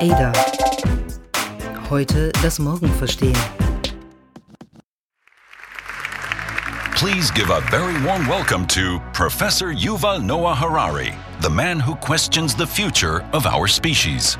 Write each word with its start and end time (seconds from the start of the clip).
Ada. 0.00 0.32
Heute 1.90 2.32
das 2.42 2.58
Morgen 2.58 2.88
verstehen. 2.94 3.36
Please 6.96 7.30
give 7.30 7.50
a 7.50 7.60
very 7.70 7.92
warm 8.02 8.26
welcome 8.26 8.66
to 8.68 8.98
Professor 9.12 9.74
Yuval 9.74 10.22
Noah 10.24 10.54
Harari, 10.54 11.12
the 11.42 11.50
man 11.50 11.78
who 11.78 11.94
questions 11.96 12.54
the 12.54 12.66
future 12.66 13.22
of 13.34 13.44
our 13.44 13.68
species. 13.68 14.38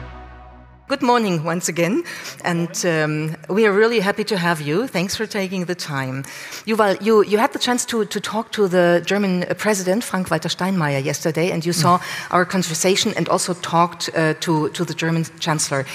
Good 0.91 1.03
morning 1.03 1.45
once 1.45 1.69
again, 1.69 2.03
and 2.45 2.85
um, 2.85 3.37
we 3.49 3.65
are 3.65 3.71
really 3.71 4.01
happy 4.01 4.25
to 4.25 4.37
have 4.37 4.61
you. 4.61 4.89
Thanks 4.89 5.15
for 5.15 5.25
taking 5.25 5.67
the 5.67 5.77
time. 5.77 6.25
Yuval, 6.67 7.01
you, 7.01 7.23
you 7.23 7.39
had 7.39 7.53
the 7.53 7.61
chance 7.61 7.85
to, 7.85 8.05
to 8.07 8.21
talk 8.21 8.51
to 8.51 8.67
the 8.67 9.01
German 9.07 9.45
president, 9.57 10.03
Frank-Walter 10.03 10.49
Steinmeier, 10.49 11.05
yesterday, 11.05 11.53
and 11.53 11.65
you 11.65 11.73
saw 11.73 12.01
our 12.33 12.45
conversation 12.45 13.15
and 13.17 13.29
also 13.29 13.55
talked 13.55 14.11
uh, 14.17 14.35
to, 14.41 14.69
to 14.71 14.85
the 14.85 14.93
German 14.93 15.27
chancellor. 15.39 15.87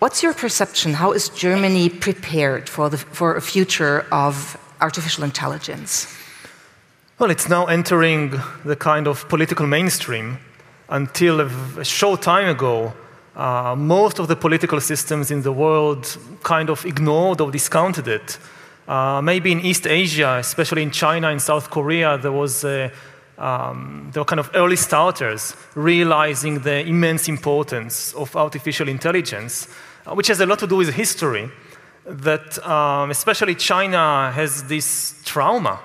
What's 0.00 0.20
your 0.20 0.34
perception? 0.34 0.94
How 0.94 1.12
is 1.12 1.28
Germany 1.28 1.88
prepared 1.88 2.68
for, 2.68 2.90
the, 2.90 2.98
for 2.98 3.36
a 3.36 3.40
future 3.40 4.04
of 4.10 4.56
artificial 4.80 5.22
intelligence? 5.22 6.12
Well, 7.20 7.30
it's 7.30 7.48
now 7.48 7.66
entering 7.66 8.32
the 8.64 8.74
kind 8.74 9.06
of 9.06 9.28
political 9.28 9.68
mainstream. 9.68 10.38
Until 10.88 11.40
a 11.40 11.84
short 11.84 12.20
time 12.20 12.48
ago, 12.48 12.94
uh, 13.38 13.76
most 13.76 14.18
of 14.18 14.26
the 14.26 14.34
political 14.34 14.80
systems 14.80 15.30
in 15.30 15.42
the 15.42 15.52
world 15.52 16.18
kind 16.42 16.68
of 16.68 16.84
ignored 16.84 17.40
or 17.40 17.52
discounted 17.52 18.08
it. 18.08 18.36
Uh, 18.88 19.20
maybe 19.22 19.52
in 19.52 19.60
East 19.60 19.86
Asia, 19.86 20.38
especially 20.38 20.82
in 20.82 20.90
China 20.90 21.28
and 21.28 21.40
South 21.40 21.70
Korea, 21.70 22.18
there 22.18 22.32
was 22.32 22.64
a, 22.64 22.90
um, 23.38 24.10
there 24.12 24.20
were 24.20 24.24
kind 24.24 24.40
of 24.40 24.50
early 24.54 24.74
starters 24.74 25.54
realizing 25.76 26.58
the 26.60 26.84
immense 26.84 27.28
importance 27.28 28.12
of 28.14 28.34
artificial 28.34 28.88
intelligence, 28.88 29.68
uh, 30.04 30.14
which 30.14 30.26
has 30.26 30.40
a 30.40 30.46
lot 30.46 30.58
to 30.58 30.66
do 30.66 30.76
with 30.76 30.92
history. 30.94 31.48
That 32.06 32.58
um, 32.66 33.10
especially 33.10 33.54
China 33.54 34.32
has 34.34 34.64
this 34.64 35.20
trauma 35.24 35.78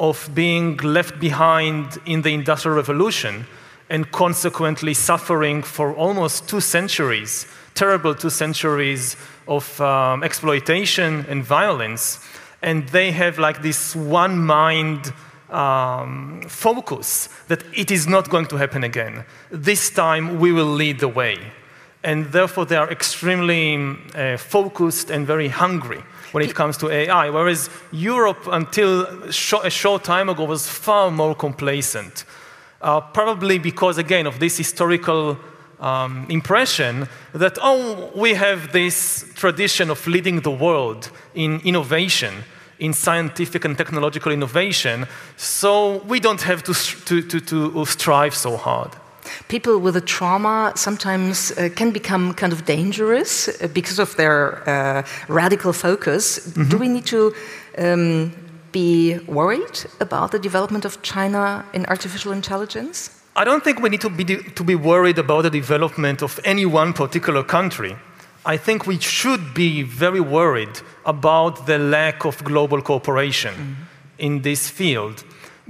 of 0.00 0.28
being 0.34 0.78
left 0.78 1.20
behind 1.20 1.98
in 2.06 2.22
the 2.22 2.30
Industrial 2.30 2.74
Revolution 2.74 3.46
and 3.90 4.10
consequently 4.12 4.94
suffering 4.94 5.62
for 5.62 5.94
almost 5.94 6.48
two 6.48 6.60
centuries, 6.60 7.46
terrible 7.74 8.14
two 8.14 8.30
centuries 8.30 9.16
of 9.46 9.80
um, 9.80 10.22
exploitation 10.22 11.24
and 11.28 11.44
violence. 11.44 12.24
And 12.62 12.88
they 12.88 13.12
have 13.12 13.38
like 13.38 13.62
this 13.62 13.96
one 13.96 14.38
mind 14.38 15.12
um, 15.50 16.42
focus 16.48 17.28
that 17.48 17.64
it 17.72 17.90
is 17.90 18.06
not 18.06 18.28
going 18.28 18.46
to 18.46 18.56
happen 18.56 18.84
again. 18.84 19.24
This 19.50 19.90
time 19.90 20.38
we 20.38 20.52
will 20.52 20.66
lead 20.66 21.00
the 21.00 21.08
way. 21.08 21.38
And 22.04 22.26
therefore, 22.26 22.64
they 22.64 22.76
are 22.76 22.90
extremely 22.90 23.96
uh, 24.14 24.36
focused 24.36 25.10
and 25.10 25.26
very 25.26 25.48
hungry 25.48 26.02
when 26.30 26.44
it 26.44 26.54
comes 26.54 26.76
to 26.76 26.90
AI, 26.90 27.30
whereas 27.30 27.70
Europe, 27.90 28.46
until 28.46 29.02
a 29.26 29.70
short 29.70 30.04
time 30.04 30.28
ago, 30.28 30.44
was 30.44 30.68
far 30.68 31.10
more 31.10 31.34
complacent 31.34 32.24
uh, 32.80 33.00
probably 33.00 33.58
because, 33.58 33.98
again, 33.98 34.26
of 34.26 34.38
this 34.38 34.56
historical 34.56 35.38
um, 35.80 36.26
impression 36.28 37.08
that, 37.32 37.58
oh, 37.60 38.10
we 38.14 38.34
have 38.34 38.72
this 38.72 39.24
tradition 39.34 39.90
of 39.90 40.06
leading 40.06 40.40
the 40.40 40.50
world 40.50 41.10
in 41.34 41.60
innovation, 41.60 42.34
in 42.78 42.92
scientific 42.92 43.64
and 43.64 43.76
technological 43.76 44.32
innovation, 44.32 45.06
so 45.36 45.98
we 46.04 46.20
don't 46.20 46.42
have 46.42 46.62
to, 46.64 46.74
to, 46.74 47.22
to, 47.22 47.40
to 47.40 47.84
strive 47.84 48.34
so 48.34 48.56
hard. 48.56 48.90
People 49.48 49.78
with 49.78 49.96
a 49.96 50.00
trauma 50.00 50.72
sometimes 50.74 51.52
uh, 51.52 51.68
can 51.74 51.90
become 51.90 52.32
kind 52.32 52.52
of 52.52 52.64
dangerous 52.64 53.48
uh, 53.48 53.68
because 53.68 53.98
of 53.98 54.16
their 54.16 54.68
uh, 54.68 55.02
radical 55.28 55.72
focus. 55.72 56.40
Mm 56.40 56.52
-hmm. 56.52 56.70
Do 56.70 56.78
we 56.78 56.88
need 56.88 57.06
to 57.06 57.32
um, 57.78 58.32
be 58.72 59.18
worried 59.26 59.86
about 60.00 60.32
the 60.32 60.38
development 60.38 60.84
of 60.84 61.02
China 61.02 61.64
in 61.72 61.86
artificial 61.86 62.32
intelligence? 62.32 63.10
I 63.36 63.44
don't 63.44 63.62
think 63.62 63.80
we 63.80 63.88
need 63.88 64.00
to 64.00 64.10
be, 64.10 64.24
to 64.24 64.64
be 64.64 64.74
worried 64.74 65.18
about 65.18 65.42
the 65.42 65.50
development 65.50 66.22
of 66.22 66.40
any 66.44 66.66
one 66.66 66.92
particular 66.92 67.44
country. 67.44 67.96
I 68.44 68.56
think 68.56 68.86
we 68.86 68.98
should 68.98 69.54
be 69.54 69.82
very 69.82 70.20
worried 70.20 70.80
about 71.04 71.66
the 71.66 71.78
lack 71.78 72.24
of 72.24 72.42
global 72.44 72.82
cooperation 72.82 73.54
mm 73.54 73.60
-hmm. 73.60 74.26
in 74.26 74.42
this 74.42 74.70
field 74.70 75.24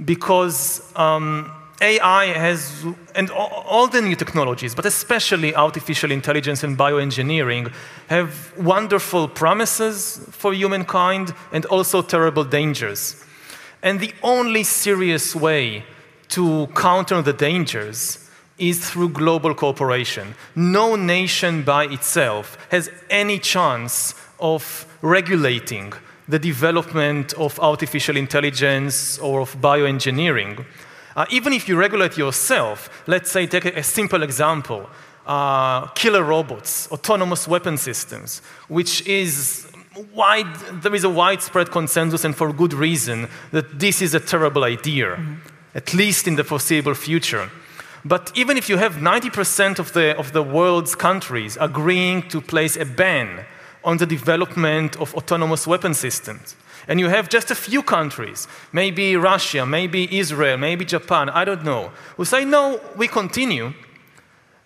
because 0.05 0.81
um, 0.95 1.51
AI 1.81 2.25
has, 2.27 2.85
and 3.15 3.29
all 3.31 3.87
the 3.87 4.01
new 4.01 4.15
technologies, 4.15 4.75
but 4.75 4.85
especially 4.85 5.55
artificial 5.55 6.11
intelligence 6.11 6.63
and 6.63 6.77
bioengineering, 6.77 7.71
have 8.07 8.53
wonderful 8.57 9.27
promises 9.27 10.25
for 10.31 10.53
humankind 10.53 11.33
and 11.51 11.65
also 11.65 12.01
terrible 12.01 12.43
dangers. 12.43 13.23
And 13.81 13.99
the 13.99 14.13
only 14.23 14.63
serious 14.63 15.35
way 15.35 15.85
to 16.29 16.67
counter 16.75 17.21
the 17.21 17.33
dangers 17.33 18.29
is 18.57 18.89
through 18.89 19.09
global 19.09 19.55
cooperation. 19.55 20.35
No 20.55 20.95
nation 20.95 21.63
by 21.63 21.85
itself 21.85 22.57
has 22.71 22.91
any 23.09 23.39
chance 23.39 24.13
of 24.39 24.85
regulating 25.01 25.93
the 26.27 26.39
development 26.39 27.33
of 27.33 27.59
artificial 27.59 28.17
intelligence 28.17 29.17
or 29.19 29.39
of 29.39 29.55
bioengineering. 29.61 30.65
Uh, 31.19 31.25
even 31.29 31.51
if 31.51 31.67
you 31.67 31.75
regulate 31.75 32.17
yourself, 32.17 32.89
let's 33.05 33.29
say, 33.29 33.45
take 33.45 33.65
a, 33.65 33.79
a 33.79 33.83
simple 33.83 34.23
example 34.23 34.89
uh, 35.27 35.85
killer 35.87 36.23
robots, 36.23 36.89
autonomous 36.93 37.45
weapon 37.45 37.75
systems, 37.75 38.41
which 38.69 39.05
is 39.05 39.67
wide, 40.13 40.55
there 40.81 40.95
is 40.95 41.03
a 41.03 41.09
widespread 41.09 41.71
consensus, 41.71 42.23
and 42.23 42.37
for 42.37 42.53
good 42.53 42.73
reason, 42.73 43.27
that 43.51 43.79
this 43.79 44.01
is 44.01 44.15
a 44.15 44.19
terrible 44.21 44.63
idea, 44.63 45.17
mm-hmm. 45.17 45.35
at 45.75 45.93
least 45.93 46.25
in 46.25 46.37
the 46.37 46.43
foreseeable 46.45 46.93
future. 46.93 47.51
But 48.05 48.31
even 48.33 48.55
if 48.55 48.69
you 48.69 48.77
have 48.77 48.93
90% 48.93 49.77
of 49.77 49.91
the, 49.91 50.17
of 50.17 50.31
the 50.31 50.41
world's 50.41 50.95
countries 50.95 51.57
agreeing 51.59 52.29
to 52.29 52.39
place 52.39 52.77
a 52.77 52.85
ban 52.85 53.45
on 53.83 53.97
the 53.97 54.05
development 54.05 54.95
of 54.95 55.13
autonomous 55.15 55.67
weapon 55.67 55.93
systems, 55.93 56.55
and 56.89 56.99
you 56.99 57.07
have 57.07 57.29
just 57.29 57.51
a 57.51 57.55
few 57.55 57.83
countries, 57.83 58.47
maybe 58.73 59.15
Russia, 59.15 59.63
maybe 59.63 60.17
Israel, 60.17 60.57
maybe 60.57 60.83
Japan, 60.83 61.29
I 61.29 61.45
don't 61.45 61.63
know, 61.63 61.91
who 62.17 62.25
say, 62.25 62.43
no, 62.43 62.81
we 62.97 63.07
continue, 63.07 63.73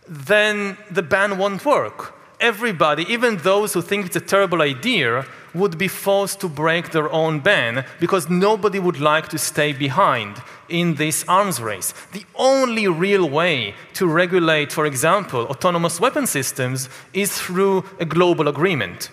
then 0.08 0.78
the 0.90 1.04
ban 1.04 1.38
won't 1.38 1.66
work. 1.66 2.16
Everybody, 2.40 3.04
even 3.12 3.38
those 3.38 3.74
who 3.74 3.82
think 3.82 4.06
it's 4.06 4.16
a 4.16 4.22
terrible 4.22 4.62
idea, 4.62 5.26
would 5.54 5.78
be 5.78 5.88
forced 5.88 6.40
to 6.40 6.48
break 6.48 6.92
their 6.92 7.12
own 7.12 7.42
ban 7.42 7.86
because 8.00 8.30
nobody 8.30 8.80
would 8.80 9.00
like 9.00 9.28
to 9.28 9.38
stay 9.38 9.74
behind 9.74 10.42
in 10.70 10.96
this 10.96 11.24
arms 11.28 11.62
race. 11.62 11.94
The 12.14 12.26
only 12.36 12.88
real 12.88 13.30
way 13.30 13.76
to 13.94 14.08
regulate, 14.08 14.72
for 14.72 14.86
example, 14.86 15.42
autonomous 15.48 16.00
weapon 16.00 16.26
systems 16.26 16.90
is 17.14 17.38
through 17.38 17.84
a 18.00 18.06
global 18.06 18.48
agreement. 18.48 19.10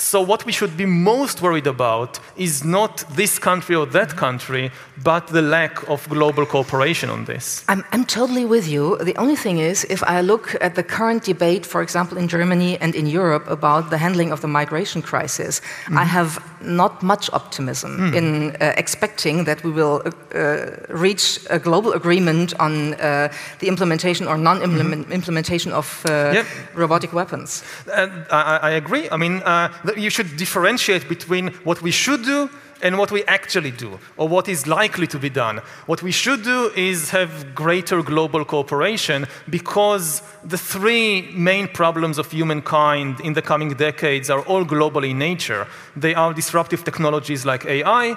So, 0.00 0.20
what 0.20 0.46
we 0.46 0.52
should 0.52 0.76
be 0.76 0.86
most 0.86 1.42
worried 1.42 1.66
about 1.66 2.20
is 2.36 2.64
not 2.64 3.04
this 3.16 3.36
country 3.40 3.74
or 3.74 3.84
that 3.86 4.16
country, 4.16 4.70
but 5.02 5.28
the 5.28 5.42
lack 5.42 5.88
of 5.88 6.08
global 6.08 6.46
cooperation 6.46 7.10
on 7.10 7.24
this. 7.24 7.64
I'm, 7.68 7.84
I'm 7.92 8.04
totally 8.04 8.44
with 8.44 8.68
you. 8.68 8.96
The 8.98 9.16
only 9.16 9.36
thing 9.36 9.58
is, 9.58 9.84
if 9.84 10.02
I 10.02 10.20
look 10.20 10.56
at 10.60 10.74
the 10.74 10.82
current 10.82 11.24
debate, 11.24 11.66
for 11.66 11.82
example, 11.82 12.18
in 12.18 12.28
Germany 12.28 12.78
and 12.80 12.94
in 12.94 13.06
Europe 13.06 13.48
about 13.48 13.90
the 13.90 13.98
handling 13.98 14.32
of 14.32 14.40
the 14.40 14.48
migration 14.48 15.02
crisis, 15.02 15.60
mm. 15.86 15.96
I 15.96 16.04
have 16.04 16.42
not 16.60 17.02
much 17.02 17.30
optimism 17.32 17.98
mm. 17.98 18.14
in 18.14 18.56
uh, 18.56 18.74
expecting 18.76 19.44
that 19.44 19.62
we 19.62 19.70
will 19.70 20.02
uh, 20.34 20.66
reach 20.88 21.38
a 21.50 21.58
global 21.58 21.92
agreement 21.92 22.54
on 22.58 22.94
uh, 22.94 23.28
the 23.60 23.68
implementation 23.68 24.26
or 24.26 24.36
non 24.36 24.60
mm-hmm. 24.60 25.12
implementation 25.12 25.72
of 25.72 26.04
uh, 26.08 26.32
yep. 26.34 26.46
robotic 26.74 27.12
weapons. 27.12 27.62
I, 27.88 28.58
I, 28.62 28.70
agree. 28.70 29.08
I 29.10 29.16
mean, 29.16 29.42
uh, 29.44 29.72
you 29.96 30.10
should 30.10 30.36
differentiate 30.36 31.08
between 31.08 31.48
what 31.64 31.82
we 31.82 31.90
should 31.90 32.24
do 32.24 32.50
and 32.82 32.98
what 32.98 33.10
we 33.10 33.24
actually 33.24 33.70
do, 33.70 33.98
or 34.16 34.28
what 34.28 34.48
is 34.48 34.66
likely 34.66 35.06
to 35.06 35.18
be 35.18 35.30
done. 35.30 35.60
What 35.86 36.02
we 36.02 36.12
should 36.12 36.42
do 36.42 36.70
is 36.76 37.10
have 37.10 37.54
greater 37.54 38.02
global 38.02 38.44
cooperation 38.44 39.26
because 39.48 40.22
the 40.44 40.58
three 40.58 41.30
main 41.32 41.68
problems 41.68 42.18
of 42.18 42.30
humankind 42.30 43.20
in 43.20 43.32
the 43.34 43.42
coming 43.42 43.74
decades 43.74 44.30
are 44.30 44.42
all 44.42 44.64
global 44.64 45.04
in 45.04 45.18
nature. 45.18 45.66
They 45.96 46.14
are 46.14 46.32
disruptive 46.32 46.84
technologies 46.84 47.44
like 47.44 47.64
AI, 47.66 48.16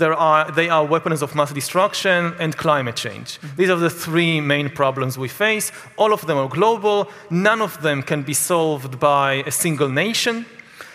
are, 0.00 0.50
they 0.52 0.68
are 0.68 0.84
weapons 0.84 1.22
of 1.22 1.34
mass 1.34 1.52
destruction 1.52 2.34
and 2.38 2.56
climate 2.56 2.96
change. 2.96 3.40
Mm-hmm. 3.40 3.56
These 3.56 3.70
are 3.70 3.76
the 3.76 3.90
three 3.90 4.40
main 4.40 4.70
problems 4.70 5.18
we 5.18 5.28
face. 5.28 5.72
All 5.96 6.12
of 6.12 6.26
them 6.26 6.38
are 6.38 6.48
global. 6.48 7.10
None 7.30 7.60
of 7.60 7.80
them 7.82 8.02
can 8.02 8.22
be 8.22 8.34
solved 8.34 8.98
by 8.98 9.42
a 9.46 9.50
single 9.50 9.88
nation. 9.88 10.46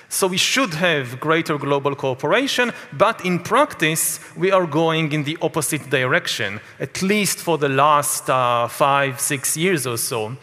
So 0.10 0.28
we 0.28 0.38
should 0.38 0.74
have 0.76 1.20
greater 1.20 1.58
global 1.58 1.96
cooperation, 1.96 2.72
but 2.94 3.26
in 3.26 3.40
practice, 3.40 4.20
we 4.38 4.52
are 4.52 4.66
going 4.66 5.12
in 5.12 5.24
the 5.24 5.38
opposite 5.42 5.90
direction, 5.90 6.62
at 6.80 7.02
least 7.02 7.40
for 7.40 7.58
the 7.58 7.68
last 7.68 8.30
uh, 8.30 8.68
five, 8.70 9.20
six 9.20 9.58
years 9.58 9.86
or 9.86 9.98
so. 9.98 10.38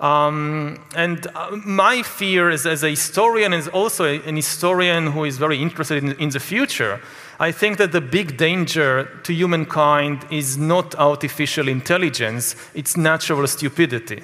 Um, 0.00 0.84
and 0.94 1.26
uh, 1.34 1.56
my 1.64 2.02
fear 2.02 2.50
is, 2.50 2.66
as 2.66 2.84
a 2.84 2.90
historian, 2.90 3.52
is 3.52 3.66
also 3.68 4.04
an 4.04 4.36
historian 4.36 5.08
who 5.08 5.24
is 5.24 5.38
very 5.38 5.60
interested 5.60 6.04
in, 6.04 6.12
in 6.20 6.28
the 6.28 6.38
future. 6.38 7.00
I 7.40 7.50
think 7.50 7.78
that 7.78 7.92
the 7.92 8.00
big 8.00 8.36
danger 8.36 9.08
to 9.24 9.32
humankind 9.32 10.24
is 10.30 10.56
not 10.56 10.94
artificial 10.96 11.68
intelligence, 11.68 12.56
it's 12.74 12.96
natural 12.96 13.46
stupidity. 13.46 14.22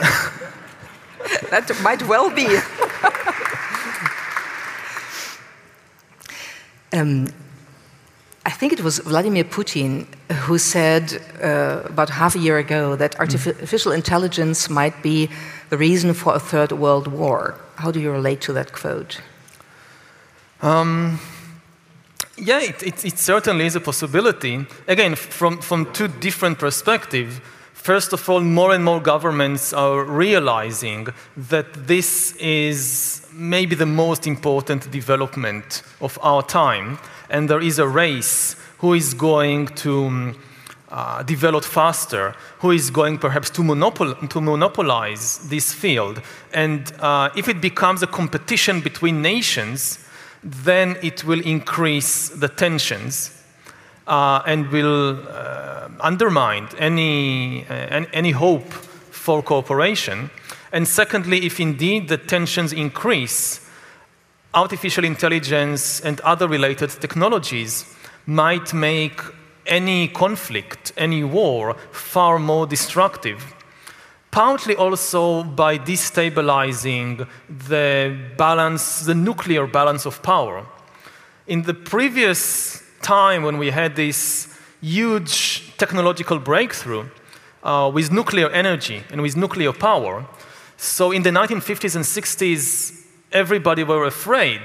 that 1.50 1.70
might 1.82 2.06
well 2.08 2.28
be. 2.30 2.58
um, 6.92 7.28
I 8.46 8.50
think 8.50 8.72
it 8.72 8.82
was 8.82 8.98
Vladimir 9.00 9.44
Putin 9.44 10.06
who 10.32 10.58
said 10.58 11.22
uh, 11.42 11.82
about 11.84 12.08
half 12.10 12.34
a 12.34 12.38
year 12.38 12.58
ago 12.58 12.96
that 12.96 13.12
mm. 13.12 13.20
artificial 13.20 13.92
intelligence 13.92 14.70
might 14.70 15.02
be 15.02 15.28
the 15.68 15.76
reason 15.76 16.14
for 16.14 16.34
a 16.34 16.40
third 16.40 16.72
world 16.72 17.06
war. 17.06 17.54
How 17.76 17.90
do 17.90 18.00
you 18.00 18.10
relate 18.10 18.40
to 18.42 18.52
that 18.54 18.72
quote? 18.72 19.20
Um, 20.62 21.20
yeah, 22.36 22.60
it, 22.60 22.82
it, 22.82 23.04
it, 23.04 23.18
certainly 23.18 23.66
is 23.66 23.76
a 23.76 23.80
possibility. 23.80 24.66
Again, 24.88 25.14
from, 25.14 25.60
from 25.60 25.92
two 25.92 26.08
different 26.08 26.58
perspectives. 26.58 27.40
First 27.80 28.12
of 28.12 28.28
all, 28.28 28.40
more 28.40 28.74
and 28.74 28.84
more 28.84 29.00
governments 29.00 29.72
are 29.72 30.04
realizing 30.04 31.08
that 31.34 31.86
this 31.86 32.36
is 32.36 33.26
maybe 33.32 33.74
the 33.74 33.86
most 33.86 34.26
important 34.26 34.90
development 34.90 35.82
of 36.02 36.18
our 36.20 36.42
time 36.42 36.98
and 37.30 37.48
there 37.48 37.62
is 37.62 37.78
a 37.78 37.88
race 37.88 38.54
who 38.80 38.92
is 38.92 39.14
going 39.14 39.68
to 39.76 40.04
um, 40.04 40.38
uh, 40.90 41.22
develop 41.22 41.64
faster, 41.64 42.34
who 42.58 42.70
is 42.70 42.90
going 42.90 43.16
perhaps 43.16 43.48
to, 43.48 43.62
monopol- 43.62 44.28
to 44.28 44.40
monopolize 44.42 45.48
this 45.48 45.72
field. 45.72 46.20
And 46.52 46.92
uh, 47.00 47.30
if 47.34 47.48
it 47.48 47.62
becomes 47.62 48.02
a 48.02 48.06
competition 48.06 48.82
between 48.82 49.22
nations, 49.22 50.06
then 50.44 50.98
it 51.02 51.24
will 51.24 51.40
increase 51.40 52.28
the 52.28 52.48
tensions 52.48 53.39
uh, 54.10 54.42
and 54.44 54.68
will 54.72 55.16
uh, 55.28 55.88
undermine 56.00 56.68
any, 56.78 57.64
uh, 57.68 58.04
any 58.12 58.32
hope 58.32 58.72
for 58.72 59.40
cooperation. 59.40 60.30
And 60.72 60.86
secondly, 60.86 61.46
if 61.46 61.60
indeed 61.60 62.08
the 62.08 62.18
tensions 62.18 62.72
increase, 62.72 63.60
artificial 64.52 65.04
intelligence 65.04 66.00
and 66.00 66.20
other 66.22 66.48
related 66.48 66.90
technologies 66.90 67.86
might 68.26 68.74
make 68.74 69.20
any 69.66 70.08
conflict, 70.08 70.92
any 70.96 71.22
war, 71.22 71.76
far 71.92 72.40
more 72.40 72.66
destructive. 72.66 73.54
Partly 74.32 74.74
also 74.74 75.44
by 75.44 75.78
destabilizing 75.78 77.28
the 77.48 78.16
balance, 78.36 79.04
the 79.06 79.14
nuclear 79.14 79.68
balance 79.68 80.04
of 80.04 80.20
power. 80.22 80.66
In 81.46 81.62
the 81.62 81.74
previous 81.74 82.82
time 83.02 83.42
when 83.42 83.58
we 83.58 83.70
had 83.70 83.96
this 83.96 84.48
huge 84.80 85.76
technological 85.76 86.38
breakthrough 86.38 87.06
uh, 87.62 87.90
with 87.92 88.10
nuclear 88.10 88.48
energy 88.50 89.02
and 89.10 89.20
with 89.22 89.36
nuclear 89.36 89.72
power, 89.72 90.26
so 90.76 91.12
in 91.12 91.22
the 91.22 91.30
1950s 91.30 91.94
and 91.94 92.04
60s, 92.04 93.04
everybody 93.32 93.84
were 93.84 94.06
afraid 94.06 94.62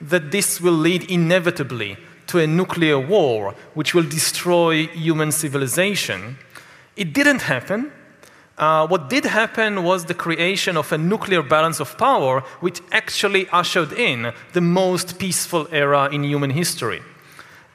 that 0.00 0.30
this 0.30 0.60
will 0.60 0.74
lead 0.74 1.10
inevitably 1.10 1.96
to 2.26 2.38
a 2.38 2.46
nuclear 2.46 2.98
war 2.98 3.54
which 3.72 3.94
will 3.94 4.02
destroy 4.02 4.86
human 4.88 5.32
civilization. 5.32 6.36
It 6.96 7.14
didn't 7.14 7.42
happen. 7.42 7.92
Uh, 8.58 8.86
what 8.86 9.08
did 9.08 9.24
happen 9.24 9.82
was 9.82 10.04
the 10.04 10.14
creation 10.14 10.76
of 10.76 10.92
a 10.92 10.98
nuclear 10.98 11.42
balance 11.42 11.80
of 11.80 11.96
power, 11.98 12.40
which 12.60 12.80
actually 12.92 13.48
ushered 13.48 13.92
in 13.92 14.32
the 14.52 14.60
most 14.60 15.18
peaceful 15.18 15.66
era 15.72 16.08
in 16.12 16.22
human 16.22 16.50
history. 16.50 17.02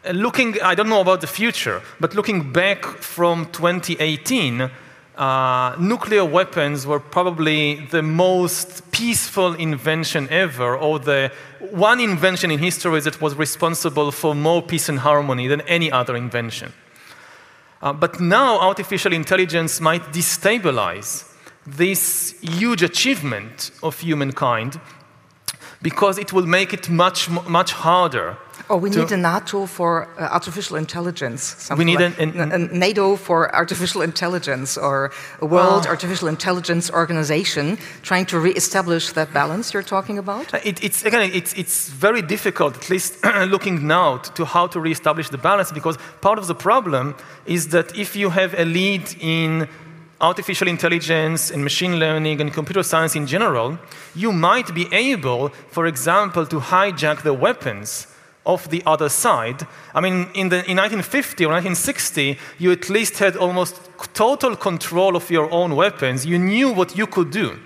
Uh, 0.06 0.12
looking, 0.12 0.56
I 0.62 0.76
don't 0.76 0.88
know 0.88 1.02
about 1.02 1.20
the 1.20 1.28
future, 1.28 1.82
but 2.00 2.16
looking 2.16 2.54
back 2.54 2.86
from 2.86 3.48
2018, 3.48 4.72
uh, 5.18 5.76
nuclear 5.78 6.24
weapons 6.24 6.88
were 6.88 7.02
probably 7.02 7.86
the 7.88 8.02
most 8.02 8.90
peaceful 8.92 9.56
invention 9.56 10.30
ever, 10.30 10.78
or 10.78 11.00
the 11.00 11.32
one 11.72 12.00
invention 12.00 12.50
in 12.50 12.60
history 12.60 13.02
that 13.02 13.20
was 13.22 13.36
responsible 13.36 14.12
for 14.12 14.34
more 14.34 14.62
peace 14.62 14.88
and 14.88 15.00
harmony 15.00 15.48
than 15.48 15.60
any 15.62 15.92
other 15.92 16.16
invention. 16.16 16.72
Uh, 17.82 17.92
but 17.92 18.22
now 18.22 18.58
artificial 18.60 19.12
intelligence 19.12 19.82
might 19.82 20.04
destabilize 20.14 21.26
this 21.68 22.40
huge 22.42 22.84
achievement 22.84 23.72
of 23.84 24.00
humankind 24.00 24.80
because 25.82 26.18
it 26.18 26.32
will 26.32 26.46
make 26.46 26.74
it 26.74 26.90
much, 26.90 27.30
much 27.30 27.74
harder 27.74 28.38
Oh, 28.72 28.78
we 28.78 28.92
need 28.92 29.12
a 29.12 29.18
NATO 29.18 29.66
for 29.66 30.08
uh, 30.20 30.28
artificial 30.32 30.78
intelligence. 30.78 31.70
We 31.76 31.86
need 31.86 32.00
like, 32.00 32.20
an, 32.20 32.40
an, 32.40 32.52
a 32.52 32.58
NATO 32.68 33.16
for 33.16 33.54
artificial 33.56 34.04
intelligence 34.04 34.78
or 34.78 35.12
a 35.42 35.46
World 35.48 35.88
uh, 35.88 35.90
Artificial 35.90 36.28
Intelligence 36.28 36.92
Organization 36.92 37.80
trying 38.04 38.28
to 38.28 38.40
re-establish 38.40 39.14
that 39.14 39.34
balance 39.34 39.74
you're 39.74 39.82
talking 39.82 40.20
about? 40.20 40.54
Uh, 40.54 40.60
it, 40.64 40.84
it's, 40.84 41.04
again, 41.04 41.32
it's, 41.34 41.54
it's 41.54 41.90
very 41.90 42.22
difficult, 42.22 42.78
at 42.78 42.92
least 42.92 43.26
looking 43.48 43.88
now, 43.88 44.18
to 44.18 44.46
how 44.46 44.68
to 44.68 44.80
re-establish 44.80 45.30
the 45.30 45.40
balance 45.40 45.72
because 45.72 45.98
part 46.22 46.38
of 46.38 46.46
the 46.46 46.56
problem 46.56 47.16
is 47.48 47.70
that 47.70 47.98
if 47.98 48.16
you 48.16 48.30
have 48.30 48.54
a 48.54 48.66
lead 48.66 49.16
in 49.20 49.68
artificial 50.22 50.68
intelligence 50.68 51.50
and 51.50 51.64
machine 51.64 51.98
learning 51.98 52.40
and 52.40 52.54
computer 52.54 52.84
science 52.84 53.16
in 53.16 53.26
general, 53.26 53.80
you 54.14 54.32
might 54.32 54.76
be 54.76 54.88
able, 54.94 55.50
for 55.72 55.88
example, 55.88 56.46
to 56.46 56.60
hijack 56.60 57.24
the 57.24 57.34
weapons 57.34 58.06
of 58.46 58.70
the 58.70 58.82
other 58.86 59.10
side. 59.10 59.68
I 59.94 60.02
mean, 60.02 60.28
in, 60.34 60.50
the, 60.50 60.58
in 60.70 60.78
1950 60.78 61.46
or 61.46 61.52
1960, 61.52 62.38
you 62.58 62.72
at 62.72 62.90
least 62.90 63.20
had 63.20 63.36
almost 63.36 63.80
total 64.14 64.56
control 64.56 65.16
of 65.16 65.30
your 65.30 65.52
own 65.52 65.76
weapons. 65.76 66.26
You 66.26 66.40
knew 66.40 66.72
what 66.72 66.98
you 66.98 67.06
could 67.06 67.32
do. 67.32 67.60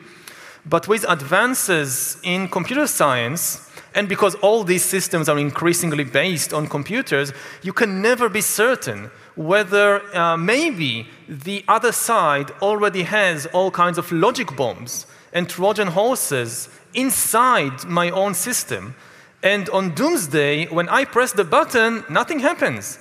But 0.65 0.87
with 0.87 1.05
advances 1.09 2.17
in 2.23 2.47
computer 2.47 2.87
science, 2.87 3.69
and 3.95 4.09
because 4.09 4.35
all 4.35 4.63
these 4.63 4.83
systems 4.83 5.29
are 5.29 5.37
increasingly 5.37 6.03
based 6.03 6.53
on 6.53 6.67
computers, 6.67 7.31
you 7.61 7.73
can 7.73 8.01
never 8.01 8.29
be 8.29 8.41
certain 8.41 9.11
whether 9.35 10.01
uh, 10.15 10.37
maybe 10.37 11.07
the 11.27 11.63
other 11.67 11.91
side 11.91 12.51
already 12.61 13.03
has 13.03 13.45
all 13.47 13.71
kinds 13.71 13.97
of 13.97 14.11
logic 14.11 14.55
bombs 14.55 15.05
and 15.33 15.49
Trojan 15.49 15.87
horses 15.87 16.69
inside 16.93 17.85
my 17.85 18.09
own 18.11 18.33
system 18.33 18.95
and 19.43 19.69
on 19.69 19.93
doomsday, 19.93 20.67
when 20.67 20.87
I 20.87 21.03
press 21.03 21.33
the 21.33 21.43
button, 21.43 22.05
nothing 22.09 22.39
happens. 22.39 22.97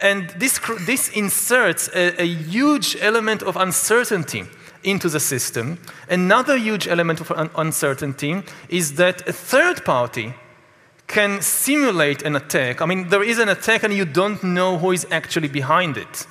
And 0.00 0.30
this, 0.30 0.58
this 0.86 1.10
inserts 1.10 1.88
a, 1.94 2.22
a 2.22 2.26
huge 2.26 2.96
element 3.00 3.42
of 3.42 3.56
uncertainty 3.56 4.44
into 4.82 5.08
the 5.08 5.20
system. 5.20 5.78
Another 6.08 6.56
huge 6.56 6.88
element 6.88 7.20
of 7.20 7.30
un 7.32 7.50
uncertainty 7.56 8.42
is 8.68 8.94
that 8.94 9.28
a 9.28 9.32
third 9.32 9.84
party 9.84 10.34
can 11.06 11.42
simulate 11.42 12.22
an 12.22 12.36
attack. 12.36 12.80
I 12.80 12.86
mean, 12.86 13.08
there 13.08 13.22
is 13.22 13.38
an 13.38 13.48
attack 13.48 13.82
and 13.82 13.92
you 13.92 14.04
don't 14.04 14.42
know 14.42 14.78
who 14.78 14.92
is 14.92 15.06
actually 15.10 15.48
behind 15.48 15.96
it. 15.96 16.26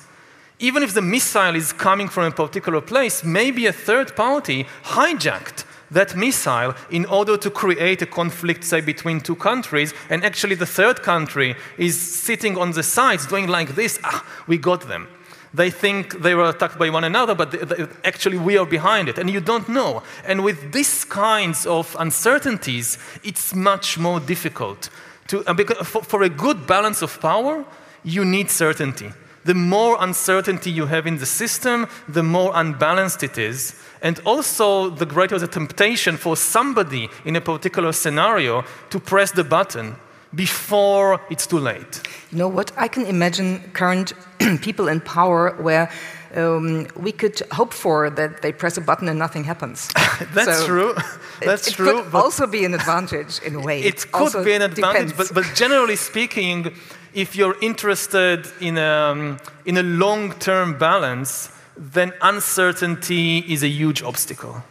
Even 0.60 0.82
if 0.82 0.94
the 0.94 1.02
missile 1.02 1.56
is 1.56 1.74
coming 1.74 2.08
from 2.08 2.24
a 2.24 2.32
particular 2.32 2.82
place, 2.82 3.24
maybe 3.24 3.68
a 3.68 3.74
third 3.74 4.16
party 4.16 4.66
hijacked 4.84 5.66
that 5.92 6.16
missile 6.16 6.74
in 6.90 7.06
order 7.06 7.38
to 7.38 7.50
create 7.50 8.02
a 8.02 8.06
conflict, 8.06 8.64
say, 8.64 8.82
between 8.82 9.22
two 9.22 9.36
countries, 9.36 9.94
and 10.10 10.24
actually 10.24 10.56
the 10.56 10.66
third 10.66 11.02
country 11.02 11.56
is 11.78 12.00
sitting 12.00 12.58
on 12.58 12.72
the 12.72 12.84
sides 12.84 13.26
doing 13.28 13.48
like 13.48 13.76
this, 13.76 14.00
ah, 14.04 14.26
we 14.48 14.58
got 14.58 14.88
them. 14.88 15.08
They 15.54 15.72
think 15.72 16.22
they 16.22 16.36
were 16.36 16.50
attacked 16.50 16.78
by 16.78 16.90
one 16.90 17.04
another, 17.04 17.34
but 17.34 17.52
they, 17.52 17.60
they, 17.60 17.88
actually 18.04 18.38
we 18.38 18.58
are 18.58 18.66
behind 18.66 19.10
it, 19.10 19.18
and 19.18 19.30
you 19.30 19.40
don't 19.40 19.70
know. 19.70 20.04
And 20.26 20.44
with 20.44 20.72
these 20.74 21.06
kinds 21.06 21.66
of 21.66 21.96
uncertainties, 22.00 22.98
it's 23.24 23.56
much 23.56 23.98
more 23.98 24.20
difficult. 24.20 24.90
To, 25.28 25.44
uh, 25.46 25.54
because 25.54 25.88
for, 25.88 26.04
for 26.04 26.24
a 26.24 26.30
good 26.30 26.68
balance 26.68 27.02
of 27.02 27.20
power, 27.22 27.66
you 28.04 28.24
need 28.26 28.50
certainty. 28.50 29.12
The 29.48 29.56
more 29.56 29.96
uncertainty 30.02 30.70
you 30.70 30.88
have 30.88 31.08
in 31.08 31.18
the 31.20 31.26
system, 31.26 31.88
the 32.10 32.22
more 32.22 32.52
unbalanced 32.54 33.24
it 33.24 33.38
is 33.38 33.76
and 34.02 34.20
also 34.26 34.90
the 34.90 35.06
greater 35.06 35.40
the 35.40 35.48
temptation 35.48 36.18
for 36.18 36.36
somebody 36.36 37.10
in 37.24 37.36
a 37.36 37.42
particular 37.42 37.94
scenario 37.94 38.64
to 38.90 39.00
press 39.00 39.32
the 39.32 39.44
button 39.44 39.96
before 40.36 41.22
it's 41.30 41.48
too 41.48 41.60
late. 41.60 42.02
You 42.32 42.40
know 42.40 42.50
what? 42.50 42.72
I 42.78 42.90
can 42.90 43.06
imagine 43.06 43.72
current 43.74 44.14
people 44.62 44.90
in 44.90 45.00
power 45.00 45.56
where 45.62 45.90
um, 46.36 46.88
we 46.96 47.12
could 47.12 47.42
hope 47.52 47.74
for 47.74 48.10
that 48.10 48.42
they 48.42 48.52
press 48.52 48.78
a 48.78 48.82
button 48.82 49.08
and 49.08 49.18
nothing 49.18 49.46
happens. 49.46 49.88
That's 50.34 50.60
so 50.60 50.66
true. 50.66 50.94
That's 51.42 51.68
it, 51.68 51.74
it 51.74 51.76
true. 51.76 52.04
Could 52.04 52.16
also 52.16 52.48
be 52.48 52.66
an 52.66 52.74
advantage 52.74 53.40
in 53.44 53.56
a 53.56 53.62
way. 53.62 53.82
It 53.82 54.12
could 54.12 54.24
also 54.24 54.44
be 54.44 54.54
an 54.54 54.62
advantage, 54.62 55.16
but, 55.16 55.34
but, 55.34 55.46
generally 55.56 55.96
speaking, 55.96 56.74
if 57.18 57.36
you're 57.36 57.58
interested 57.62 58.46
in 58.62 58.78
a, 58.78 59.12
um, 59.12 59.40
in 59.66 59.78
a 59.78 59.84
long-term 59.84 60.78
balance, 60.78 61.50
then 61.76 62.14
uncertainty 62.22 63.40
is 63.40 63.64
a 63.64 63.68
huge 63.68 64.04
obstacle. 64.04 64.64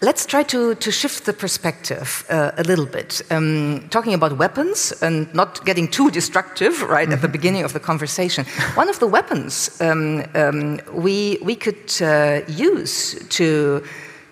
Let's 0.00 0.26
try 0.26 0.44
to, 0.44 0.76
to 0.76 0.92
shift 0.92 1.24
the 1.24 1.32
perspective 1.32 2.24
uh, 2.30 2.52
a 2.56 2.62
little 2.62 2.86
bit. 2.86 3.20
Um, 3.32 3.88
talking 3.90 4.14
about 4.14 4.38
weapons 4.38 4.92
and 5.02 5.26
not 5.34 5.64
getting 5.64 5.88
too 5.88 6.08
destructive 6.08 6.82
right 6.82 6.88
mm 6.88 6.94
-hmm. 6.94 7.00
at 7.00 7.08
the 7.08 7.14
mm-hmm. 7.16 7.32
beginning 7.32 7.64
of 7.64 7.72
the 7.72 7.80
conversation. 7.80 8.46
One 8.76 8.88
of 8.88 8.98
the 8.98 9.08
weapons 9.10 9.70
um, 9.80 10.22
um, 10.34 10.78
we, 10.94 11.38
we 11.42 11.56
could 11.56 11.90
uh, 12.00 12.70
use 12.76 13.18
to, 13.28 13.82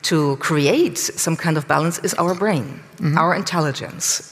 to 0.02 0.36
create 0.36 0.98
some 1.16 1.36
kind 1.36 1.56
of 1.56 1.66
balance 1.66 2.00
is 2.02 2.14
our 2.14 2.34
brain, 2.34 2.64
mm 2.64 3.12
-hmm. 3.12 3.18
our 3.18 3.34
intelligence. 3.34 4.22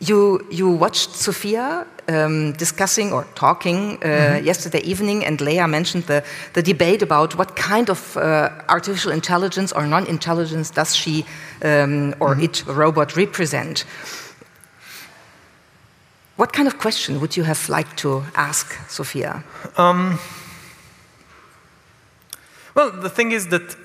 You, 0.00 0.46
you 0.50 0.68
watched 0.68 1.10
Sophia 1.10 1.86
um, 2.08 2.52
discussing 2.52 3.12
or 3.12 3.26
talking 3.34 3.76
uh, 3.76 4.06
mm 4.06 4.36
-hmm. 4.36 4.44
yesterday 4.44 4.82
evening, 4.84 5.26
and 5.26 5.40
Leah 5.40 5.66
mentioned 5.68 6.06
the, 6.06 6.22
the 6.52 6.62
debate 6.62 7.04
about 7.04 7.34
what 7.34 7.48
kind 7.54 7.88
of 7.90 8.16
uh, 8.16 8.22
artificial 8.66 9.12
intelligence 9.12 9.74
or 9.74 9.86
non 9.86 10.06
intelligence 10.06 10.72
does 10.74 10.96
she 10.96 11.24
um, 11.64 12.14
or 12.18 12.34
mm 12.34 12.38
-hmm. 12.38 12.42
it, 12.42 12.64
robot, 12.66 13.12
represent. 13.16 13.86
What 16.36 16.52
kind 16.52 16.66
of 16.66 16.78
question 16.78 17.18
would 17.18 17.36
you 17.36 17.46
have 17.46 17.60
liked 17.68 17.96
to 17.96 18.22
ask 18.32 18.78
Sophia? 18.88 19.42
Um, 19.76 20.18
well, 22.74 22.90
the 23.00 23.10
thing 23.10 23.32
is 23.32 23.46
that 23.46 23.76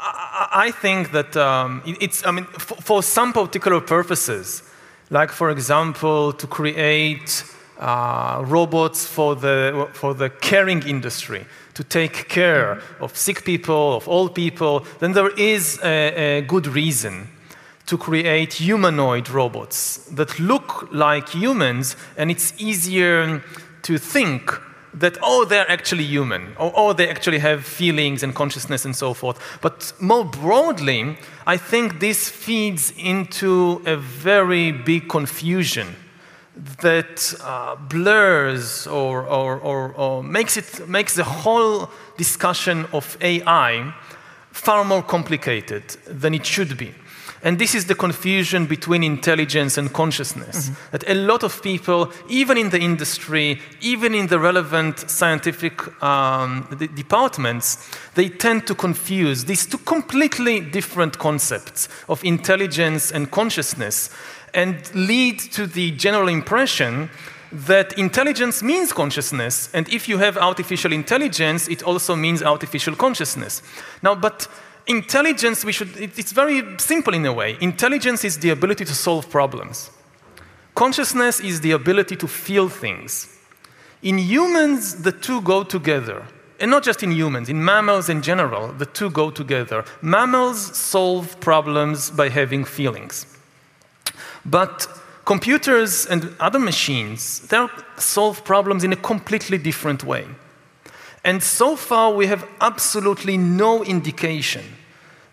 I 0.00 0.70
think 0.70 1.12
that 1.12 1.36
um, 1.36 1.82
it's, 1.84 2.24
I 2.26 2.30
mean, 2.30 2.44
for 2.44 3.02
some 3.02 3.32
particular 3.32 3.80
purposes, 3.80 4.62
like 5.10 5.32
for 5.32 5.50
example, 5.50 6.32
to 6.32 6.46
create 6.46 7.44
uh, 7.78 8.42
robots 8.46 9.06
for 9.06 9.34
the, 9.34 9.88
for 9.92 10.14
the 10.14 10.30
caring 10.30 10.86
industry, 10.86 11.44
to 11.74 11.84
take 11.84 12.28
care 12.28 12.80
of 13.00 13.16
sick 13.16 13.44
people, 13.44 13.96
of 13.96 14.08
old 14.08 14.34
people, 14.34 14.84
then 15.00 15.12
there 15.12 15.30
is 15.36 15.80
a, 15.82 16.38
a 16.38 16.40
good 16.42 16.66
reason 16.66 17.28
to 17.86 17.96
create 17.96 18.54
humanoid 18.54 19.30
robots 19.30 19.98
that 20.12 20.38
look 20.38 20.88
like 20.92 21.28
humans, 21.30 21.96
and 22.16 22.30
it's 22.30 22.52
easier 22.58 23.42
to 23.82 23.98
think 23.98 24.52
that, 25.00 25.18
oh, 25.22 25.44
they're 25.44 25.70
actually 25.70 26.04
human, 26.04 26.54
or 26.58 26.72
oh, 26.74 26.92
they 26.92 27.08
actually 27.08 27.38
have 27.38 27.64
feelings 27.64 28.22
and 28.22 28.34
consciousness 28.34 28.84
and 28.84 28.94
so 28.94 29.14
forth. 29.14 29.58
But 29.60 29.92
more 30.00 30.24
broadly, 30.24 31.16
I 31.46 31.56
think 31.56 32.00
this 32.00 32.28
feeds 32.28 32.92
into 32.96 33.82
a 33.86 33.96
very 33.96 34.72
big 34.72 35.08
confusion 35.08 35.96
that 36.80 37.34
uh, 37.42 37.76
blurs 37.76 38.86
or, 38.86 39.22
or, 39.22 39.58
or, 39.58 39.92
or, 39.92 40.22
makes, 40.22 40.56
it, 40.56 40.88
makes 40.88 41.14
the 41.14 41.24
whole 41.24 41.88
discussion 42.16 42.86
of 42.92 43.16
AI 43.20 43.94
far 44.50 44.84
more 44.84 45.02
complicated 45.02 45.84
than 46.06 46.34
it 46.34 46.44
should 46.44 46.76
be. 46.76 46.94
And 47.48 47.58
this 47.58 47.74
is 47.74 47.86
the 47.86 47.94
confusion 47.94 48.66
between 48.66 49.02
intelligence 49.02 49.78
and 49.78 49.90
consciousness. 49.90 50.68
Mm-hmm. 50.68 50.90
That 50.90 51.08
a 51.08 51.14
lot 51.14 51.42
of 51.42 51.62
people, 51.62 52.12
even 52.28 52.58
in 52.58 52.68
the 52.68 52.78
industry, 52.78 53.62
even 53.80 54.14
in 54.14 54.26
the 54.26 54.38
relevant 54.38 55.08
scientific 55.08 55.80
um, 56.02 56.68
departments, 56.94 57.88
they 58.16 58.28
tend 58.28 58.66
to 58.66 58.74
confuse 58.74 59.46
these 59.46 59.64
two 59.64 59.78
completely 59.78 60.60
different 60.60 61.18
concepts 61.18 61.88
of 62.06 62.22
intelligence 62.22 63.10
and 63.10 63.30
consciousness 63.30 64.10
and 64.52 64.94
lead 64.94 65.38
to 65.38 65.66
the 65.66 65.92
general 65.92 66.28
impression 66.28 67.08
that 67.50 67.98
intelligence 67.98 68.62
means 68.62 68.92
consciousness, 68.92 69.70
and 69.72 69.88
if 69.88 70.06
you 70.06 70.18
have 70.18 70.36
artificial 70.36 70.92
intelligence, 70.92 71.66
it 71.68 71.82
also 71.82 72.14
means 72.14 72.42
artificial 72.42 72.94
consciousness. 72.94 73.62
Now, 74.02 74.14
but 74.14 74.48
intelligence, 74.88 75.64
we 75.64 75.72
should, 75.72 75.96
it's 75.96 76.32
very 76.32 76.62
simple 76.78 77.14
in 77.14 77.24
a 77.26 77.32
way. 77.32 77.56
Intelligence 77.60 78.24
is 78.24 78.38
the 78.38 78.50
ability 78.50 78.84
to 78.84 78.94
solve 78.94 79.30
problems. 79.30 79.90
Consciousness 80.74 81.40
is 81.40 81.60
the 81.60 81.72
ability 81.72 82.16
to 82.16 82.26
feel 82.26 82.68
things. 82.68 83.36
In 84.02 84.18
humans, 84.18 85.02
the 85.02 85.12
two 85.12 85.40
go 85.42 85.64
together. 85.64 86.24
And 86.60 86.70
not 86.70 86.82
just 86.82 87.02
in 87.02 87.12
humans, 87.12 87.48
in 87.48 87.64
mammals 87.64 88.08
in 88.08 88.22
general, 88.22 88.72
the 88.72 88.86
two 88.86 89.10
go 89.10 89.30
together. 89.30 89.84
Mammals 90.02 90.76
solve 90.76 91.38
problems 91.40 92.10
by 92.10 92.28
having 92.28 92.64
feelings. 92.64 93.26
But 94.44 94.88
computers 95.24 96.06
and 96.06 96.34
other 96.40 96.58
machines, 96.58 97.40
they 97.48 97.66
solve 97.96 98.44
problems 98.44 98.82
in 98.82 98.92
a 98.92 98.96
completely 98.96 99.58
different 99.58 100.02
way. 100.04 100.26
And 101.24 101.42
so 101.42 101.76
far, 101.76 102.12
we 102.12 102.26
have 102.26 102.46
absolutely 102.60 103.36
no 103.36 103.84
indication 103.84 104.64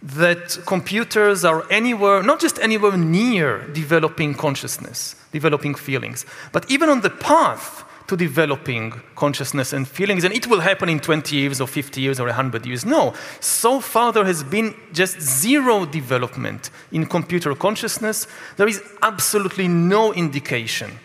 that 0.02 0.60
computers 0.66 1.44
are 1.44 1.66
anywhere, 1.72 2.22
not 2.22 2.40
just 2.40 2.60
anywhere 2.60 2.96
near 2.96 3.68
developing 3.70 4.36
consciousness, 4.36 5.16
developing 5.32 5.74
feelings, 5.74 6.26
but 6.52 6.70
even 6.70 6.90
on 6.90 7.02
the 7.02 7.10
path 7.10 7.84
to 8.08 8.16
developing 8.16 9.02
consciousness 9.16 9.74
and 9.74 9.88
feelings, 9.88 10.24
and 10.24 10.34
it 10.34 10.46
will 10.46 10.60
happen 10.60 10.90
in 10.90 11.00
20 11.00 11.36
years 11.36 11.60
or 11.60 11.68
50 11.68 12.00
years 12.02 12.20
or 12.20 12.28
100 12.28 12.66
years. 12.66 12.86
No, 12.86 13.16
so 13.40 13.80
far 13.80 14.14
there 14.14 14.26
has 14.26 14.44
been 14.44 14.76
just 14.94 15.20
zero 15.20 15.86
development 15.86 16.70
in 16.92 17.08
computer 17.08 17.56
consciousness. 17.56 18.28
There 18.58 18.68
is 18.68 18.84
absolutely 19.02 19.68
no 19.68 20.14
indication 20.14 21.00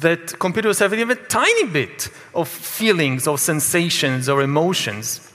that 0.00 0.38
computers 0.38 0.78
have 0.78 0.94
even 0.94 1.10
a 1.10 1.14
tiny 1.14 1.64
bit 1.64 2.08
of 2.34 2.48
feelings 2.48 3.26
or 3.26 3.36
sensations 3.36 4.28
or 4.28 4.42
emotions. 4.42 5.30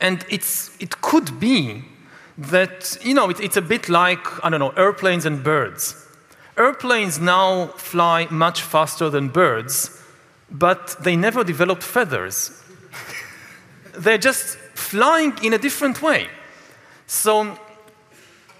And 0.00 0.24
it's, 0.30 0.70
it 0.80 1.00
could 1.00 1.38
be 1.38 1.84
that, 2.38 2.96
you 3.02 3.14
know, 3.14 3.28
it, 3.30 3.40
it's 3.40 3.56
a 3.56 3.62
bit 3.62 3.88
like, 3.88 4.44
I 4.44 4.48
don't 4.48 4.60
know, 4.60 4.70
airplanes 4.70 5.26
and 5.26 5.42
birds. 5.42 6.06
Airplanes 6.56 7.20
now 7.20 7.66
fly 7.76 8.26
much 8.30 8.62
faster 8.62 9.10
than 9.10 9.28
birds, 9.28 10.02
but 10.50 10.96
they 11.00 11.16
never 11.16 11.44
developed 11.44 11.82
feathers. 11.82 12.62
They're 13.92 14.18
just 14.18 14.56
flying 14.74 15.36
in 15.42 15.52
a 15.52 15.58
different 15.58 16.00
way. 16.00 16.28
So 17.06 17.58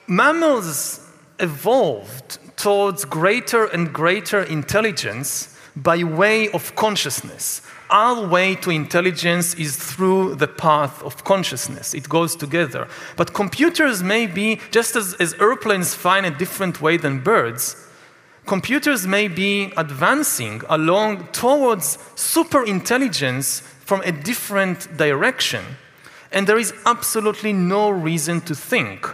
mammals 0.07 1.07
evolved 1.39 2.39
towards 2.59 3.07
greater 3.07 3.65
and 3.65 3.93
greater 3.93 4.43
intelligence 4.43 5.57
by 5.75 6.05
way 6.05 6.51
of 6.51 6.75
consciousness 6.75 7.63
our 7.91 8.27
way 8.27 8.55
to 8.55 8.71
intelligence 8.71 9.55
is 9.55 9.77
through 9.77 10.35
the 10.35 10.49
path 10.49 11.03
of 11.03 11.25
consciousness. 11.25 11.95
It 11.95 12.09
goes 12.09 12.37
together. 12.37 12.87
But 13.17 13.33
computers 13.33 14.03
may 14.03 14.27
be, 14.27 14.61
just 14.71 14.97
as, 14.97 15.15
as 15.15 15.35
airplanes 15.35 15.95
find 15.95 16.27
a 16.27 16.31
different 16.31 16.81
way 16.83 16.97
than 16.97 17.21
birds, 17.21 17.77
computers 18.47 19.07
may 19.07 19.29
be 19.29 19.73
advancing 19.77 20.63
along 20.69 21.29
towards 21.29 21.99
super 22.15 22.65
intelligence 22.65 23.61
from 23.61 24.03
a 24.03 24.13
different 24.13 24.97
direction. 24.97 25.65
And 26.31 26.47
there 26.47 26.59
is 26.59 26.75
absolutely 26.85 27.55
no 27.55 27.89
reason 27.89 28.43
to 28.43 28.55
think 28.55 29.07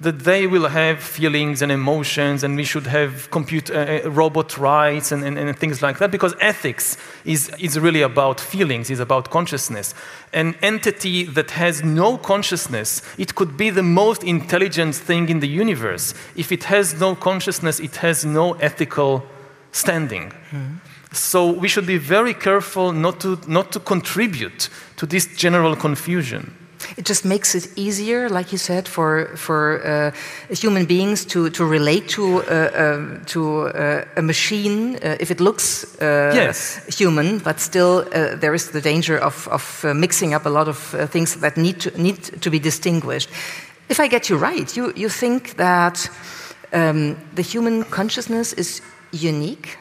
that 0.00 0.20
they 0.20 0.46
will 0.46 0.68
have 0.68 1.00
feelings 1.02 1.60
and 1.60 1.72
emotions 1.72 2.44
and 2.44 2.56
we 2.56 2.62
should 2.62 2.86
have 2.86 3.28
compute, 3.30 3.68
uh, 3.68 4.00
uh, 4.04 4.10
robot 4.10 4.56
rights 4.56 5.10
and, 5.10 5.24
and, 5.24 5.36
and, 5.36 5.58
things 5.58 5.82
like 5.82 5.98
that 5.98 6.12
because 6.12 6.36
ethics 6.40 6.96
is, 7.24 7.50
is 7.58 7.78
really 7.78 8.02
about 8.02 8.38
feelings, 8.38 8.90
is 8.90 9.00
about 9.00 9.30
consciousness. 9.30 9.94
An 10.32 10.54
entity 10.62 11.24
that 11.24 11.50
has 11.50 11.82
no 11.82 12.16
consciousness, 12.16 13.02
it 13.18 13.34
could 13.34 13.56
be 13.56 13.70
the 13.70 13.82
most 13.82 14.22
intelligent 14.22 14.94
thing 14.94 15.28
in 15.28 15.40
the 15.40 15.48
universe. 15.48 16.14
If 16.36 16.52
it 16.52 16.64
has 16.64 17.00
no 17.00 17.16
consciousness, 17.16 17.80
it 17.80 17.96
has 17.96 18.24
no 18.24 18.52
ethical 18.54 19.24
standing. 19.72 20.30
Mm-hmm. 20.30 20.74
So 21.12 21.50
we 21.50 21.66
should 21.66 21.86
be 21.86 21.98
very 21.98 22.34
careful 22.34 22.92
not 22.92 23.18
to, 23.20 23.40
not 23.48 23.72
to 23.72 23.80
contribute 23.80 24.68
to 24.96 25.06
this 25.06 25.26
general 25.36 25.74
confusion. 25.74 26.54
It 26.98 27.06
just 27.06 27.24
makes 27.24 27.54
it 27.54 27.68
easier, 27.76 28.28
like 28.28 28.50
you 28.50 28.58
said, 28.58 28.88
for, 28.88 29.36
for 29.36 29.80
uh, 29.86 30.10
human 30.52 30.84
beings 30.84 31.24
to, 31.26 31.48
to 31.50 31.64
relate 31.64 32.08
to, 32.08 32.42
uh, 32.42 32.50
uh, 32.50 33.24
to 33.26 33.68
uh, 33.68 34.04
a 34.16 34.22
machine 34.22 34.96
uh, 34.96 35.16
if 35.20 35.30
it 35.30 35.40
looks 35.40 35.84
uh, 36.02 36.32
yes. 36.34 36.84
human, 36.98 37.38
but 37.38 37.60
still 37.60 38.02
there 38.40 38.52
is 38.52 38.72
the 38.72 38.80
danger 38.80 39.16
of, 39.16 39.46
of 39.48 39.84
mixing 39.94 40.34
up 40.34 40.44
a 40.44 40.48
lot 40.48 40.66
of 40.66 40.76
things 41.10 41.36
that 41.36 41.56
need 41.56 41.78
to, 41.80 42.02
need 42.02 42.16
to 42.42 42.50
be 42.50 42.58
distinguished. 42.58 43.30
If 43.88 44.00
I 44.00 44.08
get 44.08 44.28
you 44.28 44.36
right, 44.36 44.76
you, 44.76 44.92
you 44.96 45.08
think 45.08 45.54
that 45.56 46.10
um, 46.72 47.16
the 47.36 47.42
human 47.42 47.84
consciousness 47.84 48.52
is 48.54 48.82
unique? 49.12 49.78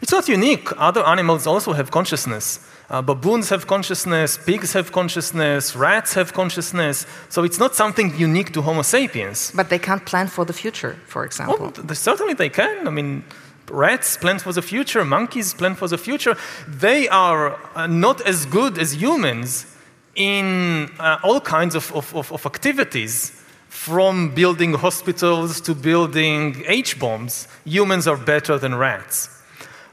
It's 0.00 0.12
not 0.12 0.28
unique. 0.28 0.70
Other 0.78 1.04
animals 1.04 1.48
also 1.48 1.72
have 1.72 1.90
consciousness. 1.90 2.60
Uh, 2.90 3.02
baboons 3.02 3.50
have 3.50 3.66
consciousness, 3.66 4.38
pigs 4.38 4.72
have 4.72 4.92
consciousness, 4.92 5.76
rats 5.76 6.14
have 6.14 6.32
consciousness. 6.32 7.06
So 7.28 7.44
it's 7.44 7.58
not 7.58 7.74
something 7.74 8.16
unique 8.18 8.52
to 8.54 8.62
Homo 8.62 8.82
sapiens. 8.82 9.52
But 9.54 9.68
they 9.68 9.78
can't 9.78 10.04
plan 10.06 10.28
for 10.28 10.46
the 10.46 10.54
future, 10.54 10.96
for 11.06 11.24
example. 11.24 11.72
Well, 11.76 11.94
certainly 11.94 12.32
they 12.32 12.48
can. 12.48 12.88
I 12.88 12.90
mean, 12.90 13.24
Rats 13.70 14.16
plan 14.16 14.38
for 14.38 14.52
the 14.52 14.62
future, 14.62 15.04
monkeys 15.04 15.54
plan 15.54 15.74
for 15.74 15.88
the 15.88 15.98
future. 15.98 16.36
They 16.66 17.08
are 17.08 17.58
uh, 17.74 17.86
not 17.86 18.20
as 18.26 18.46
good 18.46 18.78
as 18.78 18.94
humans 18.94 19.66
in 20.14 20.90
uh, 20.98 21.18
all 21.22 21.40
kinds 21.40 21.74
of, 21.74 21.92
of, 21.94 22.32
of, 22.32 22.46
activities, 22.46 23.32
from 23.68 24.34
building 24.34 24.74
hospitals 24.74 25.60
to 25.60 25.74
building 25.74 26.64
H 26.66 26.98
bombs. 26.98 27.46
Humans 27.64 28.08
are 28.08 28.16
better 28.16 28.58
than 28.58 28.74
rats. 28.74 29.28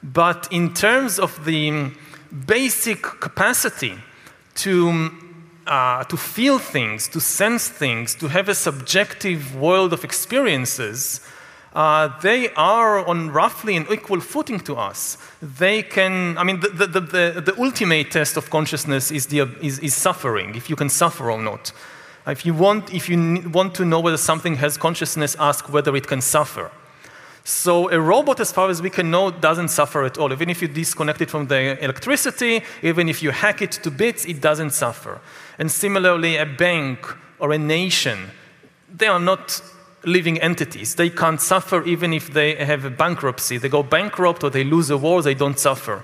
But 0.01 0.47
in 0.51 0.73
terms 0.73 1.19
of 1.19 1.45
the 1.45 1.91
basic 2.47 3.01
capacity 3.01 3.95
to, 4.55 5.11
uh, 5.67 6.03
to 6.05 6.17
feel 6.17 6.59
things, 6.59 7.07
to 7.09 7.19
sense 7.19 7.67
things, 7.67 8.15
to 8.15 8.27
have 8.27 8.49
a 8.49 8.55
subjective 8.55 9.55
world 9.55 9.93
of 9.93 10.03
experiences, 10.03 11.21
uh, 11.75 12.07
they 12.21 12.49
are 12.53 13.05
on 13.05 13.31
roughly 13.31 13.75
an 13.75 13.85
equal 13.91 14.21
footing 14.21 14.59
to 14.61 14.75
us. 14.75 15.17
They 15.41 15.83
can, 15.83 16.37
I 16.37 16.43
mean, 16.45 16.61
the, 16.61 16.87
the, 16.87 17.01
the, 17.01 17.41
the 17.45 17.55
ultimate 17.59 18.11
test 18.11 18.37
of 18.37 18.49
consciousness 18.49 19.11
is, 19.11 19.27
the, 19.27 19.41
is, 19.61 19.79
is, 19.79 19.93
suffering, 19.93 20.55
if 20.55 20.69
you 20.69 20.77
can 20.77 20.87
suffer 20.87 21.29
or 21.29 21.41
not. 21.41 21.73
If 22.27 22.45
you, 22.45 22.53
want, 22.53 22.93
if 22.93 23.09
you 23.09 23.49
want 23.51 23.75
to 23.75 23.85
know 23.85 23.99
whether 23.99 24.17
something 24.17 24.55
has 24.55 24.77
consciousness, 24.77 25.35
ask 25.37 25.71
whether 25.71 25.93
it 25.95 26.07
can 26.07 26.21
suffer. 26.21 26.71
So 27.47 27.91
a 27.91 27.99
robot, 27.99 28.39
as 28.39 28.51
far 28.51 28.71
as 28.71 28.81
we 28.81 28.89
can 28.89 29.11
know, 29.11 29.29
doesn't 29.29 29.67
suffer 29.67 30.03
at 30.03 30.17
all. 30.17 30.33
Even 30.33 30.49
if 30.49 30.63
you 30.63 30.67
disconnect 30.67 31.21
it 31.21 31.29
from 31.29 31.45
the 31.45 31.81
electricity, 31.83 32.63
even 32.81 33.07
if 33.07 33.21
you 33.21 33.29
hack 33.29 33.61
it 33.61 33.71
to 33.83 33.91
bits, 33.91 34.25
it 34.25 34.41
doesn't 34.41 34.71
suffer. 34.71 35.21
And 35.59 35.71
similarly, 35.71 36.37
a 36.37 36.45
bank 36.47 37.05
or 37.37 37.53
a 37.53 37.59
nation, 37.59 38.31
they 38.91 39.05
are 39.05 39.19
not 39.19 39.61
living 40.03 40.41
entities. 40.41 40.95
They 40.95 41.11
can't 41.11 41.39
suffer 41.39 41.83
even 41.85 42.13
if 42.13 42.33
they 42.33 42.55
have 42.55 42.83
a 42.83 42.89
bankruptcy. 42.89 43.59
They 43.59 43.69
go 43.69 43.83
bankrupt 43.83 44.43
or 44.43 44.49
they 44.49 44.63
lose 44.63 44.89
a 44.89 44.97
war, 44.97 45.21
they 45.21 45.35
don't 45.35 45.59
suffer. 45.59 46.03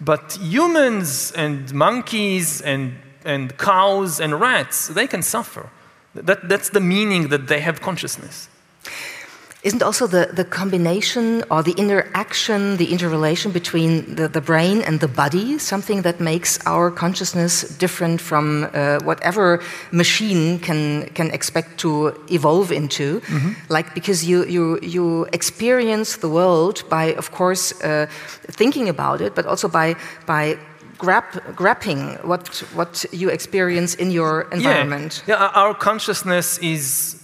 But 0.00 0.38
humans 0.40 1.30
and 1.32 1.74
monkeys 1.74 2.62
and, 2.62 2.94
and 3.26 3.58
cows 3.58 4.18
and 4.18 4.40
rats, 4.40 4.88
they 4.88 5.06
can 5.06 5.22
suffer. 5.22 5.68
That, 6.14 6.48
that's 6.48 6.70
the 6.70 6.80
meaning 6.80 7.28
that 7.28 7.48
they 7.48 7.60
have 7.60 7.82
consciousness. 7.82 8.48
Isn't 9.62 9.82
also 9.82 10.06
the, 10.06 10.30
the 10.32 10.44
combination 10.44 11.44
or 11.50 11.62
the 11.62 11.72
interaction, 11.72 12.78
the 12.78 12.92
interrelation 12.92 13.52
between 13.52 14.14
the, 14.14 14.26
the 14.26 14.40
brain 14.40 14.80
and 14.80 15.00
the 15.00 15.08
body 15.08 15.58
something 15.58 16.00
that 16.02 16.18
makes 16.18 16.58
our 16.64 16.90
consciousness 16.90 17.62
different 17.76 18.22
from 18.22 18.70
uh, 18.72 19.00
whatever 19.00 19.62
machine 19.92 20.58
can, 20.60 21.10
can 21.10 21.30
expect 21.30 21.78
to 21.80 22.14
evolve 22.30 22.74
into? 22.74 23.20
Mm 23.28 23.40
-hmm. 23.40 23.54
Like, 23.68 23.90
because 23.94 24.26
you, 24.26 24.44
you, 24.46 24.78
you 24.80 25.26
experience 25.30 26.18
the 26.18 26.28
world 26.28 26.84
by, 26.88 27.16
of 27.16 27.30
course, 27.30 27.74
uh, 27.84 28.06
thinking 28.56 28.88
about 28.88 29.20
it, 29.20 29.34
but 29.34 29.44
also 29.44 29.68
by, 29.68 29.96
by 30.26 30.58
grab, 30.96 31.24
grabbing 31.54 32.18
what, 32.22 32.64
what 32.74 33.06
you 33.10 33.30
experience 33.30 33.96
in 33.96 34.10
your 34.10 34.46
environment. 34.50 35.22
Yeah. 35.26 35.40
yeah, 35.40 35.62
our 35.62 35.76
consciousness 35.76 36.58
is 36.58 37.19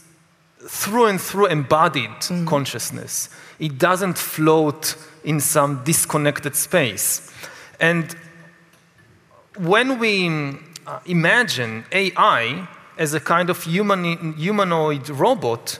through 0.68 1.06
and 1.06 1.20
through 1.20 1.46
embodied 1.46 2.10
mm. 2.10 2.46
consciousness. 2.46 3.28
It 3.58 3.78
doesn't 3.78 4.18
float 4.18 4.96
in 5.24 5.40
some 5.40 5.82
disconnected 5.84 6.54
space. 6.54 7.30
And 7.80 8.14
when 9.56 9.98
we 9.98 10.28
uh, 10.86 11.00
imagine 11.06 11.84
AI 11.92 12.68
as 12.98 13.14
a 13.14 13.20
kind 13.20 13.50
of 13.50 13.62
human, 13.62 14.34
humanoid 14.34 15.08
robot, 15.08 15.78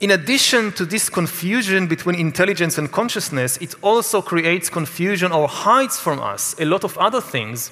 in 0.00 0.10
addition 0.10 0.72
to 0.72 0.84
this 0.84 1.08
confusion 1.08 1.86
between 1.86 2.16
intelligence 2.16 2.76
and 2.76 2.90
consciousness, 2.90 3.56
it 3.58 3.74
also 3.82 4.20
creates 4.20 4.68
confusion 4.68 5.30
or 5.30 5.46
hides 5.46 5.98
from 5.98 6.18
us 6.18 6.56
a 6.58 6.64
lot 6.64 6.82
of 6.82 6.98
other 6.98 7.20
things. 7.20 7.70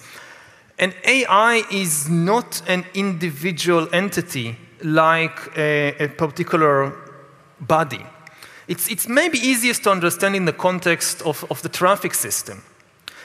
And 0.78 0.94
AI 1.04 1.64
is 1.72 2.08
not 2.08 2.62
an 2.68 2.86
individual 2.94 3.88
entity 3.92 4.56
like 4.82 5.56
a, 5.56 5.94
a 6.04 6.08
particular 6.08 6.92
body. 7.60 8.04
It's, 8.68 8.88
it's 8.88 9.08
maybe 9.08 9.38
easiest 9.38 9.82
to 9.84 9.90
understand 9.90 10.36
in 10.36 10.44
the 10.44 10.52
context 10.52 11.22
of, 11.22 11.44
of 11.50 11.62
the 11.62 11.68
traffic 11.68 12.14
system. 12.14 12.62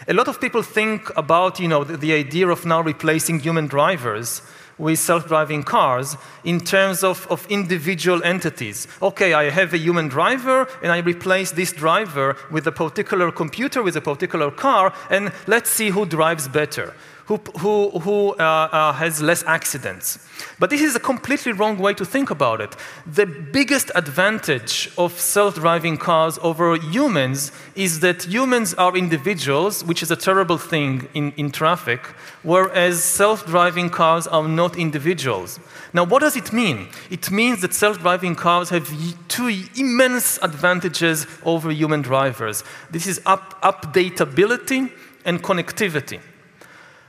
A 0.08 0.14
lot 0.14 0.28
of 0.28 0.42
people 0.42 0.62
think 0.62 1.16
about 1.16 1.60
you 1.60 1.68
know, 1.68 1.84
the, 1.84 1.98
the 1.98 2.14
idea 2.14 2.48
of 2.48 2.66
now 2.66 2.82
replacing 2.82 3.40
human 3.40 3.68
drivers 3.68 4.42
with 4.78 5.00
self-driving 5.00 5.64
cars 5.64 6.18
in 6.44 6.60
terms 6.60 7.04
of, 7.04 7.26
of 7.28 7.46
individual 7.48 8.22
entities. 8.24 8.88
Okay, 9.02 9.34
I 9.34 9.50
have 9.50 9.74
a 9.74 9.78
human 9.78 10.10
driver, 10.10 10.68
and 10.84 10.92
I 10.92 10.98
replace 10.98 11.52
this 11.52 11.72
driver 11.72 12.36
with 12.52 12.68
a 12.68 12.72
particular 12.72 13.32
computer, 13.32 13.82
with 13.82 13.96
a 13.96 14.02
particular 14.02 14.52
car, 14.52 14.94
and 15.10 15.32
let's 15.48 15.70
see 15.70 15.90
who 15.90 16.06
drives 16.06 16.48
better 16.48 16.94
who, 17.26 17.38
who, 17.60 17.90
who 18.00 18.34
uh, 18.34 18.70
uh, 18.72 18.94
has 18.94 19.22
less 19.22 19.44
accidents. 19.44 20.20
But 20.60 20.70
this 20.70 20.82
is 20.82 20.96
a 20.96 21.00
completely 21.00 21.52
wrong 21.52 21.78
way 21.78 21.94
to 21.94 22.06
think 22.06 22.30
about 22.30 22.62
it. 22.62 22.76
The 23.06 23.26
biggest 23.26 23.92
advantage 23.96 24.92
of 24.98 25.20
self 25.20 25.56
driving 25.56 25.98
cars 25.98 26.38
over 26.42 26.76
humans 26.76 27.52
is 27.76 28.00
that 28.02 28.24
humans 28.24 28.74
are 28.76 28.96
individuals, 28.96 29.84
which 29.84 30.04
is 30.04 30.12
a 30.12 30.16
terrible 30.16 30.58
thing 30.58 31.08
in, 31.14 31.32
in 31.34 31.52
traffic, 31.52 32.02
whereas 32.44 33.04
self 33.04 33.46
driving 33.46 33.90
cars 33.90 34.28
are 34.28 34.48
not 34.48 34.78
individuals. 34.78 35.60
Now, 35.94 36.04
what 36.04 36.20
does 36.20 36.36
it 36.36 36.54
mean? 36.54 36.90
It 37.10 37.32
means 37.32 37.62
that 37.62 37.74
self 37.74 38.00
driving 38.00 38.36
cars 38.36 38.70
have 38.70 38.88
two 39.28 39.66
immense 39.76 40.38
advantages 40.42 41.26
over 41.44 41.72
human 41.72 42.02
drivers 42.02 42.64
this 42.92 43.08
is 43.08 43.22
up, 43.26 43.62
updatability 43.62 44.92
and 45.26 45.42
connectivity. 45.42 46.20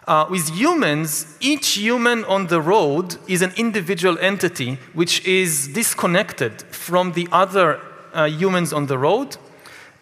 Uh, 0.06 0.24
with 0.30 0.50
humans, 0.50 1.36
each 1.40 1.70
human 1.70 2.24
on 2.26 2.46
the 2.46 2.60
road 2.60 3.16
is 3.26 3.42
an 3.42 3.52
individual 3.56 4.16
entity 4.20 4.78
which 4.94 5.24
is 5.26 5.66
disconnected 5.68 6.62
from 6.70 7.12
the 7.12 7.26
other 7.32 7.80
uh, 8.14 8.24
humans 8.26 8.72
on 8.72 8.86
the 8.86 8.96
road 8.96 9.36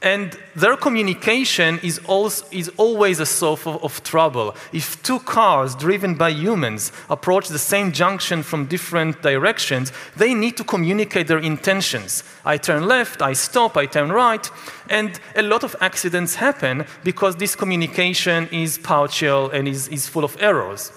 and 0.04 0.38
their 0.54 0.76
communication 0.76 1.80
is, 1.82 1.98
also, 2.04 2.44
is 2.50 2.70
always 2.76 3.20
a 3.20 3.26
source 3.26 3.66
of, 3.66 3.82
of, 3.82 4.02
trouble. 4.04 4.54
If 4.70 5.02
two 5.02 5.18
cars 5.18 5.74
driven 5.74 6.14
by 6.14 6.28
humans 6.28 6.92
approach 7.08 7.48
the 7.48 7.58
same 7.58 7.90
junction 7.90 8.42
from 8.42 8.66
different 8.66 9.22
directions, 9.22 9.92
they 10.14 10.34
need 10.34 10.58
to 10.58 10.64
communicate 10.64 11.26
their 11.26 11.38
intentions. 11.38 12.22
I 12.44 12.58
turn 12.58 12.86
left, 12.86 13.22
I 13.22 13.32
stop, 13.32 13.78
I 13.78 13.86
turn 13.86 14.12
right, 14.12 14.48
and 14.90 15.18
a 15.36 15.42
lot 15.42 15.64
of 15.64 15.74
accidents 15.80 16.34
happen 16.34 16.84
because 17.02 17.36
this 17.36 17.56
communication 17.56 18.46
is 18.52 18.76
partial 18.76 19.48
and 19.50 19.66
is, 19.66 19.88
is 19.88 20.06
full 20.06 20.24
of 20.24 20.36
errors. 20.38 20.92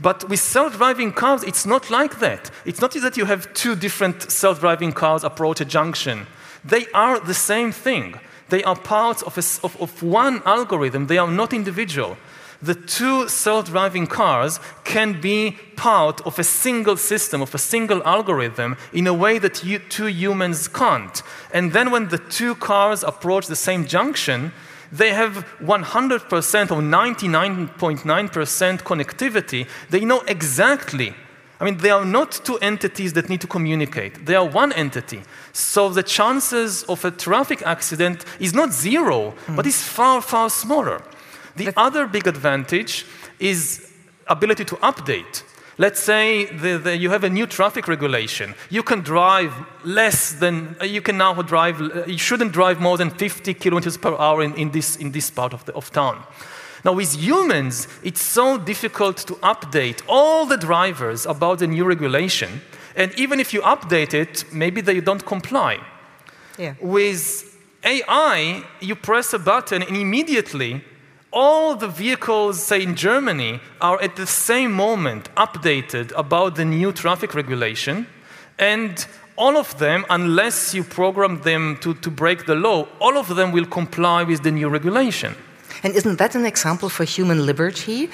But 0.00 0.30
with 0.30 0.40
self 0.40 0.78
driving 0.78 1.12
cars, 1.12 1.44
it's 1.44 1.66
not 1.66 1.90
like 1.90 2.20
that. 2.20 2.50
It's 2.64 2.80
not 2.80 2.92
that 2.92 3.18
you 3.18 3.26
have 3.26 3.52
two 3.52 3.76
different 3.76 4.30
self 4.30 4.60
driving 4.60 4.92
cars 4.92 5.24
approach 5.24 5.60
a 5.60 5.66
junction. 5.66 6.26
They 6.64 6.86
are 6.94 7.20
the 7.20 7.34
same 7.34 7.70
thing. 7.70 8.18
They 8.48 8.62
are 8.64 8.76
parts 8.76 9.22
of, 9.22 9.36
a, 9.36 9.44
of, 9.64 9.80
of 9.80 10.02
one 10.02 10.42
algorithm, 10.44 11.06
they 11.06 11.18
are 11.18 11.30
not 11.30 11.52
individual. 11.52 12.16
The 12.62 12.74
two 12.74 13.28
self 13.28 13.66
driving 13.66 14.06
cars 14.06 14.60
can 14.84 15.20
be 15.20 15.58
part 15.76 16.26
of 16.26 16.38
a 16.38 16.44
single 16.44 16.96
system, 16.96 17.42
of 17.42 17.54
a 17.54 17.58
single 17.58 18.02
algorithm, 18.04 18.76
in 18.92 19.06
a 19.06 19.12
way 19.12 19.38
that 19.38 19.62
you, 19.62 19.78
two 19.78 20.06
humans 20.06 20.68
can't. 20.68 21.22
And 21.52 21.72
then 21.72 21.90
when 21.90 22.08
the 22.08 22.18
two 22.18 22.54
cars 22.54 23.02
approach 23.02 23.46
the 23.46 23.56
same 23.56 23.86
junction, 23.86 24.52
they 24.90 25.12
have 25.12 25.44
100% 25.60 26.70
or 26.70 26.80
99.9% 26.80 28.82
connectivity. 28.82 29.68
They 29.90 30.04
know 30.04 30.20
exactly 30.22 31.14
I 31.58 31.64
mean, 31.64 31.78
they 31.78 31.90
are 31.90 32.04
not 32.04 32.32
two 32.44 32.58
entities 32.58 33.14
that 33.14 33.28
need 33.28 33.40
to 33.40 33.46
communicate. 33.46 34.26
They 34.26 34.34
are 34.34 34.44
one 34.44 34.72
entity. 34.72 35.22
So 35.52 35.88
the 35.88 36.02
chances 36.02 36.82
of 36.84 37.04
a 37.04 37.10
traffic 37.10 37.62
accident 37.62 38.24
is 38.38 38.52
not 38.52 38.72
zero, 38.72 39.34
mm. 39.46 39.56
but 39.56 39.66
is 39.66 39.82
far, 39.82 40.20
far 40.20 40.50
smaller. 40.50 41.02
The 41.56 41.72
other 41.76 42.06
big 42.06 42.26
advantage 42.26 43.06
is 43.38 43.90
ability 44.26 44.64
to 44.66 44.76
update. 44.76 45.42
Let's 45.78 46.00
say 46.00 46.46
the, 46.46 46.78
the, 46.78 46.96
you 46.96 47.10
have 47.10 47.24
a 47.24 47.28
new 47.28 47.46
traffic 47.46 47.86
regulation. 47.86 48.54
You 48.70 48.82
can 48.82 49.00
drive 49.00 49.52
less 49.84 50.32
than, 50.32 50.76
uh, 50.80 50.84
you 50.84 51.02
can 51.02 51.18
now 51.18 51.34
drive, 51.42 51.80
uh, 51.80 52.04
you 52.06 52.16
shouldn't 52.16 52.52
drive 52.52 52.80
more 52.80 52.96
than 52.96 53.10
50 53.10 53.52
kilometers 53.54 53.98
per 53.98 54.14
hour 54.16 54.42
in, 54.42 54.54
in, 54.54 54.70
this, 54.70 54.96
in 54.96 55.12
this 55.12 55.30
part 55.30 55.52
of, 55.52 55.64
the, 55.66 55.74
of 55.74 55.90
town. 55.90 56.22
Now, 56.84 56.92
with 56.92 57.16
humans, 57.16 57.88
it's 58.02 58.22
so 58.22 58.58
difficult 58.58 59.16
to 59.18 59.34
update 59.36 60.02
all 60.08 60.46
the 60.46 60.56
drivers 60.56 61.26
about 61.26 61.58
the 61.58 61.66
new 61.66 61.84
regulation. 61.84 62.60
And 62.94 63.12
even 63.18 63.40
if 63.40 63.52
you 63.52 63.60
update 63.62 64.14
it, 64.14 64.44
maybe 64.52 64.80
they 64.80 65.00
don't 65.00 65.24
comply. 65.24 65.78
Yeah. 66.58 66.74
With 66.80 67.56
AI, 67.84 68.64
you 68.80 68.94
press 68.94 69.32
a 69.32 69.38
button 69.38 69.82
and 69.82 69.96
immediately 69.96 70.82
all 71.32 71.76
the 71.76 71.88
vehicles, 71.88 72.62
say 72.62 72.82
in 72.82 72.94
Germany, 72.94 73.60
are 73.80 74.00
at 74.00 74.16
the 74.16 74.26
same 74.26 74.72
moment 74.72 75.28
updated 75.34 76.12
about 76.16 76.56
the 76.56 76.64
new 76.64 76.92
traffic 76.92 77.34
regulation. 77.34 78.06
And 78.58 79.06
all 79.36 79.58
of 79.58 79.78
them, 79.78 80.06
unless 80.08 80.72
you 80.72 80.82
program 80.82 81.42
them 81.42 81.76
to, 81.82 81.92
to 81.94 82.10
break 82.10 82.46
the 82.46 82.54
law, 82.54 82.88
all 83.00 83.18
of 83.18 83.34
them 83.36 83.52
will 83.52 83.66
comply 83.66 84.22
with 84.22 84.42
the 84.42 84.50
new 84.50 84.70
regulation. 84.70 85.34
And 85.82 85.94
isn't 85.94 86.18
that 86.18 86.34
an 86.34 86.46
example 86.46 86.88
for 86.88 87.04
human 87.04 87.46
liberty? 87.46 88.08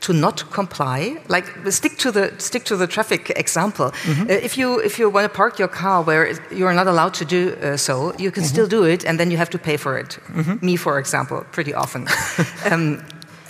To 0.00 0.12
not 0.12 0.50
comply, 0.52 1.16
like 1.28 1.46
stick 1.70 1.96
to 1.98 2.12
the 2.12 2.30
stick 2.38 2.64
to 2.64 2.76
the 2.76 2.86
traffic 2.86 3.32
example. 3.36 3.90
Mm 4.04 4.14
-hmm. 4.14 4.30
uh, 4.30 4.44
if 4.44 4.54
you 4.54 4.80
if 4.84 4.98
you 4.98 5.12
want 5.12 5.32
to 5.32 5.36
park 5.36 5.58
your 5.58 5.70
car 5.70 6.04
where 6.04 6.36
you 6.50 6.66
are 6.66 6.74
not 6.74 6.86
allowed 6.86 7.14
to 7.18 7.24
do 7.24 7.36
uh, 7.36 7.76
so, 7.76 7.92
you 7.94 8.30
can 8.30 8.42
mm 8.42 8.48
-hmm. 8.48 8.52
still 8.52 8.68
do 8.68 8.84
it, 8.84 9.06
and 9.06 9.18
then 9.18 9.28
you 9.30 9.38
have 9.38 9.50
to 9.50 9.58
pay 9.58 9.78
for 9.78 9.98
it. 9.98 10.18
Mm 10.34 10.44
-hmm. 10.44 10.56
Me, 10.60 10.76
for 10.76 10.98
example, 10.98 11.38
pretty 11.50 11.74
often. 11.74 12.06
um, 12.72 12.98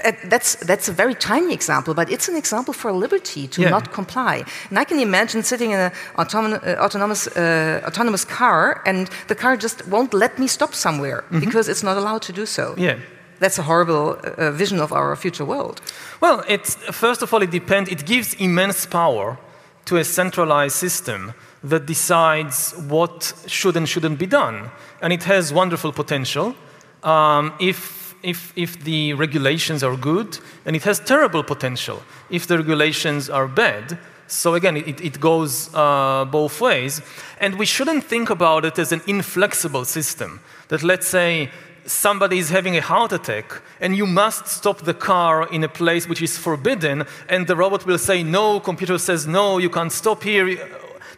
uh, 0.07 0.13
that's, 0.29 0.55
that's 0.57 0.89
a 0.89 0.93
very 0.93 1.15
tiny 1.15 1.53
example, 1.53 1.95
but 1.95 2.11
it's 2.11 2.29
an 2.29 2.37
example 2.37 2.73
for 2.73 2.93
liberty 2.93 3.49
to 3.49 3.63
yeah. 3.63 3.71
not 3.71 3.93
comply. 3.93 4.45
And 4.71 4.79
I 4.79 4.85
can 4.85 4.99
imagine 4.99 5.43
sitting 5.43 5.73
in 5.73 5.79
an 5.79 5.93
autonomous, 6.17 6.63
uh, 6.63 6.77
autonomous, 6.79 7.27
uh, 7.37 7.83
autonomous 7.85 8.25
car 8.25 8.83
and 8.85 9.11
the 9.27 9.35
car 9.35 9.57
just 9.57 9.87
won't 9.87 10.13
let 10.13 10.39
me 10.39 10.47
stop 10.47 10.75
somewhere 10.75 11.23
mm 11.23 11.37
-hmm. 11.37 11.45
because 11.45 11.71
it's 11.71 11.83
not 11.83 11.97
allowed 11.97 12.23
to 12.27 12.33
do 12.33 12.47
so. 12.47 12.75
Yeah. 12.77 12.99
That's 13.39 13.59
a 13.59 13.63
horrible 13.63 14.19
uh, 14.23 14.51
vision 14.51 14.81
of 14.81 14.93
our 14.93 15.15
future 15.17 15.45
world. 15.45 15.81
Well, 16.21 16.45
it's, 16.49 16.75
first 16.93 17.23
of 17.23 17.33
all, 17.33 17.43
it 17.43 17.51
depends. 17.51 17.91
It 17.91 18.07
gives 18.07 18.35
immense 18.35 18.87
power 18.87 19.39
to 19.87 19.97
a 19.99 20.05
centralized 20.05 20.77
system 20.77 21.33
that 21.63 21.87
decides 21.87 22.75
what 22.89 23.35
should 23.47 23.77
and 23.77 23.89
shouldn't 23.89 24.19
be 24.19 24.27
done. 24.27 24.71
And 25.01 25.13
it 25.13 25.25
has 25.25 25.53
wonderful 25.53 25.93
potential. 25.93 26.55
Um, 27.03 27.53
if 27.61 28.07
if, 28.23 28.53
if 28.57 28.83
the 28.83 29.13
regulations 29.15 29.85
are 29.85 29.97
good, 29.97 30.39
and 30.65 30.75
it 30.75 30.83
has 30.83 30.99
terrible 30.99 31.45
potential 31.45 32.03
if 32.29 32.47
the 32.47 32.57
regulations 32.59 33.31
are 33.31 33.47
bad. 33.47 33.99
So 34.27 34.55
again, 34.55 34.77
it, 34.77 35.01
it 35.01 35.21
goes 35.21 35.73
uh, 35.73 36.25
both 36.25 36.61
ways. 36.61 37.01
And 37.41 37.57
we 37.57 37.67
shouldn't 37.67 38.03
think 38.05 38.31
about 38.31 38.65
it 38.65 38.79
as 38.79 38.91
an 38.91 39.01
inflexible 39.07 39.85
system. 39.85 40.41
That 40.69 40.83
let's 40.83 41.07
say 41.07 41.51
somebody 41.87 42.39
is 42.39 42.51
having 42.51 42.77
a 42.77 42.81
heart 42.81 43.13
attack 43.13 43.63
and 43.81 43.97
you 43.97 44.07
must 44.07 44.47
stop 44.47 44.79
the 44.83 44.95
car 44.95 45.49
in 45.49 45.65
a 45.65 45.69
place 45.69 46.09
which 46.09 46.23
is 46.23 46.39
forbidden, 46.39 47.05
and 47.29 47.47
the 47.47 47.57
robot 47.57 47.87
will 47.87 47.99
say, 47.99 48.23
No, 48.23 48.61
computer 48.61 48.99
says, 48.99 49.27
No, 49.27 49.59
you 49.59 49.71
can't 49.71 49.93
stop 49.93 50.23
here. 50.23 50.59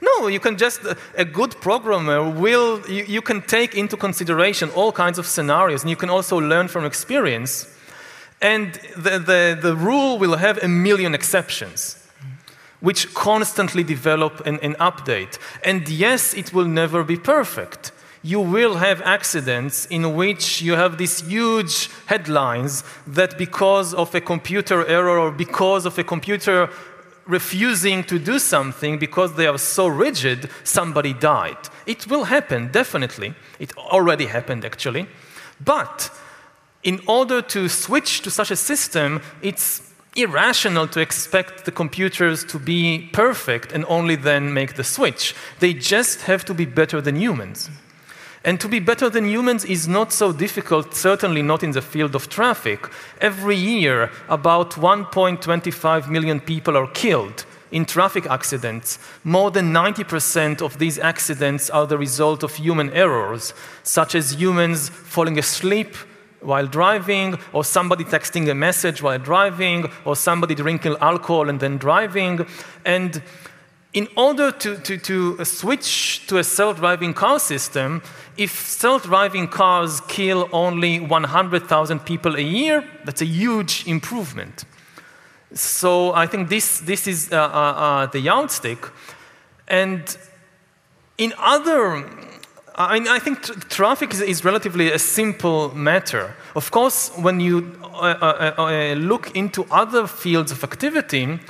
No, 0.01 0.29
you 0.29 0.41
can 0.41 0.57
just, 0.57 0.81
a 1.17 1.25
good 1.25 1.61
programmer 1.61 2.29
will, 2.29 2.81
you, 2.89 3.05
you 3.05 3.23
can 3.23 3.43
take 3.43 3.75
into 3.75 3.97
consideration 3.97 4.71
all 4.71 4.93
kinds 4.93 5.19
of 5.19 5.27
scenarios, 5.27 5.83
and 5.83 5.91
you 5.91 5.97
can 5.97 6.11
also 6.11 6.39
learn 6.39 6.69
from 6.69 6.85
experience. 6.85 7.75
And 8.41 8.75
the, 8.97 9.19
the, 9.19 9.59
the 9.61 9.75
rule 9.75 10.19
will 10.19 10.37
have 10.37 10.63
a 10.63 10.69
million 10.69 11.15
exceptions 11.15 11.97
which 12.81 13.13
constantly 13.13 13.83
develop 13.83 14.41
and, 14.47 14.61
and, 14.63 14.77
update. 14.79 15.39
And 15.65 15.89
yes, 15.89 16.33
it 16.35 16.53
will 16.53 16.65
never 16.65 17.03
be 17.03 17.17
perfect. 17.17 17.91
You 18.23 18.41
will 18.41 18.77
have 18.77 19.01
accidents 19.03 19.87
in 19.87 20.15
which 20.17 20.61
you 20.61 20.73
have 20.75 20.99
these 20.99 21.21
huge 21.21 21.89
headlines 22.07 22.83
that 23.07 23.39
because 23.39 23.95
of 23.95 24.15
a 24.15 24.21
computer 24.21 24.85
error 24.87 25.19
or 25.19 25.31
because 25.31 25.87
of 25.87 25.99
a 25.99 26.05
computer 26.05 26.69
refusing 27.27 28.03
to 28.05 28.19
do 28.19 28.39
something 28.39 28.99
because 28.99 29.35
they 29.35 29.47
are 29.47 29.59
so 29.59 29.87
rigid, 29.87 30.51
somebody 30.65 31.13
died. 31.13 31.59
It 31.87 32.09
will 32.09 32.25
happen, 32.25 32.73
definitely. 32.73 33.35
It 33.61 33.77
already 33.77 34.27
happened, 34.27 34.65
actually. 34.65 35.07
But 35.65 36.11
in 36.83 37.01
order 37.07 37.43
to 37.43 37.69
switch 37.69 38.23
to 38.23 38.31
such 38.31 38.51
a 38.51 38.57
system, 38.57 39.21
it's 39.43 39.93
irrational 40.17 40.89
to 40.89 41.01
expect 41.01 41.65
the 41.65 41.71
computers 41.71 42.45
to 42.45 42.59
be 42.59 43.11
perfect 43.13 43.73
and 43.73 43.85
only 43.89 44.17
then 44.17 44.53
make 44.55 44.75
the 44.75 44.85
switch. 44.85 45.35
They 45.61 45.75
just 45.75 46.23
have 46.23 46.45
to 46.47 46.55
be 46.55 46.65
better 46.65 47.01
than 47.01 47.17
humans. 47.17 47.71
And 48.45 48.61
to 48.61 48.69
be 48.69 48.79
better 48.79 49.11
than 49.11 49.29
humans 49.29 49.65
is 49.65 49.89
not 49.89 50.13
so 50.13 50.33
difficult, 50.33 50.95
certainly 50.95 51.43
not 51.43 51.63
in 51.63 51.73
the 51.73 51.83
field 51.83 52.15
of 52.15 52.29
traffic. 52.29 52.89
Every 53.21 53.57
year, 53.57 54.11
about 54.29 54.73
1.25 54.73 56.09
million 56.09 56.41
people 56.41 56.77
are 56.77 56.87
killed 56.89 57.45
in 57.71 57.85
traffic 57.85 58.27
accidents. 58.27 58.99
More 59.25 59.51
than 59.51 59.73
90% 59.73 60.63
of 60.63 60.79
these 60.79 60.99
accidents 60.99 61.69
are 61.69 61.87
the 61.87 61.99
result 61.99 62.43
of 62.43 62.55
human 62.55 62.91
errors, 62.91 63.53
such 63.83 64.15
as 64.15 64.35
humans 64.41 64.89
falling 64.89 65.39
asleep 65.39 65.95
while 66.41 66.67
driving, 66.67 67.37
or 67.53 67.65
somebody 67.65 68.05
texting 68.05 68.49
a 68.49 68.55
message 68.55 69.03
while 69.03 69.19
driving, 69.19 69.91
or 70.05 70.15
somebody 70.15 70.55
drinking 70.55 70.97
alcohol 71.01 71.49
and 71.49 71.59
then 71.61 71.77
driving. 71.79 72.47
And 72.85 73.23
in 73.93 74.09
order 74.17 74.51
to, 74.51 74.77
to, 74.79 74.99
to 74.99 75.45
switch 75.45 76.27
to 76.27 76.39
a 76.39 76.45
self 76.45 76.77
driving 76.79 77.15
car 77.15 77.39
system, 77.39 78.03
if 78.37 78.51
self 78.51 79.05
driving 79.05 79.49
cars 79.49 80.01
kill 80.03 80.49
only 80.53 81.01
100,000 81.01 82.01
people 82.01 82.37
a 82.37 82.41
year, 82.41 82.85
that's 83.05 83.23
a 83.23 83.27
huge 83.27 83.87
improvement. 83.87 84.65
So 85.55 86.13
I 86.13 86.27
think 86.27 86.51
this, 86.51 86.81
this 86.81 87.07
is 87.07 87.33
uh, 87.33 87.37
uh, 87.37 87.41
uh, 87.41 88.07
the 88.07 88.21
yardstick. 88.21 88.91
And 89.67 90.17
in 91.17 91.33
other, 91.39 92.09
I, 92.75 92.99
mean, 92.99 93.09
I 93.09 93.19
think 93.19 93.43
tr 93.43 93.53
traffic 93.69 94.13
is, 94.13 94.21
is, 94.21 94.45
relatively 94.45 94.93
a 94.93 94.99
simple 94.99 95.75
matter. 95.75 96.35
Of 96.55 96.71
course, 96.71 97.11
when 97.17 97.41
you 97.41 97.75
uh, 97.83 98.53
uh, 98.59 98.95
look 98.99 99.35
into 99.35 99.67
other 99.71 100.07
fields 100.07 100.53
of 100.53 100.63
activity, 100.63 101.41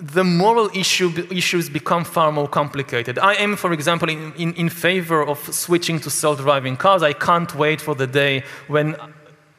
the 0.00 0.24
moral 0.24 0.70
issue, 0.74 1.12
issues 1.30 1.68
become 1.68 2.04
far 2.04 2.32
more 2.32 2.48
complicated. 2.48 3.18
I 3.18 3.34
am, 3.34 3.56
for 3.56 3.72
example, 3.72 4.08
in, 4.08 4.32
in, 4.34 4.54
in 4.54 4.68
favor 4.68 5.22
of 5.22 5.38
switching 5.54 6.00
to 6.00 6.10
self-driving 6.10 6.78
cars. 6.78 7.02
I 7.02 7.12
can't 7.12 7.54
wait 7.54 7.80
for 7.80 7.94
the 7.94 8.06
day 8.06 8.44
when 8.66 8.96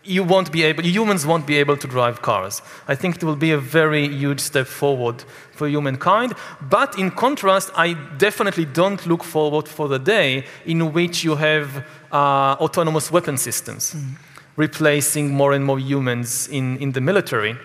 you 0.04 0.24
won't 0.24 0.52
be 0.52 0.64
able, 0.64 0.84
humans 0.84 1.28
won't 1.28 1.46
be 1.46 1.58
able 1.58 1.78
to 1.78 1.88
drive 1.88 2.24
cars. 2.24 2.64
I 2.88 2.96
think 2.96 3.18
it 3.18 3.24
will 3.24 3.36
be 3.36 3.52
a 3.52 3.58
very 3.60 4.08
huge 4.08 4.40
step 4.40 4.66
forward 4.66 5.24
for 5.54 5.68
humankind. 5.68 6.34
But 6.60 6.98
in 6.98 7.12
contrast, 7.12 7.70
I 7.76 7.94
definitely 8.18 8.66
don't 8.66 9.06
look 9.06 9.24
forward 9.24 9.68
for 9.68 9.88
the 9.88 10.00
day 10.00 10.46
in 10.66 10.92
which 10.92 11.24
you 11.24 11.36
have 11.36 11.86
uh, 12.12 12.56
autonomous 12.60 13.12
weapon 13.12 13.38
systems 13.38 13.94
mm. 13.94 14.18
replacing 14.56 15.30
more 15.30 15.54
and 15.54 15.64
more 15.64 15.80
humans 15.80 16.48
in, 16.48 16.78
in 16.78 16.94
the 16.94 17.02
military. 17.02 17.58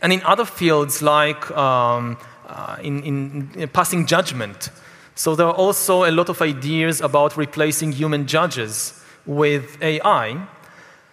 And 0.00 0.12
in 0.12 0.22
other 0.22 0.44
fields, 0.44 1.02
like 1.02 1.50
um, 1.50 2.16
uh, 2.46 2.76
in, 2.82 3.02
in, 3.02 3.50
in 3.54 3.68
passing 3.68 4.06
judgment, 4.06 4.70
so 5.14 5.34
there 5.34 5.46
are 5.46 5.54
also 5.54 6.04
a 6.04 6.12
lot 6.12 6.28
of 6.28 6.40
ideas 6.40 7.00
about 7.00 7.36
replacing 7.36 7.90
human 7.90 8.26
judges 8.26 9.02
with 9.26 9.82
AI. 9.82 10.46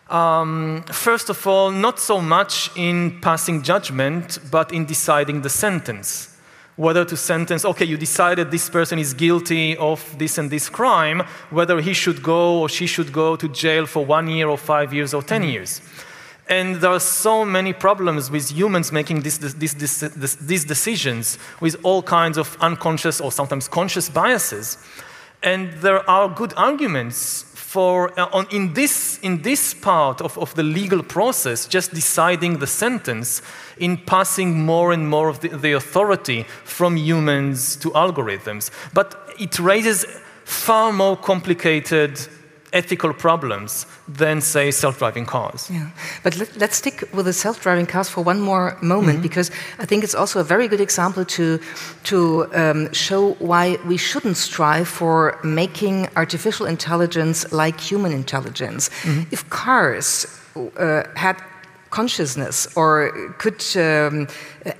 Um, 0.09 0.83
first 0.91 1.31
of 1.31 1.47
all, 1.47 1.71
not 1.71 1.99
so 1.99 2.21
much 2.21 2.69
in 2.75 3.19
passing 3.21 3.63
judgment, 3.63 4.37
but 4.51 4.71
in 4.71 4.85
deciding 4.85 5.41
the 5.41 5.49
sentence. 5.49 6.37
Whether 6.75 7.03
to 7.05 7.17
sentence, 7.17 7.65
okay, 7.65 7.85
you 7.85 7.97
decided 7.97 8.51
this 8.51 8.69
person 8.69 8.99
is 8.99 9.15
guilty 9.15 9.75
of 9.77 10.17
this 10.19 10.37
and 10.37 10.51
this 10.51 10.69
crime, 10.69 11.23
whether 11.49 11.81
he 11.81 11.93
should 11.93 12.21
go 12.21 12.59
or 12.59 12.69
she 12.69 12.85
should 12.85 13.11
go 13.11 13.35
to 13.35 13.47
jail 13.47 13.87
for 13.87 14.05
one 14.05 14.27
year 14.27 14.49
or 14.49 14.57
five 14.57 14.93
years 14.93 15.13
or 15.13 15.23
10 15.23 15.43
years. 15.43 15.81
And 16.47 16.75
there 16.75 16.91
are 16.91 16.99
so 16.99 17.43
many 17.43 17.73
problems 17.73 18.29
with 18.29 18.51
humans 18.51 18.91
making 18.91 19.21
this, 19.21 19.37
these 19.37 20.65
decisions 20.65 21.39
with 21.59 21.75
all 21.83 22.03
kinds 22.03 22.37
of 22.37 22.55
unconscious 22.61 23.19
or 23.19 23.31
sometimes 23.31 23.67
conscious 23.67 24.09
biases. 24.09 24.77
And 25.41 25.73
there 25.81 26.07
are 26.09 26.29
good 26.29 26.53
arguments 26.55 27.45
for, 27.75 28.17
uh, 28.17 28.29
on, 28.31 28.47
in, 28.51 28.73
this, 28.73 29.19
in 29.21 29.41
this 29.41 29.73
part 29.73 30.21
of, 30.21 30.37
of 30.37 30.53
the 30.55 30.63
legal 30.63 31.03
process, 31.03 31.67
just 31.67 31.93
deciding 31.93 32.59
the 32.59 32.67
sentence, 32.67 33.41
in 33.77 33.97
passing 33.97 34.65
more 34.65 34.93
and 34.93 35.09
more 35.09 35.29
of 35.29 35.39
the, 35.39 35.49
the 35.49 35.73
authority 35.73 36.43
from 36.63 36.95
humans 36.95 37.75
to 37.75 37.89
algorithms. 37.91 38.71
But 38.93 39.15
it 39.39 39.59
raises 39.59 40.05
far 40.45 40.93
more 40.93 41.17
complicated 41.17 42.19
ethical 42.75 43.13
problems 43.13 43.87
than, 44.07 44.41
say, 44.41 44.71
self 44.71 44.99
driving 44.99 45.25
cars. 45.25 45.69
Yeah. 45.71 45.89
But 46.23 46.37
let, 46.37 46.61
us 46.61 46.75
stick 46.75 47.09
with 47.13 47.25
the 47.25 47.33
self 47.33 47.61
driving 47.61 47.87
cars 47.87 48.09
for 48.09 48.23
one 48.23 48.39
more 48.41 48.77
moment, 48.81 49.17
mm 49.17 49.23
-hmm. 49.23 49.29
because 49.29 49.51
I 49.83 49.85
think 49.85 50.03
it's 50.03 50.15
also 50.15 50.39
a 50.39 50.43
very 50.43 50.67
good 50.67 50.81
example 50.81 51.25
to, 51.25 51.59
to 52.03 52.17
um, 52.53 52.93
show 52.93 53.35
why 53.39 53.77
we 53.87 53.97
shouldn't 53.97 54.37
strive 54.37 54.85
for 54.85 55.37
making 55.43 56.07
artificial 56.15 56.67
intelligence 56.67 57.47
like 57.51 57.77
human 57.91 58.11
intelligence. 58.11 58.89
Mm 59.03 59.11
-hmm. 59.11 59.25
If 59.31 59.43
cars 59.49 60.27
uh, 60.55 61.03
had 61.13 61.35
consciousness 61.89 62.67
or 62.75 63.11
could 63.37 63.63
um, 63.75 64.27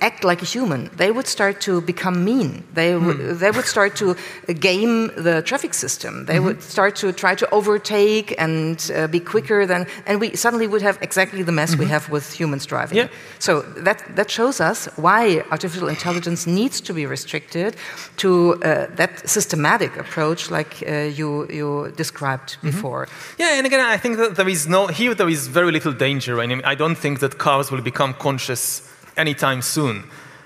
act 0.00 0.24
like 0.24 0.42
a 0.42 0.44
human, 0.44 0.90
they 0.96 1.10
would 1.10 1.26
start 1.26 1.60
to 1.60 1.80
become 1.80 2.24
mean. 2.24 2.64
They, 2.74 2.92
mm. 2.92 3.38
they 3.38 3.50
would 3.50 3.66
start 3.66 3.94
to 3.96 4.16
game 4.58 5.08
the 5.16 5.42
traffic 5.42 5.74
system. 5.74 6.24
They 6.26 6.38
mm 6.38 6.38
-hmm. 6.38 6.44
would 6.44 6.62
start 6.62 7.00
to 7.00 7.12
try 7.12 7.34
to 7.34 7.46
overtake 7.50 8.34
and 8.38 8.90
uh, 8.90 9.06
be 9.10 9.20
quicker 9.20 9.66
than, 9.66 9.86
and 10.06 10.20
we 10.20 10.36
suddenly 10.36 10.66
would 10.66 10.82
have 10.82 10.96
exactly 11.00 11.44
the 11.44 11.52
mess 11.52 11.70
mm 11.70 11.76
-hmm. 11.76 11.78
we 11.78 11.84
mm-hmm. 11.84 12.00
have 12.00 12.12
with 12.12 12.26
humans 12.40 12.66
driving. 12.66 12.98
Yeah. 12.98 13.08
So 13.38 13.64
that, 13.84 13.98
that 14.14 14.30
shows 14.30 14.60
us 14.70 14.88
why 14.94 15.42
artificial 15.50 15.88
intelligence 15.88 16.50
needs 16.50 16.80
to 16.80 16.92
be 16.94 17.06
restricted 17.06 17.74
to 18.14 18.28
uh, 18.28 18.58
that 18.96 19.10
systematic 19.24 19.90
approach 19.98 20.50
like 20.50 20.72
uh, 20.80 21.18
you, 21.18 21.46
you 21.58 21.90
described 21.96 22.48
-hmm. 22.56 22.70
before. 22.70 23.06
Yeah, 23.36 23.58
and 23.58 23.66
again, 23.66 23.94
I 23.96 23.98
think 23.98 24.16
that 24.16 24.34
there 24.34 24.50
is 24.50 24.66
no, 24.66 24.86
here 24.86 25.14
there 25.14 25.30
is 25.30 25.48
very 25.48 25.70
little 25.70 25.96
danger. 25.96 26.42
I, 26.44 26.46
mean, 26.46 26.62
I 26.72 26.76
don't 26.76 27.00
think 27.00 27.18
that 27.18 27.36
cars 27.36 27.68
will 27.68 27.82
become 27.82 28.14
conscious 28.18 28.82
anytime 29.16 29.62
soon. 29.62 30.04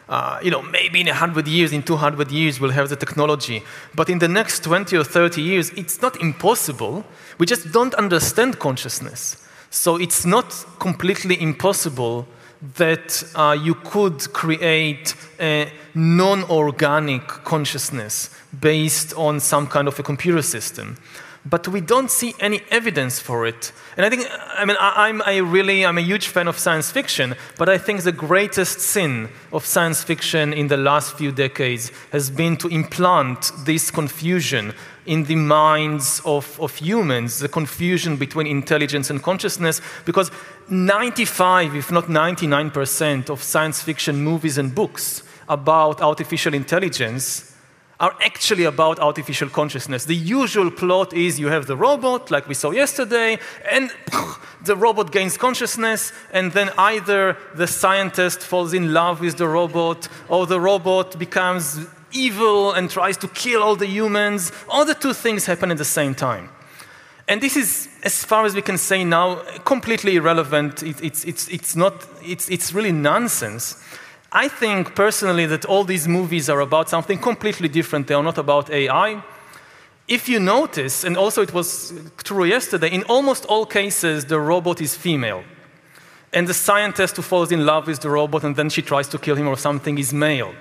Uh, 0.09 0.40
you 0.42 0.50
know, 0.50 0.61
maybe 0.61 1.00
in 1.00 1.06
100 1.06 1.46
years, 1.46 1.72
in 1.72 1.83
200 1.85 2.33
years, 2.33 2.61
we'll 2.61 2.72
have 2.72 2.88
the 2.88 2.96
technology. 2.96 3.62
But 3.94 4.11
in 4.11 4.18
the 4.18 4.26
next 4.26 4.64
20 4.64 4.96
or 4.96 5.04
30 5.04 5.40
years, 5.40 5.70
it's 5.70 6.02
not 6.02 6.20
impossible. 6.20 7.04
We 7.38 7.46
just 7.46 7.70
don't 7.70 7.94
understand 7.94 8.59
consciousness. 8.59 9.37
So 9.70 9.96
it's 9.96 10.26
not 10.26 10.66
completely 10.80 11.40
impossible 11.40 12.26
that 12.76 13.22
uh, 13.37 13.56
you 13.61 13.74
could 13.74 14.33
create 14.33 15.14
a 15.38 15.72
non 15.94 16.42
organic 16.50 17.26
consciousness 17.28 18.30
based 18.59 19.14
on 19.14 19.38
some 19.38 19.68
kind 19.68 19.87
of 19.87 19.96
a 19.98 20.02
computer 20.02 20.42
system 20.42 20.96
but 21.44 21.66
we 21.68 21.81
don't 21.81 22.11
see 22.11 22.35
any 22.38 22.62
evidence 22.70 23.18
for 23.18 23.46
it. 23.46 23.72
And 23.96 24.05
I 24.05 24.11
think, 24.11 24.26
I 24.31 24.64
mean, 24.64 24.76
I, 24.79 25.09
am 25.09 25.22
a 25.26 25.40
really, 25.40 25.87
I'm 25.87 25.96
a 25.96 26.03
huge 26.03 26.29
fan 26.29 26.48
of 26.48 26.59
science 26.59 26.90
fiction, 26.90 27.35
but 27.57 27.68
I 27.68 27.79
think 27.79 28.03
the 28.03 28.12
greatest 28.12 28.81
sin 28.81 29.31
of 29.53 29.64
science 29.64 30.05
fiction 30.05 30.53
in 30.53 30.68
the 30.68 30.76
last 30.76 31.16
few 31.16 31.33
decades 31.33 31.92
has 32.12 32.29
been 32.29 32.57
to 32.59 32.68
implant 32.68 33.53
this 33.64 33.90
confusion 33.90 34.74
in 35.07 35.24
the 35.24 35.37
minds 35.37 36.20
of, 36.26 36.61
of 36.61 36.76
humans, 36.76 37.38
the 37.38 37.48
confusion 37.48 38.16
between 38.16 38.46
intelligence 38.46 39.09
and 39.09 39.22
consciousness, 39.22 39.81
because 40.05 40.31
95, 40.68 41.74
if 41.74 41.90
not 41.90 42.05
99%, 42.05 43.31
of 43.31 43.42
science 43.42 43.83
fiction 43.83 44.22
movies 44.22 44.59
and 44.59 44.74
books 44.74 45.22
about 45.48 46.03
artificial 46.03 46.53
intelligence 46.53 47.49
are 48.00 48.16
actually 48.24 48.64
about 48.64 48.98
artificial 48.98 49.50
consciousness. 49.50 50.06
The 50.06 50.16
usual 50.16 50.70
plot 50.70 51.12
is 51.12 51.38
you 51.38 51.48
have 51.48 51.66
the 51.66 51.76
robot, 51.76 52.30
like 52.30 52.48
we 52.48 52.54
saw 52.54 52.70
yesterday, 52.70 53.38
and 53.70 53.90
the 54.64 54.74
robot 54.74 55.12
gains 55.12 55.36
consciousness, 55.36 56.12
and 56.32 56.50
then 56.52 56.70
either 56.78 57.36
the 57.54 57.66
scientist 57.66 58.40
falls 58.40 58.72
in 58.72 58.94
love 58.94 59.20
with 59.20 59.36
the 59.36 59.46
robot, 59.46 60.08
or 60.28 60.46
the 60.46 60.58
robot 60.58 61.18
becomes 61.18 61.86
evil 62.12 62.72
and 62.72 62.90
tries 62.90 63.18
to 63.18 63.28
kill 63.28 63.62
all 63.62 63.76
the 63.76 63.86
humans. 63.86 64.50
All 64.68 64.86
the 64.86 64.94
two 64.94 65.12
things 65.12 65.44
happen 65.44 65.70
at 65.70 65.76
the 65.76 65.84
same 65.84 66.14
time. 66.14 66.48
And 67.28 67.40
this 67.40 67.56
is, 67.56 67.88
as 68.02 68.24
far 68.24 68.44
as 68.44 68.56
we 68.56 68.62
can 68.62 68.76
say 68.76 69.04
now, 69.04 69.36
completely 69.64 70.16
irrelevant. 70.16 70.82
It, 70.82 71.00
it's, 71.00 71.24
it's, 71.24 71.46
it's, 71.48 71.76
not, 71.76 72.04
it's, 72.24 72.48
it's 72.48 72.72
really 72.72 72.90
nonsense. 72.90 73.80
I 74.32 74.48
think 74.48 74.94
personally 74.94 75.46
that 75.46 75.64
all 75.64 75.84
these 75.84 76.06
movies 76.06 76.48
are 76.48 76.60
about 76.60 76.88
something 76.88 77.18
completely 77.18 77.68
different. 77.68 78.06
They 78.06 78.14
are 78.14 78.22
not 78.22 78.38
about 78.38 78.70
AI. 78.70 79.22
If 80.06 80.28
you 80.28 80.38
notice, 80.40 81.04
and 81.04 81.16
also 81.16 81.42
it 81.42 81.52
was 81.52 81.92
true 82.22 82.44
yesterday, 82.44 82.90
in 82.92 83.02
almost 83.04 83.44
all 83.46 83.66
cases, 83.66 84.24
the 84.24 84.38
robot 84.38 84.80
is 84.80 84.96
female. 84.96 85.42
And 86.32 86.46
the 86.46 86.54
scientist 86.54 87.16
who 87.16 87.22
falls 87.22 87.50
in 87.50 87.66
love 87.66 87.88
with 87.88 88.00
the 88.00 88.10
robot 88.10 88.44
and 88.44 88.54
then 88.54 88.70
she 88.70 88.82
tries 88.82 89.08
to 89.08 89.18
kill 89.18 89.34
him 89.34 89.48
or 89.48 89.56
something 89.56 89.98
is 89.98 90.12
male. 90.12 90.54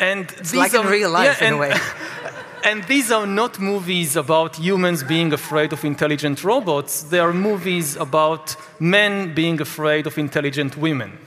And 0.00 0.30
it's 0.38 0.54
like 0.54 0.74
are, 0.74 0.82
in 0.82 0.90
real 0.90 1.10
life, 1.10 1.40
yeah, 1.40 1.48
in 1.48 1.54
a 1.54 1.58
way. 1.58 1.74
and 2.64 2.82
these 2.84 3.12
are 3.12 3.26
not 3.26 3.60
movies 3.60 4.16
about 4.16 4.56
humans 4.56 5.04
being 5.04 5.32
afraid 5.32 5.72
of 5.72 5.84
intelligent 5.84 6.42
robots. 6.42 7.04
They 7.04 7.20
are 7.20 7.32
movies 7.32 7.96
about 7.96 8.56
men 8.80 9.32
being 9.34 9.60
afraid 9.60 10.06
of 10.08 10.18
intelligent 10.18 10.76
women. 10.76 11.18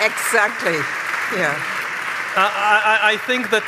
Exactly. 0.00 0.78
Yeah. 1.36 1.54
I, 2.36 2.98
I, 3.02 3.12
I 3.12 3.16
think 3.16 3.50
that 3.50 3.64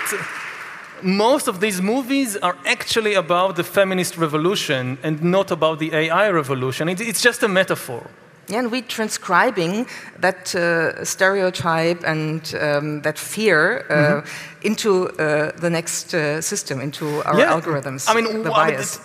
most 1.02 1.48
of 1.48 1.60
these 1.60 1.82
movies 1.82 2.36
are 2.36 2.56
actually 2.64 3.14
about 3.14 3.56
the 3.56 3.64
feminist 3.64 4.16
revolution 4.16 4.98
and 5.02 5.22
not 5.22 5.50
about 5.50 5.78
the 5.78 5.92
AI 5.94 6.30
revolution. 6.30 6.88
It, 6.88 7.00
it's 7.00 7.20
just 7.20 7.42
a 7.42 7.48
metaphor. 7.48 8.06
Yeah, 8.48 8.58
and 8.58 8.72
we're 8.72 8.82
transcribing 8.82 9.86
that 10.18 10.54
uh, 10.54 11.04
stereotype 11.04 12.02
and 12.04 12.54
um, 12.60 13.02
that 13.02 13.18
fear 13.18 13.86
uh, 13.88 13.94
mm 13.94 14.22
-hmm. 14.22 14.24
into 14.60 14.90
uh, 14.90 15.60
the 15.60 15.70
next 15.70 16.14
uh, 16.14 16.40
system, 16.40 16.80
into 16.80 17.04
our 17.24 17.38
yeah. 17.38 17.54
algorithms. 17.54 18.08
I 18.10 18.14
mean, 18.14 18.42
the 18.42 18.50
bias. 18.50 19.00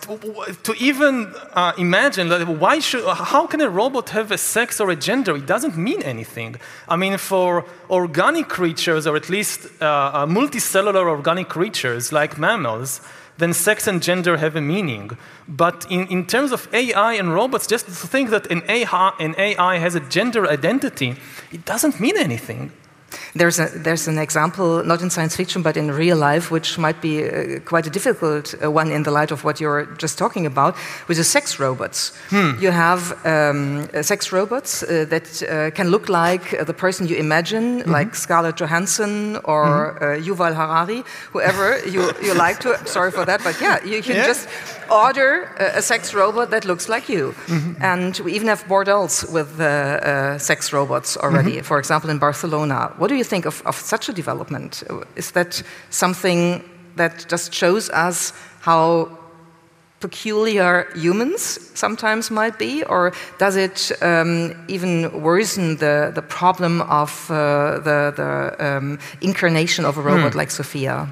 to 0.61 0.73
even 0.79 1.15
uh, 1.55 1.71
imagine 1.77 2.29
that, 2.29 2.47
why 2.47 2.81
should, 2.81 3.03
how 3.05 3.47
can 3.47 3.61
a 3.61 3.69
robot 3.69 4.09
have 4.09 4.33
a 4.33 4.37
sex 4.37 4.79
or 4.79 4.89
a 4.89 4.95
gender? 4.99 5.35
It 5.35 5.47
doesn't 5.47 5.75
mean 5.75 6.01
anything. 6.03 6.59
I 6.87 6.95
mean, 6.95 7.17
for 7.17 7.63
organic 7.87 8.47
creatures, 8.47 9.05
or 9.05 9.15
at 9.15 9.29
least 9.29 9.59
uh, 9.65 10.25
multicellular 10.25 11.05
organic 11.07 11.47
creatures 11.47 12.11
like 12.11 12.35
mammals, 12.37 13.01
then 13.37 13.53
sex 13.53 13.87
and 13.87 14.01
gender 14.01 14.37
have 14.37 14.55
a 14.55 14.61
meaning. 14.61 15.17
But 15.47 15.85
in, 15.89 16.07
in 16.07 16.25
terms 16.25 16.51
of 16.51 16.67
AI 16.73 17.13
and 17.13 17.33
robots, 17.33 17.67
just 17.67 17.85
to 17.85 17.91
think 17.91 18.29
that 18.31 18.51
an 18.51 18.63
AI, 18.67 19.13
an 19.19 19.35
AI 19.37 19.77
has 19.77 19.95
a 19.95 19.99
gender 19.99 20.47
identity, 20.47 21.15
it 21.51 21.65
doesn't 21.65 21.99
mean 21.99 22.17
anything. 22.17 22.71
There's, 23.35 23.59
a, 23.59 23.67
there's 23.67 24.07
an 24.07 24.17
example, 24.17 24.83
not 24.83 25.01
in 25.01 25.09
science 25.09 25.35
fiction, 25.35 25.61
but 25.61 25.77
in 25.77 25.91
real 25.91 26.17
life, 26.17 26.51
which 26.51 26.77
might 26.77 27.01
be 27.01 27.23
uh, 27.23 27.59
quite 27.59 27.87
a 27.87 27.89
difficult 27.89 28.55
uh, 28.63 28.71
one 28.71 28.91
in 28.91 29.03
the 29.03 29.11
light 29.11 29.31
of 29.31 29.43
what 29.43 29.59
you're 29.59 29.85
just 29.97 30.17
talking 30.17 30.45
about, 30.45 30.75
with 31.07 31.17
the 31.17 31.23
sex 31.23 31.59
robots. 31.59 32.13
Hmm. 32.29 32.51
You 32.59 32.71
have 32.71 33.25
um, 33.25 33.89
uh, 33.93 34.01
sex 34.01 34.31
robots 34.31 34.83
uh, 34.83 35.05
that 35.09 35.43
uh, 35.43 35.71
can 35.71 35.89
look 35.89 36.09
like 36.09 36.53
uh, 36.53 36.63
the 36.63 36.73
person 36.73 37.07
you 37.07 37.17
imagine, 37.17 37.63
mm 37.63 37.81
-hmm. 37.81 37.97
like 37.97 38.15
Scarlett 38.15 38.59
Johansson 38.59 39.39
or 39.43 39.65
mm 39.65 39.97
-hmm. 39.99 40.25
Yuval 40.25 40.53
Harari, 40.53 41.03
whoever 41.33 41.79
you, 41.93 42.11
you 42.21 42.33
like 42.45 42.57
to. 42.59 42.69
Sorry 42.85 43.11
for 43.11 43.25
that, 43.25 43.43
but 43.43 43.55
yeah, 43.59 43.85
you 43.85 44.01
can 44.01 44.15
yeah. 44.15 44.27
just 44.27 44.47
order 44.89 45.49
a, 45.59 45.77
a, 45.77 45.81
sex 45.81 46.13
robot 46.13 46.49
that 46.49 46.65
looks 46.65 46.87
like 46.87 47.13
you. 47.13 47.33
Mm 47.47 47.59
-hmm. 47.59 47.83
And 47.83 48.19
we 48.23 48.31
even 48.35 48.47
have 48.47 48.63
bordels 48.67 49.25
with 49.31 49.47
sex 50.41 50.71
robots 50.71 51.17
already, 51.17 51.51
mm-hmm. 51.51 51.65
for 51.65 51.77
example, 51.77 52.11
in 52.11 52.19
Barcelona. 52.19 52.91
What 52.97 53.09
do 53.09 53.15
you 53.15 53.27
think 53.27 53.45
of, 53.45 53.61
of 53.65 53.75
such 53.75 54.09
a 54.09 54.13
development? 54.13 54.83
Is 55.13 55.31
that 55.31 55.63
something 55.89 56.63
that 56.95 57.31
just 57.31 57.53
shows 57.53 57.89
us 57.89 58.33
how 58.59 59.07
peculiar 59.99 60.87
humans 60.95 61.71
sometimes 61.73 62.29
might 62.29 62.59
be, 62.59 62.83
or 62.83 63.13
does 63.39 63.55
it 63.55 63.91
um, 64.01 64.53
even 64.67 65.21
worsen 65.23 65.77
the, 65.77 66.11
the 66.13 66.21
problem 66.21 66.81
of 66.81 67.29
uh, 67.31 67.79
the, 67.79 68.13
the 68.15 68.55
um, 68.59 68.99
incarnation 69.21 69.85
of 69.85 69.97
a 69.97 70.01
robot 70.01 70.33
hmm. 70.33 70.39
like 70.39 70.51
Sophia? 70.51 71.07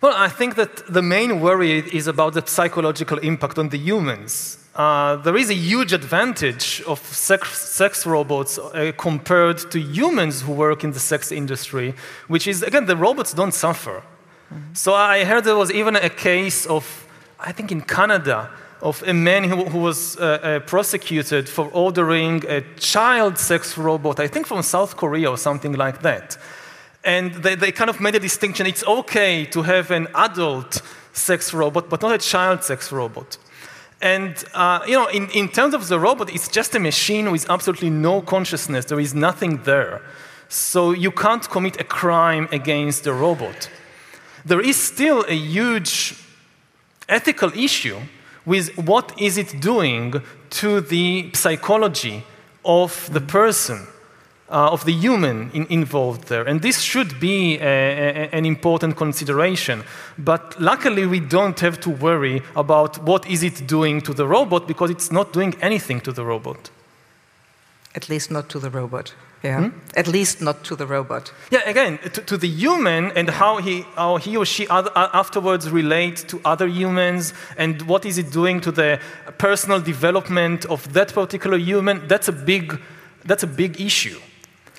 Well, 0.00 0.14
I 0.14 0.28
think 0.28 0.56
that 0.56 0.92
the 0.92 1.02
main 1.02 1.40
worry 1.40 1.78
is 1.78 2.06
about 2.06 2.34
the 2.34 2.46
psychological 2.46 3.18
impact 3.18 3.58
on 3.58 3.70
the 3.70 3.78
humans. 3.78 4.58
Uh, 4.74 5.16
there 5.16 5.36
is 5.36 5.48
a 5.48 5.54
huge 5.54 5.94
advantage 5.94 6.82
of 6.86 6.98
sex, 7.00 7.58
sex 7.58 8.04
robots 8.04 8.58
uh, 8.58 8.92
compared 8.98 9.58
to 9.70 9.80
humans 9.80 10.42
who 10.42 10.52
work 10.52 10.84
in 10.84 10.92
the 10.92 11.00
sex 11.00 11.32
industry, 11.32 11.94
which 12.28 12.46
is, 12.46 12.62
again, 12.62 12.84
the 12.84 12.96
robots 12.96 13.32
don't 13.32 13.54
suffer. 13.54 14.02
Mm-hmm. 14.52 14.74
So 14.74 14.92
I 14.92 15.24
heard 15.24 15.44
there 15.44 15.56
was 15.56 15.72
even 15.72 15.96
a 15.96 16.10
case 16.10 16.66
of, 16.66 17.06
I 17.40 17.52
think 17.52 17.72
in 17.72 17.80
Canada, 17.80 18.50
of 18.82 19.02
a 19.06 19.14
man 19.14 19.44
who, 19.44 19.64
who 19.64 19.78
was 19.78 20.18
uh, 20.18 20.38
uh 20.42 20.60
prosecuted 20.60 21.48
for 21.48 21.70
ordering 21.72 22.44
a 22.46 22.60
child 22.76 23.38
sex 23.38 23.78
robot, 23.78 24.20
I 24.20 24.28
think 24.28 24.46
from 24.46 24.62
South 24.62 24.98
Korea 24.98 25.30
or 25.30 25.38
something 25.38 25.72
like 25.72 26.02
that. 26.02 26.36
And 27.06 27.32
they, 27.34 27.54
they 27.54 27.72
kind 27.72 27.88
of 27.88 28.00
made 28.00 28.16
a 28.16 28.20
distinction 28.20 28.66
it's 28.66 28.84
okay 28.84 29.46
to 29.46 29.62
have 29.62 29.90
an 29.92 30.08
adult 30.14 30.82
sex 31.12 31.54
robot, 31.54 31.88
but 31.88 32.02
not 32.02 32.12
a 32.12 32.18
child 32.18 32.64
sex 32.64 32.92
robot. 32.92 33.38
And 34.02 34.34
uh, 34.52 34.80
you 34.86 34.92
know, 34.92 35.06
in, 35.06 35.30
in 35.30 35.48
terms 35.48 35.72
of 35.72 35.88
the 35.88 35.98
robot, 35.98 36.34
it's 36.34 36.48
just 36.48 36.74
a 36.74 36.80
machine 36.80 37.30
with 37.30 37.48
absolutely 37.48 37.90
no 37.90 38.20
consciousness. 38.20 38.84
There 38.84 39.00
is 39.00 39.14
nothing 39.14 39.62
there. 39.62 40.02
So 40.48 40.90
you 40.90 41.10
can't 41.10 41.48
commit 41.48 41.80
a 41.80 41.84
crime 41.84 42.48
against 42.52 43.04
the 43.04 43.12
robot. 43.12 43.70
There 44.44 44.60
is 44.60 44.76
still 44.76 45.24
a 45.28 45.34
huge 45.34 46.14
ethical 47.08 47.52
issue 47.56 48.00
with 48.44 48.76
what 48.76 49.18
is 49.20 49.38
it 49.38 49.60
doing 49.60 50.22
to 50.50 50.80
the 50.80 51.30
psychology 51.34 52.24
of 52.64 53.08
the 53.12 53.20
person. 53.20 53.86
Uh, 54.48 54.70
of 54.70 54.84
the 54.84 54.92
human 54.92 55.50
in, 55.52 55.66
involved 55.66 56.28
there. 56.28 56.44
And 56.44 56.62
this 56.62 56.80
should 56.80 57.18
be 57.18 57.58
a, 57.58 57.64
a, 57.64 58.28
an 58.32 58.46
important 58.46 58.96
consideration. 58.96 59.82
But 60.18 60.60
luckily, 60.60 61.06
we 61.06 61.20
don't 61.20 61.58
have 61.60 61.80
to 61.80 61.90
worry 61.90 62.42
about 62.54 63.02
what 63.02 63.28
is 63.28 63.42
it 63.42 63.66
doing 63.66 64.00
to 64.02 64.14
the 64.14 64.26
robot 64.26 64.66
because 64.68 64.90
it's 64.90 65.10
not 65.10 65.32
doing 65.32 65.54
anything 65.60 66.00
to 66.02 66.12
the 66.12 66.24
robot. 66.24 66.70
At 67.94 68.08
least 68.08 68.30
not 68.30 68.48
to 68.50 68.58
the 68.58 68.70
robot. 68.70 69.14
Yeah. 69.42 69.68
Hmm? 69.68 69.78
At 69.96 70.06
least 70.06 70.40
not 70.40 70.64
to 70.64 70.76
the 70.76 70.86
robot. 70.86 71.32
Yeah, 71.50 71.68
again, 71.68 71.98
to, 71.98 72.20
to 72.22 72.36
the 72.36 72.48
human 72.48 73.12
and 73.12 73.30
how 73.30 73.58
he, 73.58 73.82
how 73.94 74.16
he 74.16 74.36
or 74.36 74.44
she 74.44 74.66
other, 74.68 74.90
afterwards 74.94 75.70
relate 75.70 76.16
to 76.28 76.40
other 76.44 76.66
humans 76.66 77.32
and 77.56 77.82
what 77.82 78.04
is 78.04 78.18
it 78.18 78.32
doing 78.32 78.60
to 78.62 78.72
the 78.72 78.98
personal 79.38 79.80
development 79.80 80.64
of 80.66 80.92
that 80.94 81.12
particular 81.12 81.58
human, 81.58 82.08
that's 82.08 82.28
a 82.28 82.32
big, 82.32 82.80
that's 83.24 83.42
a 83.42 83.46
big 83.46 83.80
issue 83.80 84.18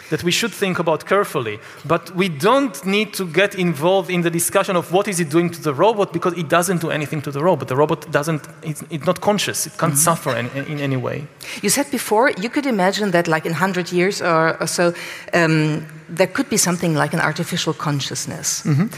that 0.09 0.23
we 0.23 0.31
should 0.31 0.53
think 0.53 0.79
about 0.79 1.05
carefully. 1.05 1.59
But 1.85 2.15
we 2.15 2.29
don't 2.29 2.85
need 2.85 3.13
to 3.13 3.25
get 3.25 3.55
involved 3.55 4.09
in 4.09 4.21
the 4.21 4.29
discussion 4.29 4.75
of 4.75 4.91
what 4.91 5.07
is 5.07 5.19
it 5.19 5.29
doing 5.29 5.49
to 5.51 5.61
the 5.61 5.73
robot 5.73 6.13
because 6.13 6.33
it 6.37 6.49
doesn't 6.49 6.81
do 6.81 6.89
anything 6.89 7.21
to 7.23 7.31
the 7.31 7.43
robot. 7.43 7.67
The 7.67 7.75
robot 7.75 8.11
doesn't, 8.11 8.47
it's, 8.61 8.83
it's 8.89 9.05
not 9.05 9.19
conscious. 9.19 9.65
It 9.65 9.77
can't 9.77 9.93
mm 9.93 9.99
-hmm. 9.99 10.15
suffer 10.15 10.37
in, 10.37 10.67
in, 10.67 10.79
any 10.79 10.97
way. 10.97 11.27
You 11.61 11.69
said 11.69 11.89
before, 11.91 12.33
you 12.41 12.49
could 12.49 12.65
imagine 12.65 13.11
that 13.11 13.27
like 13.27 13.47
in 13.47 13.53
100 13.53 13.91
years 13.91 14.21
or, 14.21 14.55
or 14.59 14.67
so, 14.67 14.93
um, 15.33 15.85
there 16.15 16.31
could 16.31 16.49
be 16.49 16.57
something 16.57 17.01
like 17.01 17.15
an 17.17 17.23
artificial 17.23 17.73
consciousness. 17.73 18.61
Mm 18.65 18.75
-hmm. 18.75 18.89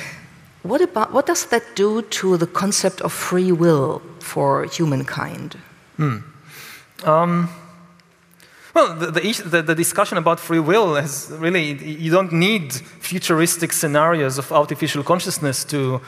What, 0.62 0.82
about, 0.82 1.12
what 1.12 1.26
does 1.26 1.46
that 1.46 1.64
do 1.76 2.02
to 2.02 2.38
the 2.38 2.48
concept 2.48 3.02
of 3.02 3.14
free 3.14 3.52
will 3.52 4.02
for 4.20 4.68
humankind? 4.78 5.58
Hmm. 5.96 6.18
Um, 7.06 7.50
well, 8.74 8.94
the, 8.96 9.12
the, 9.46 9.62
the, 9.62 9.76
discussion 9.76 10.18
about 10.18 10.40
free 10.40 10.60
will 10.60 10.96
is 10.96 11.32
really, 11.32 11.74
you 11.74 12.12
don't 12.12 12.32
need 12.32 12.72
futuristic 12.74 13.74
scenarios 13.74 14.38
of 14.38 14.52
artificial 14.52 15.04
consciousness 15.04 15.64
to 15.66 16.02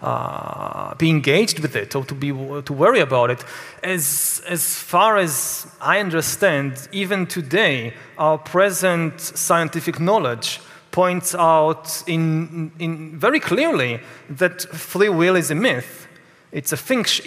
uh, 0.00 0.94
be 0.94 1.10
engaged 1.10 1.60
with 1.60 1.76
it 1.76 1.94
or 1.94 2.04
to, 2.04 2.14
be, 2.14 2.28
to 2.28 2.72
worry 2.72 3.00
about 3.00 3.30
it. 3.30 3.44
As, 3.82 4.42
as 4.48 4.74
far 4.74 5.16
as 5.16 5.66
I 5.80 6.00
understand, 6.00 6.88
even 6.92 7.26
today, 7.26 7.94
our 8.16 8.38
present 8.38 9.20
scientific 9.20 10.00
knowledge 10.00 10.60
points 10.90 11.34
out 11.34 12.02
in, 12.06 12.72
in 12.78 13.18
very 13.18 13.38
clearly 13.38 14.00
that 14.30 14.62
free 14.62 15.08
will 15.08 15.36
is 15.36 15.50
a 15.50 15.54
myth. 15.54 16.07
It's 16.50 16.72
a, 16.72 16.78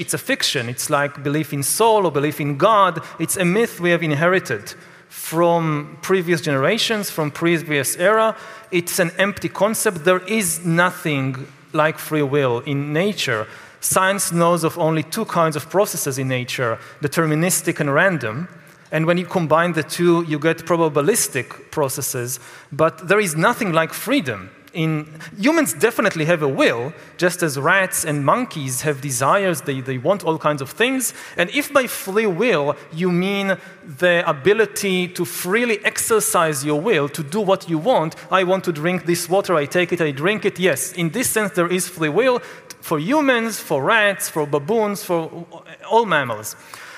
it's 0.01 0.13
a 0.13 0.17
fiction. 0.17 0.67
It's 0.69 0.89
like 0.89 1.23
belief 1.23 1.53
in 1.53 1.63
soul 1.63 2.05
or 2.05 2.12
belief 2.12 2.39
in 2.39 2.57
God. 2.57 3.03
It's 3.19 3.38
a 3.38 3.45
myth 3.45 3.79
we 3.79 3.91
have 3.91 4.01
inherited 4.01 4.73
from 5.10 5.97
previous 6.01 6.41
generations, 6.41 7.10
from 7.10 7.31
previous 7.31 7.97
era. 7.97 8.36
It's 8.71 8.97
an 8.97 9.12
empty 9.17 9.49
concept. 9.49 10.05
There 10.05 10.25
is 10.25 10.65
nothing 10.65 11.47
like 11.73 11.97
free 11.97 12.23
will 12.23 12.60
in 12.60 12.93
nature. 12.93 13.45
Science 13.81 14.31
knows 14.31 14.63
of 14.63 14.77
only 14.79 15.03
two 15.03 15.25
kinds 15.25 15.55
of 15.55 15.69
processes 15.69 16.17
in 16.17 16.27
nature 16.27 16.79
deterministic 17.01 17.79
and 17.79 17.93
random. 17.93 18.47
And 18.91 19.05
when 19.05 19.17
you 19.17 19.25
combine 19.25 19.73
the 19.73 19.84
two, 19.84 20.23
you 20.27 20.39
get 20.39 20.60
probabilistic 20.60 21.71
processes. 21.71 22.39
But 22.71 23.07
there 23.07 23.19
is 23.19 23.36
nothing 23.36 23.71
like 23.71 23.93
freedom 23.93 24.49
in 24.73 25.07
humans 25.38 25.73
definitely 25.73 26.25
have 26.25 26.41
a 26.41 26.47
will, 26.47 26.93
just 27.17 27.43
as 27.43 27.60
rats 27.60 28.05
and 28.05 28.25
monkeys 28.25 28.81
have 28.81 29.01
desires, 29.01 29.62
they, 29.62 29.81
they 29.81 29.97
want 29.97 30.23
all 30.23 30.38
kinds 30.38 30.62
of 30.62 30.69
things. 30.69 31.13
And 31.38 31.49
if 31.51 31.73
by 31.73 31.88
free 31.88 32.27
will 32.27 32.75
you 32.93 33.12
mean 33.12 33.57
the 33.84 34.23
ability 34.29 35.10
to 35.10 35.25
freely 35.25 35.84
exercise 35.84 36.63
your 36.63 36.79
will, 36.79 37.10
to 37.10 37.23
do 37.23 37.41
what 37.41 37.69
you 37.69 37.77
want, 37.77 38.15
I 38.31 38.43
want 38.43 38.63
to 38.65 38.71
drink 38.71 39.05
this 39.05 39.27
water, 39.29 39.55
I 39.55 39.65
take 39.65 39.91
it, 39.91 40.01
I 40.01 40.12
drink 40.12 40.45
it, 40.45 40.60
yes, 40.60 40.93
in 40.93 41.10
this 41.10 41.29
sense 41.29 41.51
there 41.51 41.71
is 41.71 41.88
free 41.88 42.10
will 42.10 42.39
for 42.79 42.99
humans, 42.99 43.60
for 43.60 43.84
rats, 43.84 44.29
for 44.29 44.45
baboons, 44.47 45.03
for 45.03 45.45
all 45.89 46.05
mammals. 46.05 46.55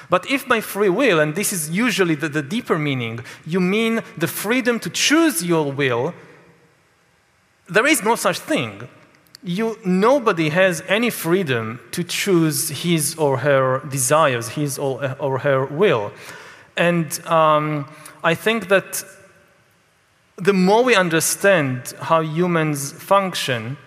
But 0.09 0.29
if 0.29 0.47
by 0.47 0.61
free 0.61 0.89
will, 0.89 1.19
and 1.19 1.33
this 1.33 1.51
is 1.51 1.69
usually 1.69 2.15
the, 2.15 2.29
the 2.29 2.43
deeper 2.43 2.77
meaning, 2.77 3.21
you 3.45 3.59
mean 3.59 4.01
the 4.17 4.27
freedom 4.27 4.79
to 4.81 4.89
choose 4.89 5.43
your 5.43 5.71
will, 5.71 6.13
there 7.69 7.87
is 7.87 8.03
no 8.03 8.15
such 8.15 8.39
thing. 8.39 8.87
You, 9.43 9.77
nobody 9.85 10.49
has 10.49 10.81
any 10.87 11.09
freedom 11.09 11.79
to 11.91 12.03
choose 12.03 12.69
his 12.69 13.15
or 13.15 13.39
her 13.39 13.81
desires, 13.89 14.49
his 14.49 14.77
or, 14.77 15.15
or 15.19 15.39
her 15.39 15.65
will. 15.65 16.11
And 16.77 17.25
um, 17.27 17.89
I 18.23 18.35
think 18.35 18.69
that 18.69 19.03
the 20.37 20.53
more 20.53 20.83
we 20.83 20.95
understand 20.95 21.93
how 22.01 22.21
humans 22.21 22.93
function, 22.93 23.77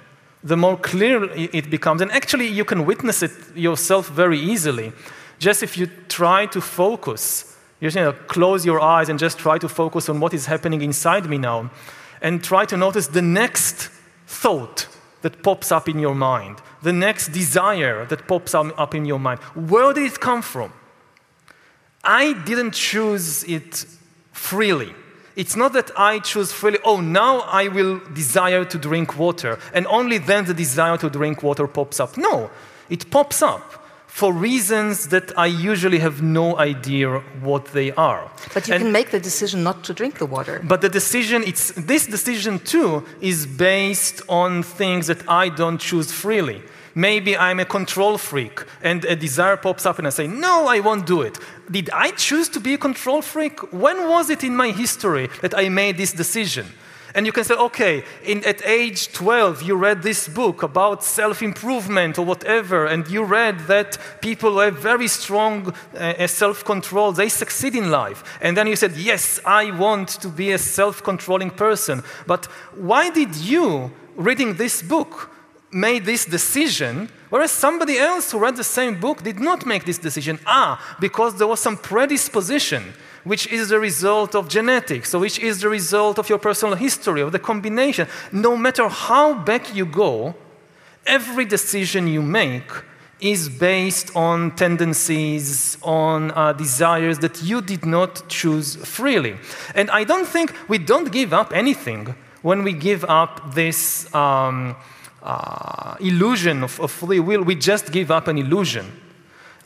the 0.45 0.57
more 0.57 0.77
clear 0.77 1.25
it 1.35 1.71
becomes. 1.71 2.01
And 2.01 2.13
actually, 2.13 2.47
you 2.47 2.65
can 2.65 2.87
witness 2.87 3.23
it 3.23 3.33
yourself 3.57 4.09
very 4.09 4.39
easily. 4.39 4.93
Just 5.39 5.63
if 5.63 5.77
you 5.77 5.87
try 6.09 6.47
to 6.47 6.61
focus, 6.61 7.57
you 7.81 7.91
know, 7.91 8.13
close 8.13 8.65
your 8.65 8.81
eyes 8.81 9.09
and 9.09 9.19
just 9.19 9.39
try 9.39 9.59
to 9.59 9.69
focus 9.69 10.09
on 10.09 10.21
what 10.21 10.33
is 10.35 10.47
happening 10.47 10.83
inside 10.83 11.29
me 11.29 11.39
now 11.39 11.71
and 12.21 12.43
try 12.43 12.65
to 12.67 12.77
notice 12.77 13.09
the 13.09 13.23
next 13.23 13.91
thought 14.27 14.89
that 15.23 15.43
pops 15.43 15.73
up 15.73 15.89
in 15.89 15.99
your 15.99 16.15
mind, 16.15 16.59
the 16.83 16.93
next 16.93 17.29
desire 17.29 18.05
that 18.07 18.27
pops 18.29 18.55
up 18.55 18.95
in 18.95 19.05
your 19.05 19.19
mind. 19.19 19.41
Where 19.55 19.93
did 19.93 20.13
it 20.13 20.21
come 20.21 20.43
from? 20.43 20.73
I 22.05 22.35
didn't 22.45 22.73
choose 22.73 23.43
it 23.45 23.85
freely. 24.33 24.95
It's 25.35 25.57
not 25.57 25.73
that 25.75 25.91
I 25.99 26.21
choose 26.21 26.53
freely, 26.53 26.79
oh, 26.85 27.01
now 27.01 27.41
I 27.41 27.69
will 27.69 28.01
desire 28.15 28.65
to 28.65 28.79
drink 28.79 29.19
water, 29.19 29.59
and 29.75 29.87
only 29.89 30.19
then 30.19 30.45
the 30.47 30.55
desire 30.55 30.97
to 30.99 31.11
drink 31.11 31.43
water 31.43 31.67
pops 31.67 32.01
up. 32.01 32.17
No, 32.17 32.51
it 32.89 33.11
pops 33.11 33.43
up 33.43 33.86
for 34.17 34.33
reasons 34.33 35.09
that 35.09 35.31
I 35.37 35.45
usually 35.45 35.99
have 35.99 36.23
no 36.23 36.57
idea 36.57 37.19
what 37.43 37.67
they 37.67 37.93
are. 37.93 38.31
But 38.55 38.67
you 38.67 38.73
and, 38.73 38.85
can 38.85 38.91
make 38.91 39.11
the 39.11 39.21
decision 39.21 39.63
not 39.63 39.85
to 39.85 39.93
drink 39.93 40.17
the 40.17 40.25
water. 40.25 40.59
But 40.65 40.81
the 40.81 40.89
decision, 40.89 41.43
it's, 41.43 41.73
this 41.73 42.07
decision 42.07 42.59
too, 42.61 43.05
is 43.21 43.45
based 43.45 44.23
on 44.27 44.63
things 44.63 45.09
that 45.09 45.29
I 45.29 45.51
don't 45.51 45.77
choose 45.79 46.11
freely. 46.13 46.63
Maybe 46.95 47.37
I'm 47.37 47.61
a 47.61 47.67
control 47.67 48.17
freak 48.17 48.65
and 48.81 49.05
a 49.05 49.15
desire 49.15 49.59
pops 49.59 49.85
up 49.85 49.99
and 49.99 50.07
I 50.07 50.11
say, 50.11 50.27
No, 50.27 50.67
I 50.67 50.81
won't 50.81 51.05
do 51.05 51.21
it. 51.21 51.39
Did 51.71 51.91
I 51.91 52.11
choose 52.13 52.49
to 52.55 52.61
be 52.61 52.73
a 52.73 52.79
control 52.79 53.21
freak? 53.21 53.71
When 53.71 54.09
was 54.09 54.31
it 54.31 54.43
in 54.43 54.57
my 54.57 54.71
history 54.71 55.29
that 55.43 55.55
I 55.55 55.69
made 55.69 55.99
this 55.99 56.15
decision? 56.15 56.65
And 57.17 57.25
you 57.25 57.33
can 57.33 57.45
say, 57.45 57.55
okay, 57.55 58.05
in, 58.25 58.45
at 58.45 58.61
age 58.67 59.11
12, 59.11 59.63
you 59.63 59.75
read 59.75 60.03
this 60.03 60.29
book 60.29 60.63
about 60.63 61.03
self 61.03 61.43
improvement 61.43 62.19
or 62.19 62.27
whatever, 62.27 62.85
and 62.85 63.09
you 63.09 63.25
read 63.25 63.61
that 63.69 63.97
people 64.21 64.53
who 64.53 64.59
have 64.59 64.79
very 64.79 65.09
strong 65.09 65.73
uh, 65.97 66.27
self 66.27 66.63
control, 66.63 67.13
they 67.13 67.31
succeed 67.31 67.75
in 67.75 67.91
life. 67.91 68.39
And 68.43 68.55
then 68.55 68.67
you 68.67 68.77
said, 68.77 68.99
yes, 68.99 69.41
I 69.47 69.71
want 69.71 70.11
to 70.21 70.29
be 70.29 70.53
a 70.53 70.59
self 70.59 71.03
controlling 71.03 71.53
person. 71.53 72.03
But 72.27 72.45
why 72.75 73.09
did 73.09 73.35
you, 73.35 73.93
reading 74.15 74.57
this 74.57 74.83
book, 74.83 75.31
made 75.73 76.05
this 76.05 76.27
decision, 76.27 77.09
whereas 77.31 77.51
somebody 77.51 77.97
else 77.97 78.31
who 78.31 78.39
read 78.39 78.57
the 78.57 78.65
same 78.65 79.01
book 79.01 79.23
did 79.23 79.41
not 79.41 79.65
make 79.65 79.87
this 79.87 79.99
decision. 79.99 80.39
Ah, 80.47 80.97
because 81.01 81.37
there 81.39 81.47
was 81.47 81.61
some 81.61 81.79
predisposition 81.79 82.93
which 83.27 83.49
is 83.49 83.69
the 83.71 83.81
result 83.81 84.37
of 84.37 84.49
genetics, 84.49 85.13
or 85.13 85.19
which 85.19 85.39
is 85.41 85.61
the 85.61 85.69
result 85.69 86.17
of 86.19 86.29
your 86.29 86.39
personal 86.39 86.77
history, 86.77 87.21
of 87.21 87.33
the 87.33 87.41
combination. 87.41 88.07
No 88.31 88.57
matter 88.57 88.89
how 88.89 89.35
back 89.35 89.75
you 89.75 89.85
go, 89.85 90.37
every 91.05 91.45
decision 91.45 92.07
you 92.07 92.23
make 92.23 92.71
is 93.19 93.49
based 93.49 94.15
on 94.15 94.55
tendencies, 94.55 95.77
on 95.83 96.31
uh, 96.33 96.53
desires 96.53 97.19
that 97.19 97.43
you 97.43 97.61
did 97.61 97.85
not 97.85 98.29
choose 98.29 98.77
freely. 98.77 99.37
And 99.75 99.91
I 99.91 100.05
don't 100.05 100.27
think 100.27 100.55
we 100.69 100.79
don't 100.79 101.11
give 101.11 101.33
up 101.33 101.53
anything 101.53 102.15
when 102.43 102.63
we 102.63 102.75
give 102.75 103.05
up 103.05 103.55
this 103.55 104.15
um, 104.15 104.77
uh, 105.23 105.97
illusion 105.99 106.63
of, 106.63 106.79
of 106.79 106.93
free 106.93 107.19
will. 107.19 107.43
We 107.43 107.57
just 107.57 107.91
give 107.91 108.13
up 108.13 108.29
an 108.29 108.39
illusion. 108.39 108.87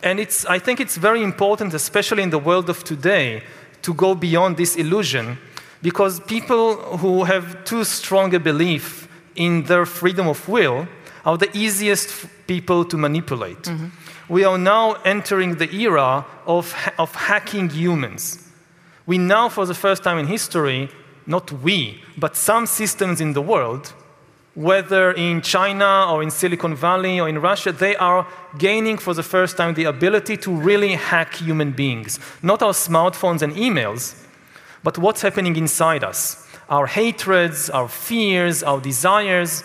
And 0.02 0.18
it's, 0.18 0.46
I 0.46 0.58
think 0.58 0.80
it's 0.80 0.96
very 0.96 1.22
important, 1.22 1.74
especially 1.74 2.22
in 2.22 2.30
the 2.30 2.38
world 2.38 2.70
of 2.70 2.84
today, 2.84 3.42
to 3.82 3.94
go 3.94 4.14
beyond 4.14 4.56
this 4.56 4.76
illusion 4.76 5.38
because 5.82 6.20
people 6.20 6.76
who 6.98 7.24
have 7.24 7.64
too 7.64 7.84
strong 7.84 8.34
a 8.34 8.40
belief 8.40 9.08
in 9.36 9.64
their 9.64 9.86
freedom 9.86 10.28
of 10.28 10.46
will 10.48 10.86
are 11.24 11.38
the 11.38 11.54
easiest 11.56 12.26
people 12.46 12.84
to 12.84 12.96
manipulate. 12.96 13.62
Mm-hmm. 13.62 13.86
We 14.28 14.44
are 14.44 14.58
now 14.58 14.94
entering 15.04 15.56
the 15.56 15.72
era 15.74 16.24
of, 16.46 16.74
of 16.98 17.14
hacking 17.14 17.70
humans. 17.70 18.46
We 19.06 19.18
now, 19.18 19.48
for 19.48 19.66
the 19.66 19.74
first 19.74 20.02
time 20.04 20.18
in 20.18 20.26
history, 20.26 20.88
not 21.26 21.50
we, 21.52 22.02
but 22.16 22.36
some 22.36 22.66
systems 22.66 23.20
in 23.20 23.32
the 23.32 23.42
world 23.42 23.92
whether 24.54 25.12
in 25.12 25.40
China 25.42 26.06
or 26.10 26.22
in 26.22 26.30
Silicon 26.30 26.74
Valley 26.74 27.20
or 27.20 27.28
in 27.28 27.38
Russia, 27.38 27.72
they 27.72 27.96
are 27.96 28.26
gaining 28.58 28.98
for 28.98 29.14
the 29.14 29.22
first 29.22 29.56
time 29.56 29.74
the 29.74 29.84
ability 29.84 30.36
to 30.38 30.50
really 30.50 30.94
hack 30.94 31.34
human 31.34 31.70
beings. 31.72 32.18
Not 32.42 32.62
our 32.62 32.72
smartphones 32.72 33.42
and 33.42 33.52
emails, 33.54 34.14
but 34.82 34.98
what's 34.98 35.22
happening 35.22 35.56
inside 35.56 36.04
us 36.04 36.46
our 36.68 36.86
hatreds, 36.86 37.68
our 37.68 37.88
fears, 37.88 38.62
our 38.62 38.80
desires. 38.80 39.64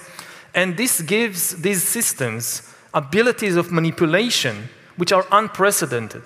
And 0.55 0.75
this 0.75 1.01
gives 1.01 1.61
these 1.61 1.83
systems 1.83 2.73
abilities 2.95 3.55
of 3.55 3.71
manipulation 3.71 4.69
which 4.97 5.11
are 5.11 5.25
unprecedented. 5.31 6.23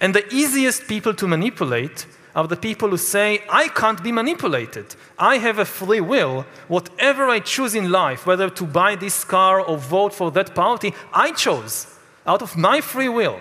And 0.00 0.14
the 0.14 0.26
easiest 0.32 0.86
people 0.88 1.12
to 1.14 1.26
manipulate 1.26 2.06
are 2.34 2.46
the 2.46 2.56
people 2.56 2.88
who 2.88 2.96
say, 2.96 3.42
I 3.50 3.68
can't 3.68 4.02
be 4.02 4.12
manipulated. 4.12 4.94
I 5.18 5.38
have 5.38 5.58
a 5.58 5.64
free 5.64 6.00
will. 6.00 6.46
Whatever 6.68 7.28
I 7.28 7.40
choose 7.40 7.74
in 7.74 7.90
life, 7.90 8.26
whether 8.26 8.48
to 8.50 8.64
buy 8.64 8.96
this 8.96 9.24
car 9.24 9.60
or 9.60 9.76
vote 9.76 10.14
for 10.14 10.30
that 10.32 10.54
party, 10.54 10.94
I 11.12 11.32
chose 11.32 11.86
out 12.26 12.42
of 12.42 12.56
my 12.56 12.80
free 12.80 13.08
will. 13.08 13.40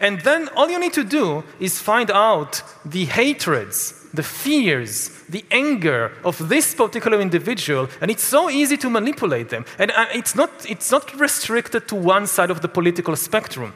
And 0.00 0.20
then 0.22 0.48
all 0.56 0.68
you 0.68 0.80
need 0.80 0.92
to 0.94 1.04
do 1.04 1.44
is 1.60 1.78
find 1.78 2.10
out 2.10 2.62
the 2.84 3.04
hatreds, 3.04 4.04
the 4.12 4.22
fears, 4.22 5.10
the 5.28 5.44
anger 5.50 6.12
of 6.24 6.48
this 6.48 6.74
particular 6.74 7.20
individual, 7.20 7.88
and 8.00 8.10
it's 8.10 8.24
so 8.24 8.50
easy 8.50 8.76
to 8.78 8.90
manipulate 8.90 9.48
them. 9.50 9.64
And 9.78 9.92
uh, 9.92 10.06
it's 10.12 10.34
not, 10.34 10.50
it's 10.68 10.90
not 10.90 11.18
restricted 11.18 11.86
to 11.88 11.94
one 11.94 12.26
side 12.26 12.50
of 12.50 12.62
the 12.62 12.68
political 12.68 13.14
spectrum. 13.14 13.74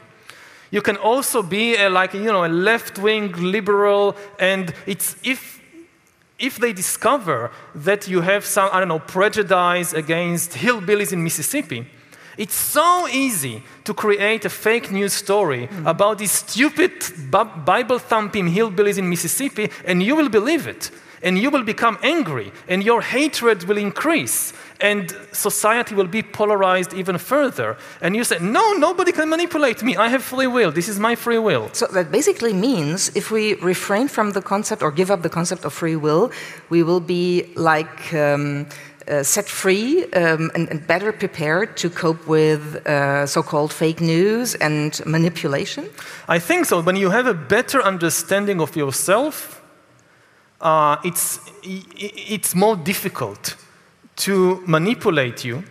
You 0.71 0.81
can 0.81 0.97
also 0.97 1.41
be 1.41 1.75
a, 1.75 1.89
like 1.89 2.13
you 2.13 2.23
know 2.23 2.45
a 2.45 2.47
left-wing 2.47 3.31
liberal, 3.33 4.15
and 4.39 4.73
it's 4.85 5.15
if 5.23 5.61
if 6.39 6.57
they 6.57 6.73
discover 6.73 7.51
that 7.73 8.07
you 8.07 8.21
have 8.21 8.45
some 8.45 8.69
I 8.71 8.79
don't 8.79 8.89
know 8.89 8.99
prejudice 8.99 9.93
against 9.93 10.51
hillbillies 10.51 11.13
in 11.13 11.23
Mississippi, 11.23 11.87
it's 12.37 12.55
so 12.55 13.07
easy 13.07 13.63
to 13.83 13.93
create 13.93 14.45
a 14.45 14.49
fake 14.49 14.91
news 14.91 15.13
story 15.13 15.67
mm. 15.67 15.85
about 15.87 16.19
these 16.19 16.31
stupid 16.31 16.91
Bible 17.31 17.97
thumping 17.97 18.47
hillbillies 18.47 18.97
in 18.97 19.09
Mississippi, 19.09 19.69
and 19.85 20.03
you 20.03 20.15
will 20.15 20.29
believe 20.29 20.67
it. 20.67 20.91
And 21.23 21.39
you 21.39 21.49
will 21.49 21.63
become 21.63 21.97
angry, 22.03 22.51
and 22.67 22.83
your 22.83 23.01
hatred 23.01 23.63
will 23.63 23.79
increase, 23.79 24.53
and 24.79 25.15
society 25.31 25.95
will 25.95 26.07
be 26.07 26.21
polarized 26.21 26.93
even 26.93 27.17
further. 27.17 27.77
And 28.01 28.15
you 28.15 28.23
say, 28.23 28.37
No, 28.39 28.73
nobody 28.73 29.11
can 29.11 29.29
manipulate 29.29 29.83
me. 29.83 29.95
I 29.95 30.09
have 30.09 30.23
free 30.23 30.47
will. 30.47 30.71
This 30.71 30.87
is 30.87 30.99
my 30.99 31.15
free 31.15 31.39
will. 31.39 31.69
So 31.73 31.87
that 31.87 32.11
basically 32.11 32.53
means 32.53 33.11
if 33.15 33.31
we 33.31 33.55
refrain 33.55 34.07
from 34.07 34.31
the 34.31 34.41
concept 34.41 34.81
or 34.83 34.91
give 34.91 35.09
up 35.11 35.21
the 35.21 35.29
concept 35.29 35.65
of 35.65 35.73
free 35.73 35.95
will, 35.95 36.31
we 36.69 36.83
will 36.83 37.01
be 37.01 37.51
like. 37.55 38.13
Um, 38.13 38.67
uh, 39.09 39.23
set 39.23 39.47
free 39.47 40.03
um, 40.11 40.51
and, 40.53 40.67
and, 40.69 40.85
better 40.85 41.13
prepared 41.13 41.77
to 41.77 41.89
cope 41.89 42.27
with 42.27 42.85
uh, 42.85 43.25
so 43.25 43.41
called 43.41 43.71
fake 43.71 44.01
news 44.01 44.53
and 44.55 45.01
manipulation? 45.05 45.89
I 46.27 46.39
think 46.39 46.65
so. 46.65 46.81
When 46.81 46.97
you 46.97 47.09
have 47.11 47.25
a 47.25 47.33
better 47.33 47.81
understanding 47.81 48.59
of 48.59 48.75
yourself, 48.75 49.61
uh, 50.59 50.97
it's, 51.05 51.39
it's 51.63 52.53
more 52.53 52.75
difficult 52.75 53.55
to 54.17 54.63
manipulate 54.65 55.43
you. 55.45 55.63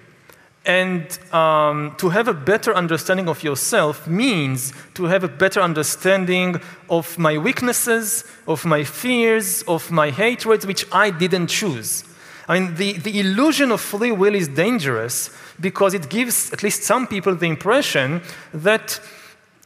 And 0.65 1.07
um, 1.33 1.95
to 1.99 2.09
have 2.09 2.27
a 2.27 2.35
better 2.35 2.75
understanding 2.75 3.29
of 3.29 3.45
yourself 3.45 4.09
means 4.09 4.73
to 4.95 5.05
have 5.05 5.23
a 5.23 5.29
better 5.29 5.61
understanding 5.61 6.61
of 6.91 7.17
my 7.19 7.39
weaknesses, 7.39 8.25
of 8.49 8.65
my 8.65 8.83
fears, 8.83 9.63
of 9.63 9.93
my 9.93 10.11
hatreds, 10.11 10.67
which 10.67 10.85
I 10.91 11.11
didn't 11.11 11.47
choose. 11.47 12.03
I 12.49 12.59
mean, 12.59 12.75
the, 12.75 12.95
the 12.95 13.21
illusion 13.21 13.71
of 13.71 13.81
free 13.81 14.11
will 14.11 14.35
is 14.35 14.49
dangerous 14.49 15.31
because 15.61 15.95
it 15.95 16.09
gives 16.09 16.53
at 16.53 16.65
least 16.65 16.83
some 16.83 17.07
people 17.07 17.37
the 17.37 17.47
impression 17.47 18.23
that 18.53 19.01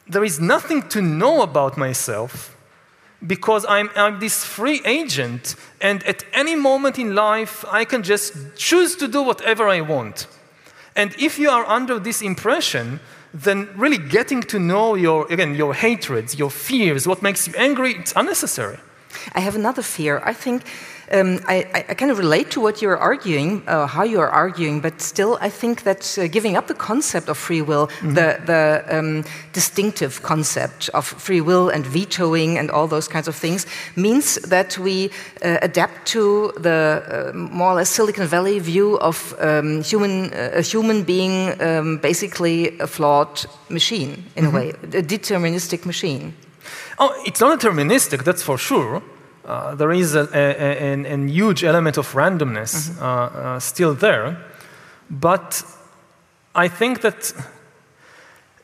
there 0.07 0.23
is 0.23 0.39
nothing 0.39 0.87
to 0.89 1.01
know 1.01 1.41
about 1.41 1.77
myself 1.77 2.55
because 3.25 3.65
I'm, 3.67 3.89
I'm 3.95 4.19
this 4.19 4.43
free 4.43 4.81
agent, 4.85 5.55
and 5.79 6.03
at 6.03 6.23
any 6.33 6.55
moment 6.55 6.97
in 6.97 7.13
life, 7.15 7.63
I 7.71 7.85
can 7.85 8.03
just 8.03 8.33
choose 8.55 8.95
to 8.97 9.07
do 9.07 9.21
whatever 9.21 9.67
I 9.69 9.81
want. 9.81 10.27
And 10.95 11.15
if 11.17 11.39
you 11.39 11.49
are 11.49 11.65
under 11.65 11.99
this 11.99 12.21
impression, 12.21 12.99
then 13.33 13.69
really 13.75 13.97
getting 13.97 14.41
to 14.41 14.59
know 14.59 14.95
your, 14.95 15.31
again, 15.31 15.55
your 15.55 15.73
hatreds, 15.73 16.37
your 16.37 16.49
fears, 16.49 17.07
what 17.07 17.21
makes 17.21 17.47
you 17.47 17.53
angry, 17.57 17.93
it's 17.93 18.13
unnecessary. 18.15 18.77
I 19.33 19.39
have 19.41 19.55
another 19.55 19.81
fear. 19.81 20.21
I 20.25 20.33
think 20.33 20.63
um, 21.13 21.39
I, 21.47 21.85
I, 21.89 21.93
kind 21.93 22.11
of 22.11 22.17
relate 22.17 22.51
to 22.51 22.61
what 22.61 22.81
you're 22.81 22.97
arguing, 22.97 23.63
uh, 23.67 23.85
how 23.87 24.03
you 24.03 24.19
are 24.19 24.29
arguing, 24.29 24.81
but 24.81 25.01
still, 25.01 25.37
I 25.41 25.49
think 25.49 25.83
that 25.83 26.17
uh, 26.17 26.27
giving 26.27 26.55
up 26.55 26.67
the 26.67 26.73
concept 26.73 27.29
of 27.29 27.37
free 27.37 27.61
will, 27.61 27.87
mm 27.87 28.07
-hmm. 28.07 28.15
the, 28.15 28.39
the 28.45 28.97
um, 28.97 29.23
distinctive 29.53 30.21
concept 30.21 30.89
of 30.93 31.13
free 31.17 31.43
will 31.43 31.71
and 31.71 31.85
vetoing 31.87 32.59
and 32.59 32.71
all 32.71 32.87
those 32.87 33.09
kinds 33.09 33.27
of 33.27 33.39
things, 33.39 33.65
means 33.93 34.39
that 34.49 34.77
we 34.77 35.09
uh, 35.45 35.57
adapt 35.61 36.11
to 36.11 36.51
the 36.61 37.01
uh, 37.11 37.33
more 37.33 37.71
or 37.71 37.75
less 37.75 37.93
Silicon 37.93 38.27
Valley 38.27 38.61
view 38.61 38.99
of 38.99 39.35
um, 39.41 39.83
human, 39.83 40.31
uh, 40.33 40.59
a 40.59 40.61
human 40.61 41.03
being 41.03 41.61
um, 41.61 41.99
basically 41.99 42.73
a 42.79 42.87
flawed 42.87 43.47
machine, 43.67 44.11
in 44.35 44.43
mm 44.43 44.51
-hmm. 44.51 44.55
a 44.55 44.59
mm-hmm. 44.59 44.91
way, 44.91 44.99
a 45.01 45.05
deterministic 45.05 45.85
machine. 45.85 46.33
Oh, 46.97 47.11
it's 47.23 47.39
not 47.39 47.61
deterministic, 47.61 48.23
that's 48.23 48.43
for 48.43 48.59
sure. 48.59 49.01
Uh, 49.45 49.75
there 49.75 49.91
is 49.91 50.15
a, 50.15 50.27
a, 50.33 51.03
a, 51.03 51.13
a, 51.13 51.27
huge 51.27 51.63
element 51.63 51.97
of 51.97 52.13
randomness 52.13 52.89
mm 52.89 52.95
-hmm. 52.97 53.55
uh, 53.55 53.59
still 53.59 53.95
there. 53.95 54.37
But 55.07 55.65
I 56.55 56.69
think 56.69 56.99
that 56.99 57.33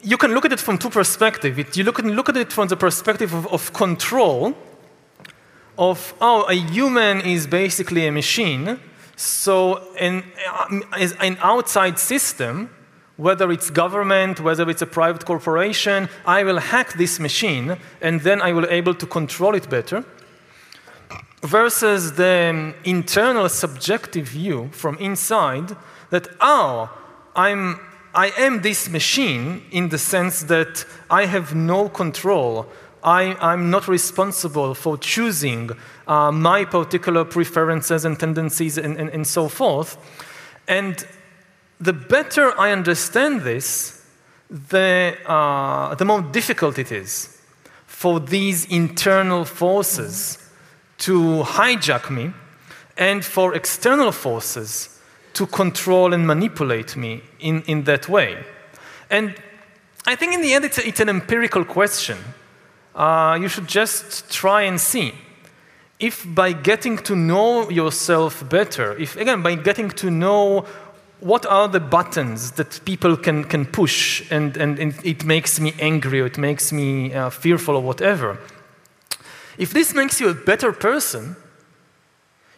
you 0.01 0.17
can 0.17 0.31
look 0.31 0.45
at 0.45 0.51
it 0.51 0.61
from 0.61 0.77
two 0.77 0.89
perspectives. 0.89 1.75
You 1.75 1.83
look, 1.83 1.99
look 1.99 2.29
at 2.29 2.35
it 2.35 2.53
from 2.53 2.67
the 2.67 2.75
perspective 2.75 3.35
of, 3.37 3.45
of 3.47 3.71
control, 3.71 4.53
of, 5.75 6.13
oh, 6.19 6.45
a 6.47 6.53
human 6.53 7.21
is 7.21 7.47
basically 7.47 8.07
a 8.07 8.11
machine. 8.11 8.77
So 9.15 9.79
an, 9.99 10.23
an 11.19 11.37
outside 11.41 11.97
system 11.97 12.69
whether 13.17 13.51
it's 13.51 13.69
government, 13.71 14.39
whether 14.39 14.69
it's 14.69 14.81
a 14.81 14.85
private 14.85 15.25
corporation, 15.25 16.07
I 16.25 16.43
will 16.43 16.59
hack 16.59 16.93
this 16.93 17.19
machine 17.19 17.77
and 17.99 18.21
then 18.21 18.41
I 18.41 18.53
will 18.53 18.67
be 18.67 18.73
able 18.73 18.93
to 18.93 19.05
control 19.07 19.55
it 19.55 19.69
better. 19.69 20.05
Versus 21.43 22.13
the 22.13 22.73
internal 22.83 23.47
subjective 23.47 24.27
view 24.27 24.69
from 24.71 24.97
inside 24.97 25.75
that, 26.09 26.27
oh, 26.41 26.89
I'm, 27.35 27.79
I 28.15 28.31
am 28.37 28.63
this 28.63 28.89
machine 28.89 29.63
in 29.71 29.89
the 29.89 29.99
sense 29.99 30.43
that 30.43 30.83
I 31.11 31.25
have 31.25 31.53
no 31.53 31.89
control. 31.89 32.65
I, 33.03 33.37
am 33.53 33.69
not 33.69 33.87
responsible 33.87 34.73
for 34.73 34.97
choosing 34.97 35.69
uh, 36.07 36.31
my 36.31 36.65
particular 36.65 37.23
preferences 37.23 38.03
and 38.03 38.19
tendencies 38.19 38.79
and, 38.79 38.97
and, 38.97 39.09
and 39.09 39.27
so 39.27 39.47
forth. 39.47 39.97
And 40.67 41.05
the 41.79 41.93
better 41.93 42.59
I 42.59 42.71
understand 42.71 43.41
this, 43.41 44.03
the, 44.49 45.15
uh, 45.27 45.93
the 45.93 46.05
more 46.05 46.23
difficult 46.23 46.79
it 46.79 46.91
is 46.91 47.39
for 47.85 48.19
these 48.19 48.65
internal 48.65 49.45
forces 49.45 50.43
to 50.99 51.43
hijack 51.43 52.09
me 52.09 52.33
and 52.97 53.23
for 53.23 53.55
external 53.55 54.11
forces 54.11 54.99
to 55.33 55.45
control 55.45 56.13
and 56.13 56.25
manipulate 56.25 56.95
me 56.95 57.21
in, 57.39 57.61
in 57.63 57.83
that 57.83 58.09
way. 58.09 58.43
And 59.09 59.35
I 60.05 60.15
think 60.15 60.33
in 60.33 60.41
the 60.41 60.53
end, 60.53 60.65
it's, 60.65 60.77
a, 60.77 60.87
it's 60.87 60.99
an 60.99 61.09
empirical 61.09 61.63
question. 61.63 62.17
Uh, 62.95 63.37
you 63.39 63.47
should 63.47 63.67
just 63.67 64.31
try 64.31 64.63
and 64.63 64.81
see 64.81 65.13
if 65.99 66.25
by 66.33 66.53
getting 66.53 66.97
to 66.97 67.15
know 67.15 67.69
yourself 67.69 68.47
better, 68.49 68.97
if 68.97 69.15
again, 69.17 69.41
by 69.41 69.55
getting 69.55 69.89
to 69.89 70.09
know 70.09 70.65
what 71.19 71.45
are 71.47 71.67
the 71.67 71.79
buttons 71.79 72.51
that 72.51 72.79
people 72.85 73.17
can, 73.17 73.43
can 73.43 73.65
push 73.65 74.23
and, 74.31 74.55
and, 74.57 74.77
and 74.77 74.93
it 75.03 75.25
makes 75.25 75.59
me 75.59 75.73
angry 75.79 76.21
or 76.21 76.27
it 76.27 76.37
makes 76.37 76.71
me 76.71 77.13
uh, 77.13 77.29
fearful 77.29 77.75
or 77.75 77.81
whatever? 77.81 78.37
If 79.57 79.71
this 79.71 79.93
makes 79.93 80.19
you 80.21 80.29
a 80.29 80.33
better 80.33 80.71
person, 80.71 81.35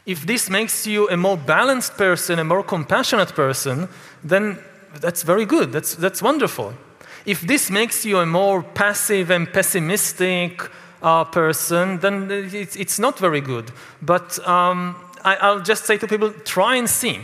if 0.05 0.25
this 0.25 0.49
makes 0.49 0.87
you 0.87 1.09
a 1.09 1.17
more 1.17 1.37
balanced 1.37 1.97
person, 1.97 2.39
a 2.39 2.43
more 2.43 2.63
compassionate 2.63 3.35
person, 3.35 3.87
then 4.23 4.57
that's 4.99 5.23
very 5.23 5.45
good. 5.45 5.71
That's, 5.71 5.95
that's 5.95 6.21
wonderful. 6.21 6.73
If 7.25 7.41
this 7.41 7.69
makes 7.69 8.05
you 8.05 8.17
a 8.19 8.25
more 8.25 8.63
passive 8.63 9.29
and 9.29 9.51
pessimistic 9.51 10.61
uh, 11.01 11.25
person, 11.25 11.99
then 11.99 12.29
it's, 12.31 12.75
it's 12.75 12.99
not 12.99 13.19
very 13.19 13.41
good. 13.41 13.71
But 14.01 14.39
um, 14.47 14.95
I, 15.23 15.35
I'll 15.35 15.61
just 15.61 15.85
say 15.85 15.97
to 15.97 16.07
people 16.07 16.31
try 16.43 16.75
and 16.75 16.89
see 16.89 17.19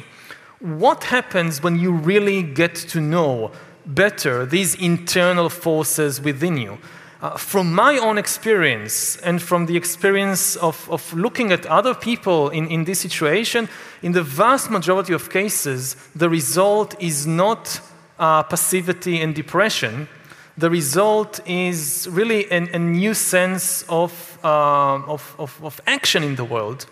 what 0.59 1.05
happens 1.05 1.61
when 1.61 1.77
you 1.77 1.91
really 1.91 2.41
get 2.41 2.75
to 2.75 3.01
know 3.01 3.51
better 3.85 4.45
these 4.45 4.75
internal 4.75 5.49
forces 5.49 6.19
within 6.21 6.57
you? 6.57 6.77
Uh, 7.25 7.35
from 7.37 7.73
my 7.73 7.97
own 7.97 8.19
experience 8.19 9.17
and 9.23 9.41
from 9.41 9.65
the 9.65 9.75
experience 9.75 10.55
of, 10.57 10.87
of 10.91 11.11
looking 11.15 11.51
at 11.51 11.65
other 11.65 11.95
people 11.95 12.49
in, 12.49 12.67
in 12.67 12.83
this 12.83 12.99
situation, 12.99 13.67
in 14.03 14.11
the 14.11 14.21
vast 14.21 14.69
majority 14.69 15.11
of 15.11 15.27
cases, 15.31 15.95
the 16.15 16.29
result 16.29 16.93
is 17.01 17.25
not 17.25 17.81
uh, 18.19 18.43
passivity 18.43 19.21
and 19.21 19.33
depression, 19.33 20.07
the 20.55 20.69
result 20.69 21.39
is 21.47 22.07
really 22.11 22.51
an, 22.51 22.69
a 22.73 22.77
new 22.77 23.15
sense 23.15 23.83
of, 23.89 24.37
uh, 24.43 25.01
of, 25.07 25.35
of, 25.39 25.59
of, 25.63 25.81
action 25.87 26.21
in 26.21 26.35
the 26.35 26.45
world. 26.45 26.85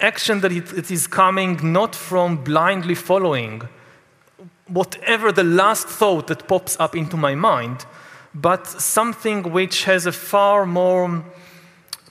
Action 0.00 0.40
that 0.40 0.52
it, 0.52 0.72
it 0.72 0.90
is 0.90 1.06
coming 1.06 1.60
not 1.62 1.94
from 1.94 2.42
blindly 2.42 2.94
following 2.94 3.68
whatever 4.68 5.32
the 5.32 5.44
last 5.44 5.86
thought 5.86 6.28
that 6.28 6.48
pops 6.48 6.78
up 6.80 6.96
into 6.96 7.16
my 7.18 7.34
mind, 7.34 7.84
but 8.34 8.66
something 8.66 9.52
which 9.52 9.84
has 9.84 10.06
a 10.06 10.12
far 10.12 10.66
more 10.66 11.24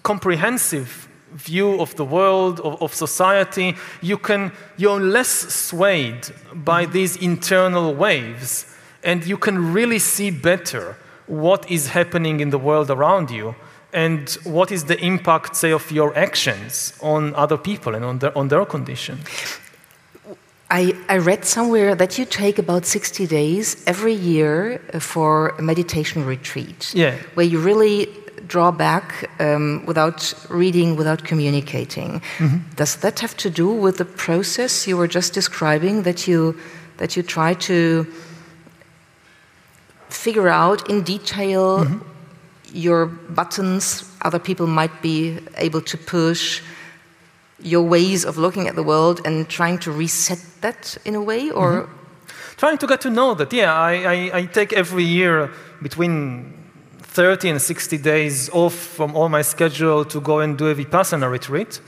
comprehensive 0.03 1.07
view 1.33 1.79
of 1.79 1.95
the 1.95 2.05
world, 2.05 2.59
of, 2.61 2.81
of, 2.81 2.93
society. 2.93 3.75
You 4.01 4.17
can, 4.17 4.51
you're 4.77 4.99
less 4.99 5.29
swayed 5.29 6.27
by 6.53 6.85
these 6.85 7.15
internal 7.17 7.93
waves, 7.93 8.65
and 9.03 9.25
you 9.25 9.37
can 9.37 9.73
really 9.73 9.99
see 9.99 10.31
better 10.31 10.97
what 11.27 11.69
is 11.69 11.89
happening 11.89 12.39
in 12.39 12.49
the 12.49 12.57
world 12.57 12.89
around 12.89 13.29
you 13.29 13.55
and 13.93 14.29
what 14.43 14.71
is 14.71 14.85
the 14.85 14.99
impact, 14.99 15.55
say, 15.55 15.71
of 15.71 15.91
your 15.91 16.15
actions 16.17 16.93
on 17.01 17.33
other 17.35 17.57
people 17.57 17.95
and 17.95 18.05
on 18.05 18.19
their, 18.19 18.37
on 18.37 18.47
their 18.47 18.65
condition. 18.65 19.19
I, 20.71 20.95
I, 21.07 21.17
read 21.17 21.45
somewhere 21.45 21.95
that 21.95 22.19
you 22.19 22.25
take 22.25 22.59
about 22.59 22.85
60 22.85 23.25
days 23.25 23.83
every 23.87 24.13
year 24.13 24.77
for 24.99 25.49
a 25.57 25.61
meditation 25.63 26.25
retreat. 26.25 26.93
Yeah. 26.93 27.15
Where 27.33 27.45
you 27.45 27.59
really 27.59 28.07
draw 28.47 28.71
back 28.71 29.29
um, 29.39 29.83
without 29.85 30.33
reading, 30.49 30.95
without 30.95 31.23
communicating. 31.23 32.21
Mm 32.37 32.49
-hmm. 32.49 32.59
Does 32.75 32.95
that 32.95 33.19
have 33.19 33.35
to 33.35 33.49
do 33.49 33.81
with 33.85 33.97
the 33.97 34.05
process 34.05 34.85
you 34.87 34.97
were 34.97 35.11
just 35.13 35.33
describing 35.33 36.03
that 36.03 36.27
you, 36.27 36.55
that 36.97 37.13
you 37.13 37.25
try 37.25 37.55
to 37.55 38.05
figure 40.09 40.49
out 40.49 40.87
in 40.89 41.03
detail 41.03 41.77
mm 41.77 41.85
-hmm. 41.87 41.99
your 42.73 43.09
buttons 43.27 44.05
other 44.25 44.39
people 44.39 44.65
might 44.65 45.01
be 45.01 45.33
able 45.65 45.81
to 45.81 45.97
push? 46.05 46.61
Your 47.61 47.83
ways 47.83 48.25
of 48.25 48.37
looking 48.37 48.67
at 48.67 48.75
the 48.75 48.83
world 48.83 49.21
and 49.25 49.47
trying 49.49 49.79
to 49.79 49.91
reset 49.91 50.39
that 50.61 50.97
in 51.05 51.15
a 51.15 51.21
way, 51.21 51.51
or 51.51 51.71
mm 51.71 51.81
-hmm. 51.81 51.87
trying 52.57 52.77
to 52.77 52.87
get 52.87 53.01
to 53.01 53.09
know 53.09 53.35
that? 53.35 53.51
Yeah, 53.53 53.91
I, 53.91 53.95
I, 54.15 54.39
I, 54.39 54.47
take 54.47 54.75
every 54.75 55.05
year 55.05 55.49
between 55.81 56.45
30 57.13 57.49
and 57.49 57.61
60 57.61 57.97
days 57.97 58.49
off 58.51 58.73
from 58.95 59.15
all 59.15 59.29
my 59.29 59.43
schedule 59.43 60.05
to 60.05 60.21
go 60.21 60.39
and 60.39 60.57
do 60.57 60.69
a 60.69 60.73
vipassana 60.73 61.31
retreat. 61.31 61.81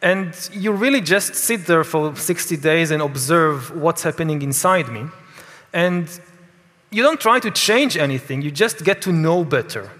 And 0.00 0.34
you 0.52 0.72
really 0.80 1.00
just 1.00 1.34
sit 1.34 1.66
there 1.66 1.84
for 1.84 2.16
60 2.16 2.56
days 2.56 2.90
and 2.90 3.02
observe 3.02 3.72
what's 3.74 4.02
happening 4.02 4.42
inside 4.42 4.88
me. 4.88 5.06
And 5.72 6.08
you 6.90 7.02
don't 7.02 7.20
try 7.20 7.40
to 7.40 7.50
change 7.50 7.96
anything, 7.96 8.42
you 8.42 8.50
just 8.50 8.84
get 8.84 9.02
to 9.02 9.10
know 9.10 9.44
better 9.44 9.90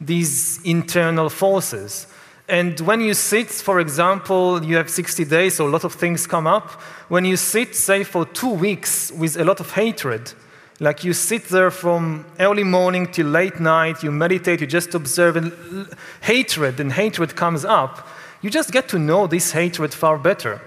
these 0.00 0.60
internal 0.64 1.28
forces. 1.28 2.06
And 2.48 2.78
when 2.80 3.00
you 3.00 3.14
sit, 3.14 3.50
for 3.50 3.80
example, 3.80 4.64
you 4.64 4.76
have 4.76 4.88
60 4.88 5.24
days, 5.24 5.56
so 5.56 5.66
a 5.66 5.68
lot 5.68 5.82
of 5.82 5.94
things 5.94 6.28
come 6.28 6.46
up. 6.46 6.70
When 7.08 7.24
you 7.24 7.36
sit, 7.36 7.74
say, 7.74 8.04
for 8.04 8.24
two 8.24 8.50
weeks 8.50 9.10
with 9.10 9.36
a 9.36 9.44
lot 9.44 9.58
of 9.58 9.72
hatred, 9.72 10.32
like 10.78 11.02
you 11.02 11.12
sit 11.12 11.48
there 11.48 11.72
from 11.72 12.24
early 12.38 12.62
morning 12.62 13.08
till 13.10 13.26
late 13.26 13.58
night, 13.58 14.04
you 14.04 14.12
meditate, 14.12 14.60
you 14.60 14.68
just 14.68 14.94
observe, 14.94 15.36
and 15.36 15.88
hatred 16.20 16.78
and 16.78 16.92
hatred 16.92 17.34
comes 17.34 17.64
up, 17.64 18.06
you 18.42 18.50
just 18.50 18.70
get 18.70 18.88
to 18.90 18.98
know 18.98 19.26
this 19.26 19.50
hatred 19.50 19.92
far 19.92 20.16
better. 20.16 20.60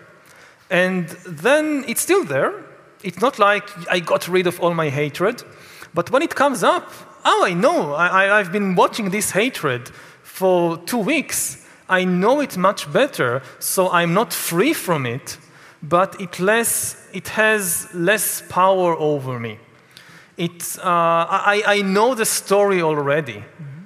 And 0.70 1.08
then 1.26 1.86
it's 1.88 2.02
still 2.02 2.26
there. 2.26 2.54
It's 3.04 3.22
not 3.22 3.40
like 3.40 3.70
I 3.90 4.02
got 4.02 4.28
rid 4.28 4.48
of 4.48 4.60
all 4.60 4.74
my 4.74 4.90
hatred, 4.90 5.44
but 5.94 6.12
when 6.12 6.24
it 6.24 6.36
comes 6.36 6.62
up, 6.62 6.92
oh, 7.24 7.46
I 7.46 7.54
know, 7.54 7.94
I, 7.94 8.38
I've 8.38 8.52
been 8.52 8.76
watching 8.76 9.12
this 9.12 9.32
hatred 9.32 9.90
for 10.24 10.78
two 10.80 10.98
weeks 10.98 11.66
I 11.90 12.06
know 12.06 12.40
it 12.40 12.56
much 12.56 12.92
better, 12.94 13.42
so 13.60 13.90
I'm 13.90 14.14
not 14.14 14.32
free 14.32 14.74
from 14.74 15.06
it, 15.06 15.38
but 15.82 16.20
it, 16.22 16.40
less, 16.40 16.96
it 17.14 17.30
has 17.30 17.88
less 17.94 18.44
power 18.48 18.96
over 18.96 19.40
me. 19.40 19.58
It, 20.38 20.78
uh, 20.80 20.84
I, 20.86 21.64
I 21.66 21.82
know 21.82 22.16
the 22.16 22.26
story 22.26 22.82
already. 22.82 23.34
Mm-hmm. 23.34 23.80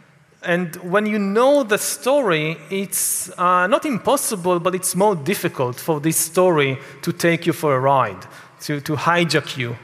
And 0.43 0.75
when 0.91 1.05
you 1.05 1.17
know 1.17 1.63
the 1.63 1.77
story, 1.77 2.57
it's 2.69 3.31
uh, 3.39 3.67
not 3.67 3.85
impossible, 3.85 4.59
but 4.59 4.75
it's 4.75 4.95
more 4.95 5.15
difficult 5.15 5.79
for 5.79 5.99
this 5.99 6.17
story 6.17 6.77
to 7.01 7.13
take 7.13 7.47
you 7.47 7.53
for 7.53 7.75
a 7.75 7.79
ride, 7.79 8.27
to, 8.61 8.81
to 8.81 8.95
hijack 8.95 9.57
you. 9.57 9.77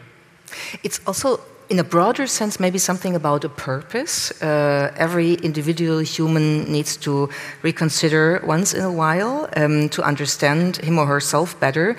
It's 0.83 0.99
also 1.07 1.39
in 1.69 1.79
a 1.79 1.83
broader 1.83 2.25
sense, 2.27 2.59
maybe 2.59 2.79
something 2.79 3.15
about 3.15 3.43
a 3.43 3.49
purpose. 3.49 4.31
Uh, 4.41 4.91
every 4.97 5.33
individual 5.35 5.99
human 5.99 6.63
needs 6.71 6.97
to 6.97 7.29
reconsider 7.61 8.41
once 8.43 8.73
in 8.73 8.83
a 8.83 8.91
while 8.91 9.47
um, 9.55 9.87
to 9.89 10.01
understand 10.01 10.77
him 10.77 10.97
or 10.97 11.05
herself 11.05 11.59
better. 11.59 11.95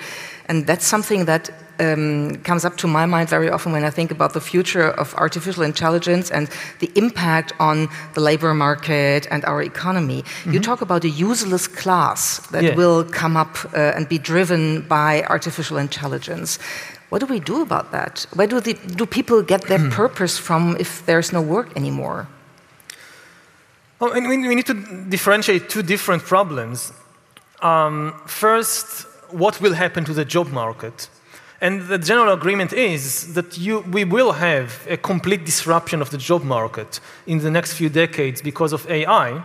And 0.47 0.67
that's 0.67 0.85
something 0.85 1.25
that 1.25 1.49
um, 1.81 2.35
comes 2.43 2.63
up 2.65 2.77
to 2.77 2.87
my 2.87 3.05
mind 3.05 3.29
very 3.29 3.49
often 3.49 3.71
when 3.71 3.83
I 3.83 3.89
think 3.89 4.11
about 4.11 4.33
the 4.33 4.41
future 4.41 4.91
of 4.91 5.15
artificial 5.15 5.63
intelligence 5.63 6.29
and 6.29 6.49
the 6.79 6.91
impact 6.95 7.53
on 7.59 7.89
the 8.13 8.21
labor 8.21 8.53
market 8.53 9.27
and 9.31 9.43
our 9.45 9.61
economy. 9.63 10.19
Mm 10.19 10.23
-hmm. 10.23 10.53
You 10.53 10.59
mm-hmm. 10.59 10.69
talk 10.69 10.81
about 10.81 11.05
a 11.05 11.13
useless 11.31 11.67
class 11.67 12.41
that 12.51 12.63
yeah. 12.63 12.75
will 12.75 13.05
come 13.21 13.39
up 13.39 13.57
uh, 13.73 13.95
and 13.95 14.07
be 14.07 14.19
driven 14.21 14.85
by 14.87 15.23
artificial 15.27 15.77
intelligence. 15.77 16.59
What 17.11 17.19
do 17.19 17.25
we 17.25 17.41
do 17.41 17.61
about 17.61 17.91
that? 17.91 18.25
Where 18.33 18.47
do, 18.47 18.61
the, 18.61 18.73
do 18.95 19.05
people 19.05 19.41
get 19.43 19.63
their 19.63 19.89
purpose 20.01 20.37
from 20.37 20.77
if 20.79 21.05
there's 21.05 21.33
no 21.33 21.41
work 21.41 21.75
anymore? 21.75 22.29
Well, 23.99 24.13
we 24.13 24.55
need 24.55 24.65
to 24.67 24.73
differentiate 25.09 25.69
two 25.69 25.83
different 25.83 26.23
problems. 26.23 26.93
Um, 27.61 28.13
first, 28.25 29.05
what 29.29 29.59
will 29.59 29.73
happen 29.73 30.05
to 30.05 30.13
the 30.13 30.23
job 30.23 30.53
market? 30.53 31.09
And 31.59 31.81
the 31.89 31.97
general 31.97 32.31
agreement 32.31 32.71
is 32.71 33.33
that 33.33 33.57
you, 33.57 33.81
we 33.91 34.05
will 34.05 34.31
have 34.31 34.87
a 34.89 34.95
complete 34.95 35.43
disruption 35.45 36.01
of 36.01 36.11
the 36.11 36.17
job 36.17 36.45
market 36.45 37.01
in 37.27 37.39
the 37.39 37.51
next 37.51 37.73
few 37.73 37.89
decades 37.89 38.41
because 38.41 38.71
of 38.71 38.89
AI. 38.89 39.43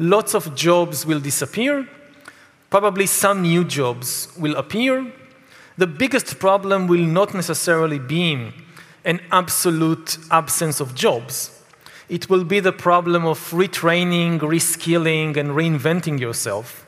Lots 0.00 0.34
of 0.34 0.56
jobs 0.56 1.06
will 1.06 1.20
disappear. 1.20 1.88
Probably 2.70 3.06
some 3.06 3.42
new 3.42 3.62
jobs 3.62 4.32
will 4.36 4.56
appear 4.56 5.12
the 5.76 5.86
biggest 5.86 6.38
problem 6.38 6.86
will 6.86 7.04
not 7.04 7.34
necessarily 7.34 7.98
be 7.98 8.52
an 9.04 9.20
absolute 9.32 10.18
absence 10.30 10.80
of 10.80 10.94
jobs. 10.94 11.50
It 12.08 12.30
will 12.30 12.44
be 12.44 12.60
the 12.60 12.72
problem 12.72 13.26
of 13.26 13.38
retraining, 13.50 14.38
reskilling, 14.38 15.36
and 15.36 15.50
reinventing 15.50 16.20
yourself. 16.20 16.86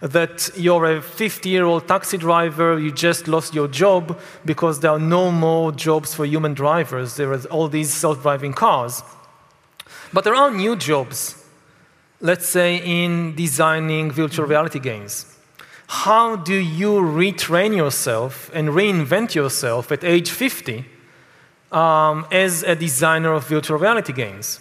That 0.00 0.50
you're 0.56 0.96
a 0.96 1.02
50 1.02 1.48
year 1.48 1.64
old 1.64 1.86
taxi 1.86 2.18
driver, 2.18 2.78
you 2.78 2.92
just 2.92 3.28
lost 3.28 3.54
your 3.54 3.68
job 3.68 4.18
because 4.44 4.80
there 4.80 4.92
are 4.92 4.98
no 4.98 5.30
more 5.30 5.72
jobs 5.72 6.14
for 6.14 6.24
human 6.24 6.54
drivers. 6.54 7.16
There 7.16 7.32
are 7.32 7.40
all 7.50 7.68
these 7.68 7.92
self 7.92 8.22
driving 8.22 8.52
cars. 8.52 9.02
But 10.12 10.24
there 10.24 10.34
are 10.34 10.50
new 10.50 10.76
jobs, 10.76 11.44
let's 12.20 12.48
say 12.48 12.76
in 12.76 13.34
designing 13.34 14.10
virtual 14.10 14.46
reality 14.46 14.78
games 14.78 15.37
how 15.88 16.36
do 16.36 16.54
you 16.54 17.00
retrain 17.00 17.74
yourself 17.74 18.50
and 18.52 18.68
reinvent 18.68 19.34
yourself 19.34 19.90
at 19.90 20.04
age 20.04 20.30
50 20.30 20.84
um, 21.72 22.26
as 22.30 22.62
a 22.62 22.76
designer 22.76 23.32
of 23.32 23.48
virtual 23.48 23.78
reality 23.78 24.12
games? 24.12 24.60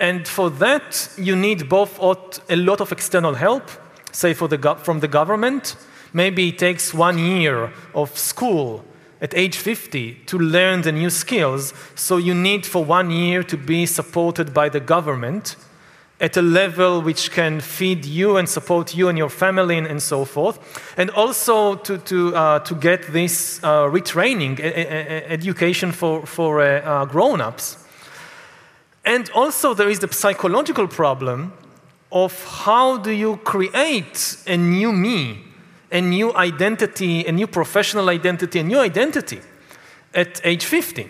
And 0.00 0.26
for 0.26 0.50
that, 0.50 1.08
you 1.16 1.36
need 1.36 1.68
both 1.68 2.00
a 2.00 2.56
lot 2.56 2.80
of 2.80 2.90
external 2.90 3.34
help, 3.34 3.70
say 4.10 4.32
the 4.32 4.76
from 4.82 4.98
the 4.98 5.08
government. 5.08 5.76
Maybe 6.12 6.48
it 6.48 6.58
takes 6.58 6.92
one 6.92 7.18
year 7.18 7.72
of 7.94 8.18
school 8.18 8.84
at 9.20 9.32
age 9.34 9.56
50 9.56 10.14
to 10.26 10.38
learn 10.38 10.82
the 10.82 10.90
new 10.90 11.10
skills. 11.10 11.72
So 11.94 12.16
you 12.16 12.34
need 12.34 12.66
for 12.66 12.84
one 12.84 13.12
year 13.12 13.44
to 13.44 13.56
be 13.56 13.86
supported 13.86 14.52
by 14.52 14.68
the 14.68 14.80
government 14.80 15.54
at 16.20 16.36
a 16.36 16.42
level 16.42 17.00
which 17.00 17.30
can 17.30 17.60
feed 17.60 18.04
you 18.04 18.36
and 18.36 18.48
support 18.48 18.94
you 18.94 19.08
and 19.08 19.16
your 19.16 19.30
family 19.30 19.78
and, 19.78 19.86
and 19.86 20.02
so 20.02 20.24
forth. 20.24 20.58
And 20.98 21.10
also 21.10 21.76
to, 21.76 21.96
to, 21.98 22.36
uh, 22.36 22.58
to 22.60 22.74
get 22.74 23.10
this 23.12 23.58
uh, 23.64 23.84
retraining, 23.84 24.60
education 24.60 25.92
for, 25.92 26.26
for 26.26 26.60
uh, 26.60 26.80
uh, 26.82 27.04
grown 27.06 27.40
ups. 27.40 27.78
And 29.04 29.30
also, 29.30 29.72
there 29.72 29.88
is 29.88 30.00
the 30.00 30.12
psychological 30.12 30.86
problem 30.86 31.54
of 32.12 32.44
how 32.44 32.98
do 32.98 33.10
you 33.10 33.38
create 33.38 34.36
a 34.46 34.58
new 34.58 34.92
me, 34.92 35.38
a 35.90 36.02
new 36.02 36.34
identity, 36.34 37.24
a 37.24 37.32
new 37.32 37.46
professional 37.46 38.10
identity, 38.10 38.58
a 38.58 38.62
new 38.62 38.78
identity 38.78 39.40
at 40.12 40.40
age 40.44 40.66
50. 40.66 41.08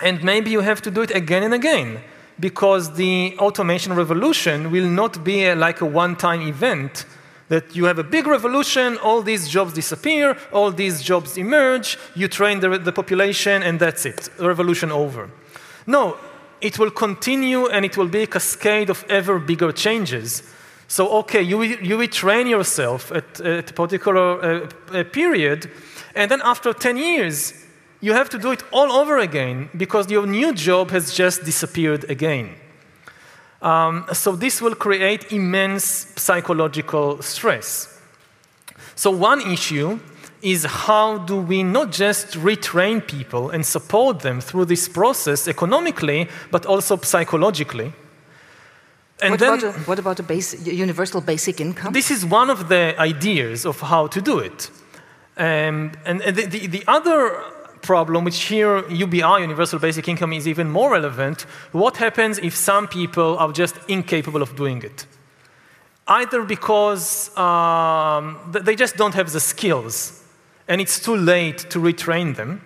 And 0.00 0.24
maybe 0.24 0.50
you 0.50 0.60
have 0.60 0.80
to 0.82 0.90
do 0.90 1.02
it 1.02 1.10
again 1.10 1.42
and 1.42 1.52
again 1.52 2.00
because 2.40 2.94
the 2.94 3.36
automation 3.38 3.94
revolution 3.94 4.70
will 4.70 4.88
not 4.88 5.22
be 5.24 5.44
a, 5.44 5.54
like 5.54 5.80
a 5.80 5.86
one 5.86 6.16
time 6.16 6.42
event 6.42 7.06
that 7.48 7.76
you 7.76 7.84
have 7.84 7.98
a 7.98 8.04
big 8.04 8.26
revolution, 8.26 8.96
all 8.98 9.22
these 9.22 9.48
jobs 9.48 9.74
disappear, 9.74 10.36
all 10.52 10.72
these 10.72 11.02
jobs 11.02 11.36
emerge, 11.36 11.98
you 12.14 12.26
train 12.26 12.60
the, 12.60 12.78
the 12.78 12.92
population, 12.92 13.62
and 13.62 13.78
that's 13.78 14.06
it, 14.06 14.28
revolution 14.40 14.90
over. 14.90 15.30
No, 15.86 16.16
it 16.60 16.78
will 16.78 16.90
continue 16.90 17.66
and 17.66 17.84
it 17.84 17.96
will 17.96 18.08
be 18.08 18.22
a 18.22 18.26
cascade 18.26 18.88
of 18.88 19.04
ever 19.08 19.38
bigger 19.38 19.72
changes. 19.72 20.42
So, 20.88 21.08
okay, 21.18 21.42
you, 21.42 21.62
you 21.62 21.96
retrain 21.96 22.48
yourself 22.48 23.12
at, 23.12 23.40
at 23.40 23.70
a 23.70 23.74
particular 23.74 24.68
uh, 24.92 25.04
period, 25.04 25.70
and 26.14 26.30
then 26.30 26.40
after 26.44 26.72
10 26.72 26.96
years, 26.96 27.63
you 28.04 28.12
have 28.12 28.28
to 28.28 28.38
do 28.38 28.52
it 28.52 28.62
all 28.70 28.92
over 28.92 29.16
again 29.18 29.70
because 29.74 30.10
your 30.10 30.26
new 30.26 30.52
job 30.52 30.90
has 30.90 31.14
just 31.14 31.44
disappeared 31.44 32.04
again. 32.10 32.54
Um, 33.62 34.04
so, 34.12 34.36
this 34.36 34.60
will 34.60 34.74
create 34.74 35.32
immense 35.32 36.12
psychological 36.16 37.22
stress. 37.22 37.98
So, 38.94 39.10
one 39.10 39.40
issue 39.40 40.00
is 40.42 40.64
how 40.64 41.16
do 41.16 41.36
we 41.40 41.62
not 41.62 41.92
just 41.92 42.26
retrain 42.48 43.00
people 43.06 43.48
and 43.48 43.64
support 43.64 44.20
them 44.20 44.42
through 44.42 44.66
this 44.66 44.86
process 44.86 45.48
economically, 45.48 46.28
but 46.50 46.66
also 46.66 46.98
psychologically. 46.98 47.90
And 49.22 49.30
what, 49.30 49.40
then, 49.40 49.58
about 49.58 49.64
a, 49.64 49.72
what 49.88 49.98
about 49.98 50.20
a 50.20 50.22
base, 50.22 50.66
universal 50.66 51.22
basic 51.22 51.58
income? 51.58 51.94
This 51.94 52.10
is 52.10 52.26
one 52.26 52.50
of 52.50 52.68
the 52.68 52.94
ideas 52.98 53.64
of 53.64 53.80
how 53.80 54.08
to 54.08 54.20
do 54.20 54.40
it. 54.40 54.70
Um, 55.38 55.92
and, 56.04 56.20
and 56.20 56.36
the, 56.36 56.46
the, 56.46 56.66
the 56.66 56.84
other 56.86 57.42
problem, 57.84 58.24
which 58.24 58.44
here 58.44 58.88
UBI, 58.88 59.40
universal 59.40 59.78
basic 59.78 60.08
income, 60.08 60.32
is 60.32 60.48
even 60.48 60.68
more 60.70 60.90
relevant. 60.92 61.42
What 61.72 61.98
happens 61.98 62.38
if 62.38 62.56
some 62.56 62.88
people 62.88 63.38
are 63.38 63.52
just 63.52 63.76
incapable 63.88 64.42
of 64.42 64.56
doing 64.56 64.82
it? 64.82 65.06
Either 66.06 66.42
because 66.44 67.36
um, 67.36 68.38
they 68.50 68.74
just 68.74 68.96
don't 68.96 69.14
have 69.14 69.30
the 69.30 69.40
skills 69.40 70.22
and 70.68 70.80
it's 70.80 70.98
too 70.98 71.16
late 71.16 71.58
to 71.70 71.78
retrain 71.78 72.36
them, 72.36 72.62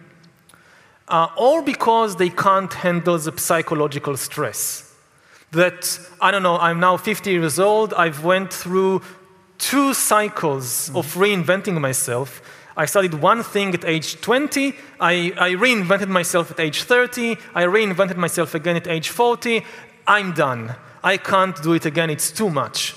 uh, 1.08 1.28
or 1.36 1.62
because 1.62 2.16
they 2.16 2.28
can't 2.28 2.72
handle 2.72 3.18
the 3.18 3.36
psychological 3.36 4.16
stress. 4.16 4.84
That, 5.50 5.98
I 6.20 6.30
don't 6.30 6.42
know, 6.42 6.58
I'm 6.58 6.78
now 6.78 6.96
50 6.96 7.30
years 7.30 7.58
old, 7.58 7.94
I've 7.94 8.22
went 8.24 8.52
through 8.52 9.02
two 9.58 9.94
cycles 9.94 10.90
of 10.94 11.14
reinventing 11.14 11.80
myself, 11.80 12.42
I 12.78 12.86
studied 12.86 13.14
one 13.14 13.42
thing 13.42 13.74
at 13.74 13.84
age 13.84 14.20
20, 14.20 14.72
I, 15.00 15.32
I 15.36 15.50
reinvented 15.54 16.06
myself 16.06 16.52
at 16.52 16.60
age 16.60 16.84
30, 16.84 17.36
I 17.52 17.64
reinvented 17.64 18.16
myself 18.16 18.54
again 18.54 18.76
at 18.76 18.86
age 18.86 19.08
40. 19.08 19.64
I'm 20.06 20.32
done. 20.32 20.76
I 21.02 21.16
can't 21.16 21.60
do 21.60 21.72
it 21.72 21.84
again, 21.84 22.08
it's 22.08 22.30
too 22.30 22.48
much. 22.48 22.94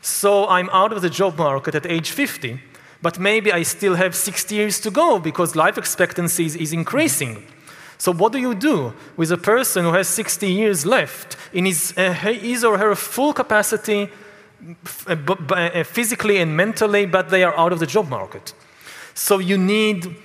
So 0.00 0.46
I'm 0.46 0.70
out 0.70 0.92
of 0.92 1.02
the 1.02 1.10
job 1.10 1.36
market 1.36 1.74
at 1.74 1.84
age 1.84 2.12
50, 2.12 2.60
but 3.02 3.18
maybe 3.18 3.50
I 3.50 3.64
still 3.64 3.96
have 3.96 4.14
60 4.14 4.54
years 4.54 4.78
to 4.80 4.90
go 4.92 5.18
because 5.18 5.56
life 5.56 5.78
expectancy 5.78 6.46
is, 6.46 6.54
is 6.54 6.72
increasing. 6.72 7.44
So, 7.98 8.12
what 8.12 8.32
do 8.32 8.38
you 8.38 8.54
do 8.54 8.92
with 9.16 9.32
a 9.32 9.36
person 9.36 9.84
who 9.84 9.92
has 9.92 10.08
60 10.08 10.46
years 10.46 10.86
left 10.86 11.36
in 11.52 11.64
his, 11.64 11.92
uh, 11.96 12.12
his 12.12 12.62
or 12.62 12.78
her 12.78 12.94
full 12.94 13.32
capacity, 13.32 14.10
uh, 15.08 15.16
uh, 15.50 15.84
physically 15.84 16.38
and 16.38 16.56
mentally, 16.56 17.06
but 17.06 17.30
they 17.30 17.42
are 17.42 17.56
out 17.56 17.72
of 17.72 17.78
the 17.80 17.86
job 17.86 18.08
market? 18.08 18.52
So 19.14 19.38
you 19.38 19.56
need 19.56 20.16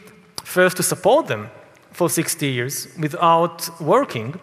first 0.44 0.78
to 0.78 0.84
support 0.84 1.28
them 1.28 1.50
for 1.92 2.10
60 2.10 2.48
years 2.48 2.88
without 2.98 3.70
working. 3.80 4.40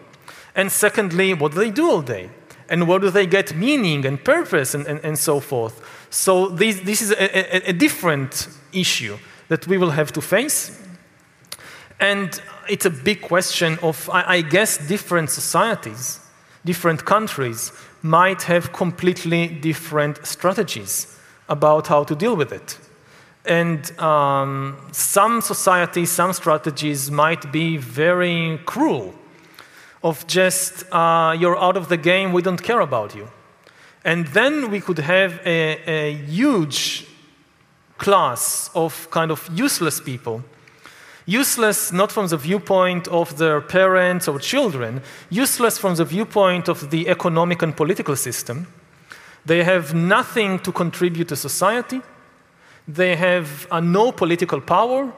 And 0.55 0.71
secondly, 0.71 1.33
what 1.33 1.51
do 1.51 1.59
they 1.59 1.71
do 1.71 1.89
all 1.91 2.01
day? 2.01 2.29
And 2.69 2.87
where 2.87 2.99
do 2.99 3.09
they 3.09 3.27
get 3.27 3.55
meaning 3.55 4.05
and 4.05 4.23
purpose 4.23 4.73
and, 4.73 4.85
and, 4.87 4.99
and 5.03 5.17
so 5.17 5.39
forth? 5.39 5.81
So 6.09 6.49
this, 6.49 6.79
this 6.81 7.01
is 7.01 7.11
a, 7.11 7.67
a, 7.67 7.69
a 7.69 7.73
different 7.73 8.47
issue 8.73 9.17
that 9.47 9.67
we 9.67 9.77
will 9.77 9.91
have 9.91 10.11
to 10.13 10.21
face. 10.21 10.81
And 11.99 12.41
it's 12.69 12.85
a 12.85 12.89
big 12.89 13.21
question 13.21 13.79
of, 13.81 14.09
I, 14.09 14.37
I 14.37 14.41
guess, 14.41 14.77
different 14.87 15.29
societies, 15.29 16.19
different 16.65 17.05
countries 17.05 17.71
might 18.01 18.43
have 18.43 18.71
completely 18.71 19.47
different 19.47 20.25
strategies 20.25 21.17
about 21.49 21.87
how 21.87 22.03
to 22.03 22.15
deal 22.15 22.35
with 22.35 22.51
it. 22.51 22.77
And 23.47 23.97
um, 23.97 24.77
some 24.91 25.39
societies, 25.39 26.11
some 26.11 26.33
strategies 26.33 27.09
might 27.09 27.49
be 27.51 27.77
very 27.77 28.59
cruel, 28.65 29.13
of 30.03 30.27
just, 30.27 30.83
uh, 30.91 31.33
you're 31.39 31.57
out 31.57 31.77
of 31.77 31.87
the 31.87 31.95
game, 31.95 32.33
we 32.33 32.41
don't 32.41 32.61
care 32.61 32.81
about 32.81 33.15
you. 33.15 33.29
And 34.03 34.27
then 34.27 34.69
we 34.69 34.81
could 34.81 34.99
have 34.99 35.39
a, 35.45 35.79
a 35.89 36.13
huge 36.13 37.07
class 37.97 38.69
of 38.75 39.09
kind 39.11 39.31
of 39.31 39.49
useless 39.53 40.01
people. 40.01 40.43
Useless 41.25 41.91
not 41.91 42.11
from 42.11 42.27
the 42.27 42.37
viewpoint 42.37 43.07
of 43.07 43.37
their 43.37 43.61
parents 43.61 44.27
or 44.27 44.39
children, 44.39 45.01
useless 45.29 45.77
from 45.77 45.95
the 45.95 46.05
viewpoint 46.05 46.67
of 46.67 46.89
the 46.89 47.07
economic 47.07 47.61
and 47.61 47.75
political 47.75 48.15
system. 48.15 48.67
They 49.45 49.63
have 49.63 49.93
nothing 49.93 50.59
to 50.59 50.71
contribute 50.71 51.29
to 51.29 51.35
society 51.35 52.01
they 52.87 53.15
have 53.15 53.67
uh, 53.69 53.79
no 53.79 54.11
political 54.11 54.61
power. 54.61 55.11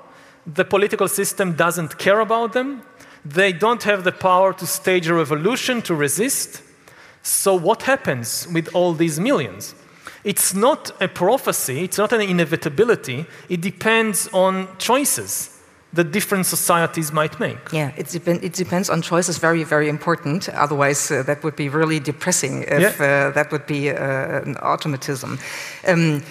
The 0.45 0.65
political 0.65 1.07
system 1.07 1.53
doesn't 1.53 1.97
care 1.97 2.20
about 2.20 2.53
them. 2.53 2.82
They 3.24 3.53
don't 3.53 3.84
have 3.84 4.03
the 4.03 4.11
power 4.11 4.53
to 4.53 4.65
stage 4.65 5.07
a 5.07 5.13
revolution 5.13 5.82
to 5.84 5.93
resist. 5.93 6.63
So, 7.22 7.53
what 7.53 7.84
happens 7.84 8.47
with 8.53 8.74
all 8.74 8.93
these 8.93 9.20
millions? 9.20 9.76
It's 10.24 10.53
not 10.53 10.91
a 11.01 11.07
prophecy, 11.07 11.84
it's 11.84 11.97
not 11.97 12.11
an 12.11 12.22
inevitability. 12.22 13.26
It 13.49 13.61
depends 13.61 14.28
on 14.34 14.67
choices 14.78 15.59
that 15.93 16.11
different 16.11 16.45
societies 16.45 17.11
might 17.11 17.39
make. 17.39 17.72
Yeah, 17.72 17.91
it, 17.97 18.09
dep- 18.09 18.43
it 18.43 18.53
depends 18.53 18.89
on 18.89 19.01
choices, 19.01 19.39
very, 19.39 19.63
very 19.63 19.89
important. 19.89 20.47
Otherwise, 20.49 21.09
uh, 21.09 21.24
that 21.24 21.43
would 21.43 21.55
be 21.55 21.67
really 21.67 21.99
depressing 21.99 22.63
if 22.63 22.99
yeah. 22.99 23.30
uh, 23.30 23.32
that 23.32 23.51
would 23.51 23.65
be 23.65 23.89
uh, 23.89 24.41
an 24.43 24.55
automatism. 24.61 25.39
Um, 25.88 26.22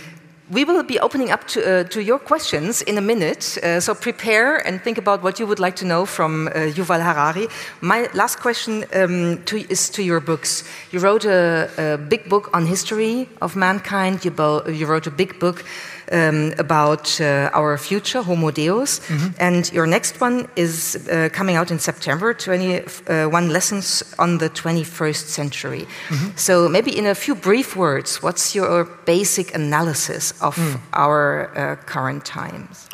we 0.50 0.64
will 0.64 0.82
be 0.82 0.98
opening 0.98 1.30
up 1.30 1.46
to, 1.48 1.60
uh, 1.60 1.84
to 1.84 2.02
your 2.02 2.18
questions 2.18 2.80
in 2.82 2.96
a 2.96 3.00
minute, 3.00 3.58
uh, 3.62 3.80
so 3.80 3.94
prepare 3.94 4.56
and 4.66 4.80
think 4.82 4.96
about 4.96 5.22
what 5.22 5.38
you 5.38 5.46
would 5.46 5.58
like 5.58 5.76
to 5.76 5.84
know 5.84 6.06
from 6.06 6.48
uh, 6.48 6.52
Yuval 6.74 7.02
Harari. 7.02 7.48
My 7.80 8.08
last 8.14 8.40
question 8.40 8.84
um, 8.94 9.42
to, 9.44 9.58
is 9.70 9.90
to 9.90 10.02
your 10.02 10.20
books. 10.20 10.64
You 10.90 11.00
wrote 11.00 11.26
a, 11.26 11.70
a, 11.76 11.98
big 11.98 12.28
book 12.28 12.48
on 12.54 12.64
history 12.64 13.28
of 13.42 13.56
mankind, 13.56 14.24
you, 14.24 14.32
you 14.72 14.86
wrote 14.86 15.06
a 15.06 15.10
big 15.10 15.38
book 15.38 15.64
um, 16.12 16.52
about 16.58 17.20
uh, 17.20 17.50
our 17.52 17.78
future, 17.78 18.22
Homo 18.22 18.50
Deus. 18.50 19.00
Mm 19.08 19.16
-hmm. 19.16 19.32
And 19.38 19.70
your 19.72 19.86
next 19.86 20.20
one 20.20 20.46
is 20.54 20.96
uh, 20.96 21.28
coming 21.36 21.58
out 21.58 21.70
in 21.70 21.78
September 21.80 22.34
21 22.36 23.44
uh, 23.44 23.50
Lessons 23.50 24.04
on 24.16 24.38
the 24.38 24.50
21st 24.52 25.28
Century. 25.28 25.86
Mm 26.08 26.16
-hmm. 26.16 26.30
So, 26.34 26.68
maybe 26.68 26.90
in 26.90 27.06
a 27.06 27.14
few 27.14 27.36
brief 27.36 27.74
words, 27.74 28.20
what's 28.20 28.52
your 28.52 28.88
basic 29.04 29.54
analysis 29.54 30.34
of 30.40 30.56
mm. 30.56 30.80
our 30.90 31.50
uh, 31.56 31.76
current 31.84 32.24
times? 32.24 32.86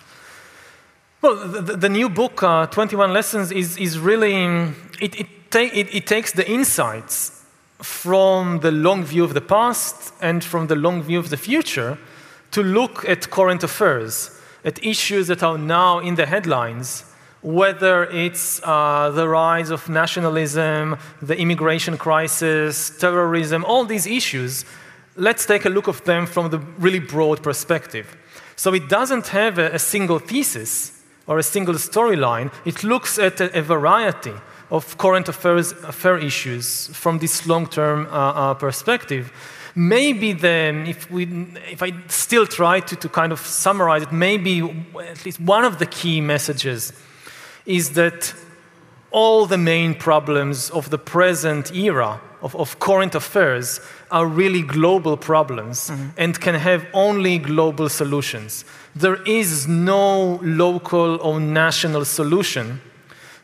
Well, 1.21 1.65
the, 1.65 1.79
the 1.79 1.89
new 1.89 2.11
book, 2.11 2.43
uh, 2.43 2.67
21 2.67 3.12
Lessons, 3.12 3.51
is, 3.51 3.77
is 3.77 3.99
really, 3.99 4.73
it, 4.99 5.15
it, 5.15 5.27
ta 5.49 5.59
it, 5.59 5.95
it 5.95 6.07
takes 6.07 6.33
the 6.33 6.45
insights 6.45 7.33
from 7.83 8.61
the 8.61 8.71
long 8.71 9.05
view 9.05 9.25
of 9.25 9.33
the 9.33 9.41
past 9.41 10.12
and 10.21 10.45
from 10.45 10.67
the 10.67 10.75
long 10.75 11.03
view 11.03 11.19
of 11.19 11.29
the 11.29 11.37
future 11.37 11.97
to 12.55 12.63
look 12.63 13.05
at 13.09 13.31
current 13.31 13.65
affairs, 13.65 14.31
at 14.65 14.85
issues 14.85 15.27
that 15.27 15.43
are 15.43 15.59
now 15.59 15.99
in 15.99 16.15
the 16.15 16.25
headlines, 16.25 17.05
whether 17.43 18.05
it's 18.05 18.61
uh, 18.63 19.11
the 19.11 19.29
rise 19.29 19.71
of 19.71 19.89
nationalism, 19.89 20.97
the 21.21 21.37
immigration 21.37 21.99
crisis, 21.99 22.97
terrorism, 22.99 23.65
all 23.65 23.85
these 23.85 24.07
issues. 24.07 24.65
Let's 25.17 25.45
take 25.45 25.65
a 25.65 25.69
look 25.69 25.89
at 25.89 26.05
them 26.05 26.27
from 26.27 26.51
the 26.51 26.59
really 26.79 27.01
broad 27.01 27.43
perspective. 27.43 28.17
So 28.55 28.73
it 28.73 28.89
doesn't 28.89 29.27
have 29.29 29.59
a, 29.59 29.75
a 29.75 29.79
single 29.81 30.21
thesis 30.21 31.03
or 31.27 31.39
a 31.39 31.43
single 31.43 31.75
storyline. 31.75 32.53
It 32.65 32.85
looks 32.85 33.19
at 33.19 33.41
a, 33.41 33.59
a, 33.59 33.63
variety 33.63 34.35
of 34.71 34.97
current 34.97 35.29
affairs 35.29 35.73
affair 35.73 36.19
issues 36.19 36.87
from 36.93 37.19
this 37.19 37.49
long-term 37.49 38.07
uh, 38.07 38.11
uh, 38.11 38.55
perspective. 38.55 39.33
Maybe 39.77 40.33
then, 40.33 40.87
if, 40.87 41.11
we, 41.11 41.25
if 41.70 41.83
I 41.83 41.93
still 42.07 42.47
try 42.47 42.81
to, 42.81 42.97
to 42.97 43.09
kind 43.09 43.33
of 43.33 43.41
summarize 43.41 44.03
it, 44.03 44.12
maybe 44.12 44.61
at 45.01 45.25
least 45.25 45.41
one 45.41 45.64
of 45.64 45.79
the 45.79 45.87
key 45.87 46.20
messages 46.20 46.93
is 47.66 47.95
that 47.95 48.35
all 49.11 49.47
the 49.47 49.59
main 49.59 49.95
problems 49.95 50.70
of 50.70 50.91
the 50.91 50.99
present 50.99 51.75
era 51.75 52.20
of, 52.43 52.55
of 52.57 52.79
current 52.79 53.14
affairs 53.14 53.81
are 54.11 54.27
really 54.27 54.62
global 54.62 55.16
problems 55.16 55.91
mm-hmm. 55.91 56.09
and 56.16 56.41
can 56.41 56.55
have 56.55 56.87
only 56.93 57.39
global 57.39 57.89
solutions. 57.89 58.64
There 58.95 59.20
is 59.22 59.66
no 59.66 60.41
local 60.43 61.20
or 61.20 61.41
national 61.41 62.05
solution 62.05 62.81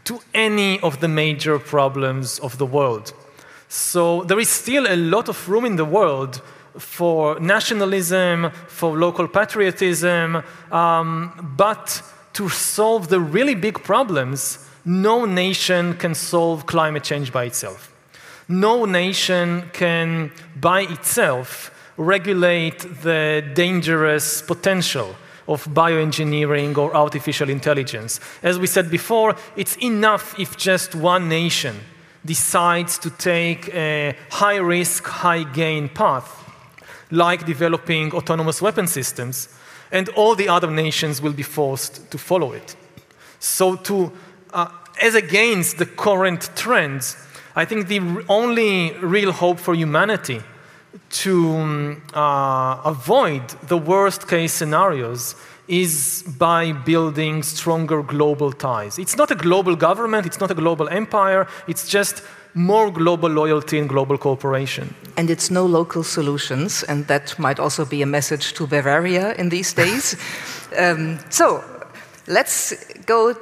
to 0.04 0.20
any 0.34 0.78
of 0.80 1.00
the 1.00 1.08
major 1.08 1.58
problems 1.58 2.38
of 2.40 2.58
the 2.58 2.66
world. 2.66 3.12
So 3.72 4.24
there 4.24 4.40
is 4.40 4.48
still 4.48 4.88
a 4.88 4.96
lot 4.96 5.28
of 5.28 5.48
room 5.48 5.64
in 5.64 5.76
the 5.76 5.84
world 5.84 6.42
for 6.76 7.38
nationalism, 7.38 8.50
for 8.66 8.98
local 8.98 9.28
patriotism, 9.28 10.42
um, 10.72 11.54
but 11.56 12.02
to 12.32 12.48
solve 12.48 13.08
the 13.10 13.20
really 13.20 13.54
big 13.54 13.80
problems, 13.84 14.58
no 14.84 15.24
nation 15.24 15.94
can 15.94 16.16
solve 16.16 16.66
climate 16.66 17.04
change 17.04 17.32
by 17.32 17.44
itself. 17.44 17.94
No 18.48 18.86
nation 18.86 19.70
can, 19.72 20.32
by 20.60 20.80
itself, 20.82 21.70
regulate 21.96 22.80
the 23.02 23.48
dangerous 23.54 24.42
potential 24.42 25.14
of 25.46 25.64
bioengineering 25.66 26.76
or 26.76 26.92
artificial 26.96 27.48
intelligence. 27.48 28.18
As 28.42 28.58
we 28.58 28.66
said 28.66 28.90
before, 28.90 29.36
it's 29.54 29.76
enough 29.76 30.36
if 30.40 30.56
just 30.56 30.96
one 30.96 31.28
nation 31.28 31.76
decides 32.24 32.98
to 32.98 33.10
take 33.10 33.68
a 33.74 34.14
high 34.30 34.56
risk, 34.56 35.06
high 35.06 35.42
gain 35.42 35.88
path, 35.88 36.28
like 37.10 37.46
developing 37.46 38.12
autonomous 38.12 38.60
weapon 38.60 38.86
systems, 38.86 39.48
and 39.90 40.08
all 40.10 40.34
the 40.34 40.48
other 40.48 40.70
nations 40.70 41.20
will 41.20 41.32
be 41.32 41.42
forced 41.42 42.10
to 42.10 42.18
follow 42.18 42.52
it. 42.52 42.76
So, 43.38 43.76
to, 43.76 44.12
uh, 44.52 44.68
as 45.02 45.14
against 45.14 45.78
the 45.78 45.86
current 45.86 46.50
trends, 46.54 47.16
I 47.56 47.64
think 47.64 47.88
the 47.88 48.24
only 48.28 48.92
real 48.98 49.32
hope 49.32 49.58
for 49.58 49.74
humanity 49.74 50.40
to 51.10 51.48
um, 51.48 52.02
uh, 52.14 52.80
avoid 52.84 53.48
the 53.68 53.78
worst 53.78 54.28
case 54.28 54.52
scenarios 54.52 55.34
is 55.70 56.24
by 56.38 56.72
building 56.72 57.44
stronger 57.44 58.02
global 58.02 58.52
ties. 58.52 58.98
It's 58.98 59.16
not 59.16 59.30
a 59.30 59.36
global 59.36 59.76
government, 59.76 60.26
it's 60.26 60.40
not 60.40 60.50
a 60.50 60.54
global 60.54 60.88
empire, 60.88 61.46
it's 61.68 61.88
just 61.88 62.22
more 62.54 62.90
global 62.90 63.28
loyalty 63.28 63.78
and 63.78 63.88
global 63.88 64.18
cooperation. 64.18 64.94
And 65.16 65.30
it's 65.30 65.50
no 65.50 65.64
local 65.64 66.02
solutions, 66.02 66.82
and 66.82 67.06
that 67.06 67.38
might 67.38 67.60
also 67.60 67.84
be 67.84 68.02
a 68.02 68.06
message 68.06 68.52
to 68.54 68.66
Bavaria 68.66 69.32
in 69.34 69.50
these 69.50 69.72
days. 69.72 70.16
um, 70.76 71.20
so 71.30 71.62
let's 72.26 72.74
go 73.06 73.36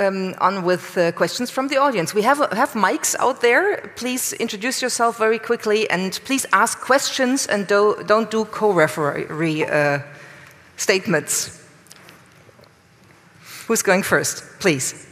um, 0.00 0.34
on 0.40 0.64
with 0.64 0.96
uh, 0.96 1.12
questions 1.12 1.50
from 1.50 1.68
the 1.68 1.76
audience. 1.76 2.14
We 2.14 2.22
have, 2.22 2.38
have 2.52 2.72
mics 2.72 3.14
out 3.18 3.42
there. 3.42 3.92
Please 3.96 4.32
introduce 4.34 4.80
yourself 4.80 5.18
very 5.18 5.38
quickly 5.38 5.90
and 5.90 6.18
please 6.24 6.46
ask 6.52 6.80
questions 6.80 7.46
and 7.46 7.66
do, 7.66 8.02
don't 8.06 8.30
do 8.30 8.46
co 8.46 8.72
referee 8.72 9.66
uh, 9.66 9.98
statements. 10.76 11.57
Who's 13.68 13.82
going 13.82 14.02
first, 14.02 14.42
please? 14.60 15.06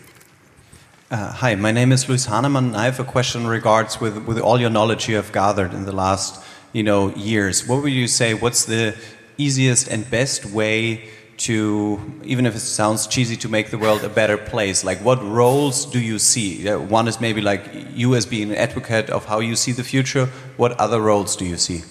Uh, 1.10 1.30
hi, 1.30 1.54
my 1.56 1.72
name 1.72 1.92
is 1.92 2.08
Luis 2.08 2.24
Hahnemann. 2.24 2.74
I 2.74 2.86
have 2.86 2.98
a 2.98 3.04
question 3.04 3.46
regards 3.46 4.00
with, 4.00 4.24
with 4.24 4.40
all 4.40 4.58
your 4.58 4.70
knowledge 4.70 5.10
you 5.10 5.16
have 5.16 5.30
gathered 5.30 5.74
in 5.74 5.84
the 5.84 5.92
last 5.92 6.42
you 6.72 6.82
know, 6.82 7.14
years. 7.14 7.68
What 7.68 7.82
would 7.82 7.92
you 7.92 8.08
say, 8.08 8.32
what's 8.32 8.64
the 8.64 8.96
easiest 9.36 9.88
and 9.88 10.10
best 10.10 10.46
way 10.46 11.10
to, 11.36 12.00
even 12.24 12.46
if 12.46 12.56
it 12.56 12.60
sounds 12.60 13.06
cheesy, 13.06 13.36
to 13.36 13.48
make 13.50 13.70
the 13.70 13.76
world 13.76 14.02
a 14.04 14.08
better 14.08 14.38
place? 14.38 14.82
Like, 14.82 15.04
what 15.04 15.22
roles 15.22 15.84
do 15.84 16.00
you 16.00 16.18
see? 16.18 16.66
One 16.66 17.08
is 17.08 17.20
maybe 17.20 17.42
like 17.42 17.68
you 17.92 18.14
as 18.14 18.24
being 18.24 18.52
an 18.52 18.56
advocate 18.56 19.10
of 19.10 19.26
how 19.26 19.40
you 19.40 19.54
see 19.54 19.72
the 19.72 19.84
future. 19.84 20.30
What 20.56 20.72
other 20.80 21.02
roles 21.02 21.36
do 21.36 21.44
you 21.44 21.58
see? 21.58 21.82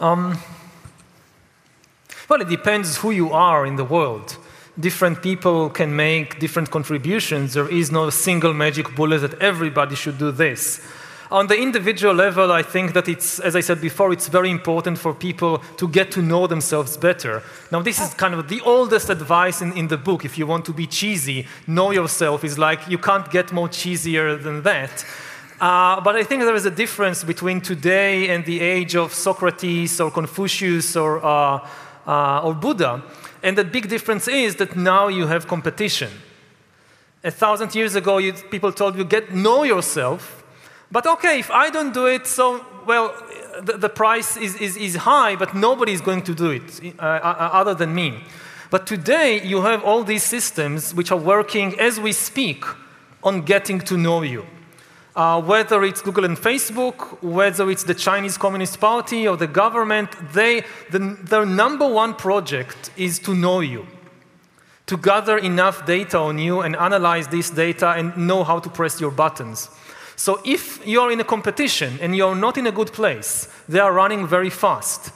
Um, 0.00 0.38
well, 2.30 2.40
it 2.40 2.48
depends 2.48 2.96
who 2.96 3.10
you 3.10 3.30
are 3.30 3.66
in 3.66 3.76
the 3.76 3.84
world 3.84 4.38
different 4.78 5.22
people 5.22 5.70
can 5.70 5.94
make 5.94 6.38
different 6.38 6.70
contributions. 6.70 7.54
There 7.54 7.68
is 7.68 7.90
no 7.90 8.10
single 8.10 8.54
magic 8.54 8.94
bullet 8.94 9.18
that 9.18 9.40
everybody 9.40 9.94
should 9.94 10.18
do 10.18 10.30
this. 10.30 10.80
On 11.30 11.46
the 11.46 11.60
individual 11.60 12.14
level, 12.14 12.50
I 12.52 12.62
think 12.62 12.94
that 12.94 13.06
it's, 13.06 13.38
as 13.38 13.54
I 13.54 13.60
said 13.60 13.82
before, 13.82 14.12
it's 14.14 14.28
very 14.28 14.50
important 14.50 14.96
for 14.98 15.12
people 15.12 15.58
to 15.76 15.86
get 15.86 16.10
to 16.12 16.22
know 16.22 16.46
themselves 16.46 16.96
better. 16.96 17.42
Now, 17.70 17.82
this 17.82 18.00
is 18.00 18.14
kind 18.14 18.32
of 18.32 18.48
the 18.48 18.62
oldest 18.62 19.10
advice 19.10 19.60
in, 19.60 19.76
in 19.76 19.88
the 19.88 19.98
book. 19.98 20.24
If 20.24 20.38
you 20.38 20.46
want 20.46 20.64
to 20.66 20.72
be 20.72 20.86
cheesy, 20.86 21.46
know 21.66 21.90
yourself 21.90 22.44
is 22.44 22.56
like 22.56 22.88
you 22.88 22.96
can't 22.96 23.30
get 23.30 23.52
more 23.52 23.68
cheesier 23.68 24.42
than 24.42 24.62
that. 24.62 25.04
Uh, 25.60 26.00
but 26.00 26.16
I 26.16 26.22
think 26.22 26.44
there 26.44 26.54
is 26.54 26.64
a 26.64 26.70
difference 26.70 27.24
between 27.24 27.60
today 27.60 28.30
and 28.30 28.44
the 28.46 28.60
age 28.60 28.96
of 28.96 29.12
Socrates 29.12 30.00
or 30.00 30.10
Confucius 30.10 30.96
or, 30.96 31.22
uh, 31.22 31.68
uh, 32.06 32.40
or 32.42 32.54
Buddha. 32.54 33.02
And 33.42 33.56
the 33.56 33.64
big 33.64 33.88
difference 33.88 34.28
is 34.28 34.56
that 34.56 34.76
now 34.76 35.08
you 35.08 35.26
have 35.26 35.46
competition. 35.46 36.10
A 37.24 37.30
thousand 37.30 37.74
years 37.74 37.94
ago, 37.94 38.18
you, 38.18 38.32
people 38.32 38.72
told 38.72 38.96
you, 38.96 39.04
get 39.04 39.34
know 39.34 39.62
yourself. 39.64 40.44
But 40.90 41.06
okay, 41.06 41.38
if 41.38 41.50
I 41.50 41.70
don't 41.70 41.92
do 41.92 42.06
it, 42.06 42.26
so, 42.26 42.64
well, 42.86 43.14
the, 43.60 43.76
the 43.76 43.88
price 43.88 44.36
is, 44.36 44.56
is, 44.56 44.76
is 44.76 44.96
high, 44.96 45.36
but 45.36 45.54
nobody 45.54 45.92
is 45.92 46.00
going 46.00 46.22
to 46.22 46.34
do 46.34 46.50
it 46.50 46.94
uh, 46.98 47.02
uh, 47.02 47.50
other 47.52 47.74
than 47.74 47.94
me. 47.94 48.22
But 48.70 48.86
today, 48.86 49.42
you 49.42 49.62
have 49.62 49.82
all 49.84 50.04
these 50.04 50.22
systems 50.22 50.94
which 50.94 51.10
are 51.10 51.18
working 51.18 51.78
as 51.80 51.98
we 51.98 52.12
speak 52.12 52.64
on 53.22 53.42
getting 53.42 53.80
to 53.80 53.96
know 53.96 54.22
you. 54.22 54.46
Uh, 55.18 55.42
whether 55.42 55.82
it's 55.82 56.00
Google 56.00 56.24
and 56.24 56.36
Facebook, 56.36 57.20
whether 57.24 57.68
it's 57.68 57.82
the 57.82 57.92
Chinese 57.92 58.38
Communist 58.38 58.78
Party 58.78 59.26
or 59.26 59.36
the 59.36 59.48
government, 59.48 60.10
they, 60.32 60.62
the, 60.92 61.18
their 61.24 61.44
number 61.44 61.88
one 61.88 62.14
project 62.14 62.92
is 62.96 63.18
to 63.18 63.34
know 63.34 63.58
you, 63.58 63.84
to 64.86 64.96
gather 64.96 65.36
enough 65.36 65.84
data 65.86 66.16
on 66.16 66.38
you 66.38 66.60
and 66.60 66.76
analyze 66.76 67.26
this 67.26 67.50
data 67.50 67.94
and 67.96 68.16
know 68.16 68.44
how 68.44 68.60
to 68.60 68.70
press 68.70 69.00
your 69.00 69.10
buttons. 69.10 69.68
So 70.14 70.40
if 70.44 70.86
you're 70.86 71.10
in 71.10 71.18
a 71.18 71.24
competition 71.24 71.98
and 72.00 72.14
you're 72.14 72.36
not 72.36 72.56
in 72.56 72.68
a 72.68 72.72
good 72.72 72.92
place, 72.92 73.48
they 73.68 73.80
are 73.80 73.92
running 73.92 74.24
very 74.24 74.50
fast. 74.50 75.10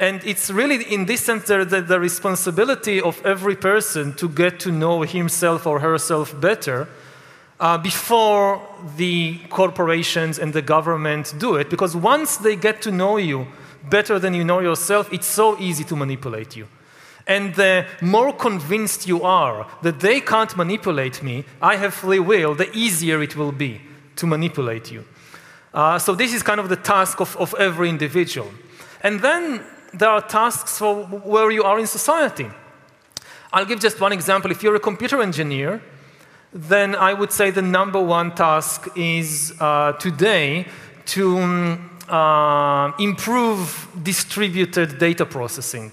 And 0.00 0.20
it's 0.24 0.50
really, 0.50 0.82
in 0.92 1.06
this 1.06 1.20
sense, 1.20 1.44
the, 1.44 1.64
the, 1.64 1.80
the 1.80 2.00
responsibility 2.00 3.00
of 3.00 3.24
every 3.24 3.54
person 3.54 4.14
to 4.14 4.28
get 4.28 4.58
to 4.58 4.72
know 4.72 5.02
himself 5.02 5.64
or 5.64 5.78
herself 5.78 6.34
better 6.40 6.88
uh, 7.64 7.78
before 7.78 8.60
the 8.98 9.38
corporations 9.48 10.38
and 10.38 10.52
the 10.52 10.60
government 10.60 11.32
do 11.38 11.56
it, 11.56 11.70
because 11.70 11.96
once 11.96 12.36
they 12.36 12.56
get 12.56 12.82
to 12.82 12.90
know 12.90 13.16
you 13.16 13.46
better 13.88 14.18
than 14.18 14.34
you 14.34 14.44
know 14.44 14.60
yourself, 14.60 15.10
it's 15.10 15.26
so 15.26 15.58
easy 15.58 15.82
to 15.82 15.96
manipulate 15.96 16.54
you. 16.54 16.68
And 17.26 17.54
the 17.54 17.86
more 18.02 18.34
convinced 18.34 19.08
you 19.08 19.22
are 19.22 19.66
that 19.80 20.00
they 20.00 20.20
can't 20.20 20.54
manipulate 20.58 21.22
me, 21.22 21.46
I 21.62 21.76
have 21.76 21.94
free 21.94 22.18
will, 22.18 22.54
the 22.54 22.70
easier 22.76 23.22
it 23.22 23.34
will 23.34 23.52
be 23.52 23.80
to 24.16 24.26
manipulate 24.26 24.92
you. 24.92 25.06
Uh, 25.72 25.98
so, 25.98 26.14
this 26.14 26.34
is 26.34 26.42
kind 26.42 26.60
of 26.60 26.68
the 26.68 26.76
task 26.76 27.18
of, 27.18 27.34
of 27.38 27.54
every 27.58 27.88
individual. 27.88 28.50
And 29.00 29.20
then 29.20 29.62
there 29.94 30.10
are 30.10 30.20
tasks 30.20 30.76
for 30.76 31.06
where 31.06 31.50
you 31.50 31.62
are 31.62 31.80
in 31.80 31.86
society. 31.86 32.50
I'll 33.54 33.64
give 33.64 33.80
just 33.80 34.02
one 34.02 34.12
example. 34.12 34.50
If 34.50 34.62
you're 34.62 34.76
a 34.76 34.80
computer 34.90 35.22
engineer, 35.22 35.80
then 36.54 36.94
I 36.94 37.12
would 37.12 37.32
say 37.32 37.50
the 37.50 37.62
number 37.62 38.00
one 38.00 38.32
task 38.34 38.88
is 38.94 39.52
uh, 39.58 39.92
today 39.94 40.66
to 41.06 41.38
um, 41.38 41.90
uh, 42.08 42.92
improve 42.98 43.88
distributed 44.02 44.98
data 44.98 45.26
processing. 45.26 45.92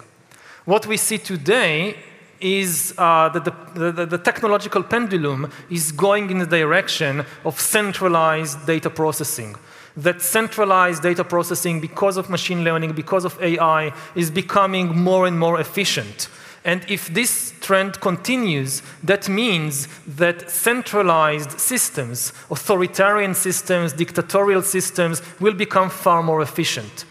What 0.65 0.85
we 0.85 0.97
see 0.97 1.17
today 1.17 1.97
is 2.39 2.93
uh, 2.97 3.29
that 3.29 3.45
the, 3.45 3.91
the, 3.91 4.05
the, 4.05 4.17
technological 4.17 4.83
pendulum 4.83 5.51
is 5.69 5.91
going 5.91 6.29
in 6.29 6.39
the 6.39 6.45
direction 6.45 7.25
of 7.43 7.59
centralized 7.59 8.65
data 8.65 8.89
processing. 8.89 9.55
That 9.97 10.21
centralized 10.21 11.03
data 11.03 11.23
processing, 11.23 11.81
because 11.81 12.17
of 12.17 12.29
machine 12.29 12.63
learning, 12.63 12.93
because 12.93 13.25
of 13.25 13.39
AI, 13.41 13.93
is 14.15 14.31
becoming 14.31 14.97
more 14.97 15.27
and 15.27 15.39
more 15.39 15.59
efficient. 15.59 16.29
And 16.63 16.85
if 16.87 17.07
this 17.07 17.53
trend 17.59 17.99
continues, 18.01 18.83
that 19.03 19.27
means 19.27 19.87
that 20.05 20.51
centralized 20.51 21.59
systems, 21.59 22.33
authoritarian 22.51 23.33
systems, 23.33 23.93
dictatorial 23.93 24.61
systems 24.61 25.21
will 25.39 25.53
become 25.53 25.89
far 25.89 26.21
more 26.21 26.41
efficient. 26.41 27.05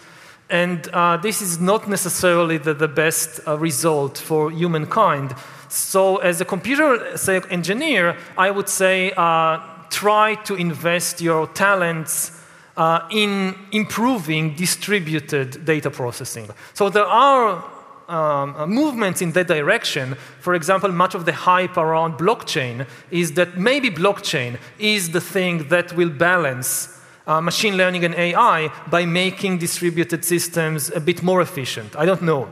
And 0.48 0.88
uh, 0.88 1.16
this 1.16 1.42
is 1.42 1.60
not 1.60 1.88
necessarily 1.88 2.58
the, 2.58 2.74
the 2.74 2.88
best 2.88 3.40
uh, 3.46 3.58
result 3.58 4.18
for 4.18 4.50
humankind. 4.50 5.34
So, 5.68 6.16
as 6.18 6.40
a 6.40 6.44
computer 6.44 7.16
say, 7.16 7.40
engineer, 7.50 8.16
I 8.36 8.50
would 8.50 8.68
say 8.68 9.12
uh, 9.16 9.58
try 9.90 10.34
to 10.44 10.54
invest 10.54 11.20
your 11.20 11.46
talents 11.48 12.32
uh, 12.76 13.06
in 13.10 13.54
improving 13.70 14.54
distributed 14.56 15.64
data 15.64 15.90
processing. 15.90 16.48
So, 16.74 16.88
there 16.88 17.06
are 17.06 17.64
um, 18.10 18.54
uh, 18.56 18.66
movements 18.66 19.22
in 19.22 19.32
that 19.32 19.46
direction. 19.46 20.16
For 20.40 20.54
example, 20.54 20.90
much 20.90 21.14
of 21.14 21.24
the 21.24 21.32
hype 21.32 21.76
around 21.76 22.18
blockchain 22.18 22.86
is 23.10 23.32
that 23.34 23.56
maybe 23.56 23.90
blockchain 23.90 24.58
is 24.78 25.10
the 25.10 25.20
thing 25.20 25.68
that 25.68 25.92
will 25.94 26.10
balance 26.10 27.00
uh, 27.26 27.40
machine 27.40 27.76
learning 27.76 28.04
and 28.04 28.14
AI 28.14 28.72
by 28.90 29.06
making 29.06 29.58
distributed 29.58 30.24
systems 30.24 30.90
a 30.90 31.00
bit 31.00 31.22
more 31.22 31.40
efficient. 31.40 31.94
I 31.96 32.04
don't 32.04 32.22
know. 32.22 32.50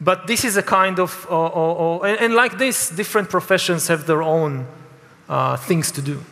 But 0.00 0.26
this 0.26 0.44
is 0.44 0.56
a 0.56 0.62
kind 0.62 0.98
of, 0.98 1.26
uh, 1.30 1.34
uh, 1.34 1.98
uh 1.98 1.98
and, 2.00 2.18
and, 2.20 2.34
like 2.34 2.58
this, 2.58 2.90
different 2.90 3.28
professions 3.28 3.88
have 3.88 4.06
their 4.06 4.22
own 4.22 4.66
uh, 5.28 5.56
things 5.56 5.92
to 5.92 6.02
do. 6.02 6.24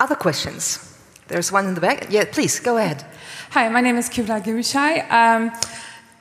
Other 0.00 0.16
questions? 0.16 0.90
There's 1.28 1.52
one 1.52 1.66
in 1.66 1.74
the 1.74 1.80
back. 1.80 2.06
Yeah, 2.10 2.24
please, 2.24 2.58
go 2.60 2.78
ahead. 2.78 3.04
Hi, 3.50 3.68
my 3.68 3.80
name 3.80 3.96
is 3.96 4.08
Kibla 4.08 4.42
Gimshai. 4.42 5.10
Um, 5.10 5.52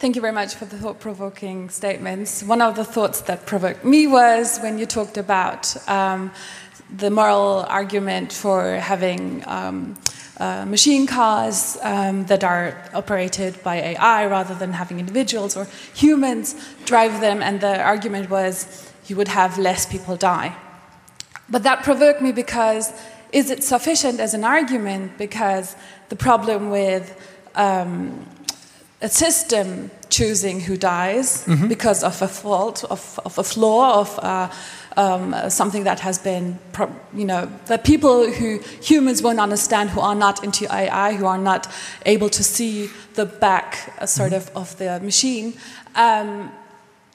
Thank 0.04 0.18
you 0.18 0.22
very 0.22 0.34
much 0.34 0.56
for 0.56 0.66
the 0.66 0.78
thought 0.78 0.99
provoking 0.99 1.70
statements. 1.70 2.43
One 2.43 2.62
of 2.62 2.76
the 2.76 2.84
thoughts 2.84 3.22
that 3.22 3.45
provoked 3.45 3.86
me 3.86 4.06
was 4.06 4.60
when 4.60 4.78
you 4.78 4.86
talked 4.86 5.16
about 5.16 5.78
um, 5.88 6.34
the 6.93 7.10
moral 7.10 7.66
argument 7.70 8.34
for 8.34 8.76
having 8.76 9.45
um, 9.47 9.97
uh, 10.41 10.66
machine 10.66 11.08
cars 11.08 11.78
um, 11.84 12.26
that 12.26 12.43
are 12.43 12.84
operated 12.93 13.64
by 13.64 13.76
AI 13.76 14.26
rather 14.26 14.54
than 14.54 14.74
having 14.74 14.99
individuals 14.99 15.56
or 15.56 15.70
humans 15.93 16.54
drive 16.84 17.22
them, 17.22 17.41
and 17.41 17.62
the 17.62 17.82
argument 17.82 18.30
was 18.30 18.91
you 19.08 19.16
would 19.16 19.30
have 19.30 19.58
less 19.58 19.86
people 19.86 20.18
die. 20.18 20.54
But 21.49 21.64
that 21.64 21.82
provoked 21.82 22.22
me 22.22 22.34
because 22.34 22.91
is 23.32 23.49
it 23.49 23.64
sufficient 23.64 24.20
as 24.20 24.34
an 24.34 24.43
argument? 24.43 25.18
Because 25.18 25.78
the 26.10 26.18
problem 26.18 26.72
with 26.72 27.18
um, 27.56 28.28
a 29.04 29.10
system 29.10 29.91
choosing 30.10 30.62
who 30.62 30.78
dies 30.78 31.45
mm-hmm. 31.45 31.68
because 31.68 32.04
of 32.04 32.22
a 32.22 32.28
fault, 32.28 32.86
of, 32.86 33.20
of 33.26 33.38
a 33.38 33.43
flaw, 33.43 33.99
of 33.99 34.20
uh, 34.20 34.49
um, 34.95 35.36
something 35.49 35.84
that 35.84 35.99
has 35.99 36.18
been, 36.18 36.58
you 37.14 37.26
know, 37.26 37.51
that 37.66 37.84
people 37.84 38.32
who 38.32 38.60
humans 38.82 39.22
won't 39.22 39.41
understand, 39.41 39.89
who 39.89 39.99
are 39.99 40.16
not 40.16 40.41
into 40.43 40.66
AI, 40.74 41.14
who 41.16 41.26
are 41.26 41.38
not 41.38 41.70
able 42.06 42.30
to 42.30 42.43
see 42.43 42.89
the 43.16 43.26
back, 43.26 43.93
uh, 43.99 44.06
sort 44.06 44.32
mm-hmm. 44.32 44.58
of, 44.58 44.72
of 44.72 44.78
the 44.78 44.99
machine. 45.01 45.54
Um, 45.95 46.51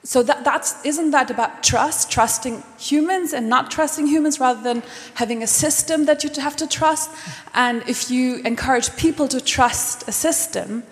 so 0.04 0.22
that, 0.22 0.44
that's 0.44 0.84
isn't 0.84 1.10
that 1.10 1.30
about 1.30 1.62
trust 1.62 2.10
trusting 2.10 2.62
humans 2.78 3.32
and 3.32 3.48
not 3.48 3.70
trusting 3.70 4.06
humans 4.06 4.38
rather 4.38 4.62
than 4.62 4.82
having 5.14 5.42
a 5.42 5.46
system 5.46 6.04
that 6.04 6.22
you 6.22 6.30
have 6.40 6.56
to 6.56 6.66
trust 6.66 7.10
and 7.52 7.82
if 7.88 8.10
you 8.10 8.36
encourage 8.44 8.96
people 8.96 9.26
to 9.28 9.40
trust 9.40 10.08
a 10.08 10.12
system 10.12 10.84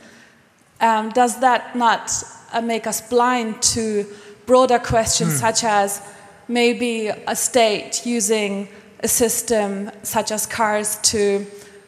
um, 0.80 1.10
does 1.10 1.40
that 1.40 1.74
not 1.76 2.12
uh, 2.52 2.60
make 2.60 2.86
us 2.86 3.00
blind 3.08 3.60
to 3.62 4.06
broader 4.46 4.78
questions 4.78 5.34
mm. 5.34 5.40
such 5.40 5.64
as 5.64 6.00
maybe 6.48 7.08
a 7.08 7.34
state 7.34 8.06
using 8.06 8.68
a 9.00 9.08
system 9.08 9.90
such 10.02 10.30
as 10.30 10.46
cars 10.46 10.98
to 11.02 11.44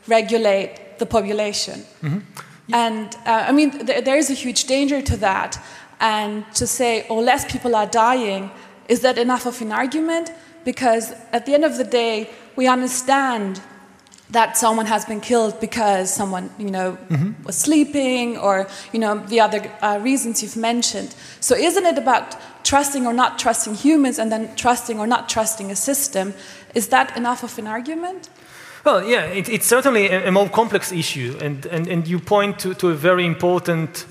regulate 0.07 0.99
the 0.99 1.07
population 1.07 1.85
mm-hmm. 2.03 2.19
and 2.73 3.15
uh, 3.25 3.45
i 3.49 3.53
mean 3.53 3.71
th- 3.87 4.05
there 4.05 4.17
is 4.17 4.31
a 4.31 4.35
huge 4.35 4.65
danger 4.65 5.01
to 5.01 5.17
that 5.17 5.59
and 6.01 6.45
to 6.55 6.67
say, 6.67 7.07
oh, 7.09 7.19
less 7.19 7.51
people 7.51 7.75
are 7.75 7.87
dying, 7.87 8.51
is 8.89 9.01
that 9.01 9.19
enough 9.19 9.47
of 9.47 9.61
an 9.61 9.73
argument? 9.73 10.31
Because 10.65 11.13
at 11.33 11.47
the 11.47 11.55
end 11.55 11.65
of 11.65 11.77
the 11.77 11.85
day, 11.85 12.31
we 12.57 12.67
understand 12.67 13.61
that 14.31 14.59
someone 14.59 14.87
has 14.87 15.05
been 15.05 15.21
killed 15.21 15.59
because 15.61 16.13
someone, 16.13 16.51
you 16.59 16.71
know, 16.71 16.99
mm-hmm. 17.09 17.43
was 17.45 17.57
sleeping 17.57 18.37
or, 18.37 18.69
you 18.93 18.99
know, 18.99 19.19
the 19.19 19.41
other 19.41 19.73
uh, 19.81 19.99
reasons 20.03 20.43
you've 20.43 20.57
mentioned. 20.57 21.15
So 21.41 21.55
isn't 21.55 21.87
it 21.87 21.97
about 21.97 22.37
trusting 22.63 23.07
or 23.07 23.15
not 23.15 23.39
trusting 23.39 23.75
humans 23.75 24.19
and 24.19 24.31
then 24.31 24.55
trusting 24.55 24.99
or 24.99 25.07
not 25.07 25.29
trusting 25.29 25.71
a 25.71 25.77
system? 25.77 26.35
Is 26.75 26.89
that 26.89 27.17
enough 27.17 27.43
of 27.43 27.59
an 27.59 27.67
argument? 27.67 28.29
Well, 28.85 29.03
yeah, 29.05 29.25
it, 29.25 29.49
it's 29.49 29.67
certainly 29.67 30.09
a, 30.09 30.29
a, 30.29 30.31
more 30.31 30.49
complex 30.49 30.93
issue, 30.93 31.37
and, 31.41 31.67
and, 31.67 31.89
and 31.89 32.07
you 32.07 32.19
point 32.19 32.59
to, 32.61 32.75
to 32.75 32.91
a 32.91 32.95
very 32.95 33.27
important 33.27 34.07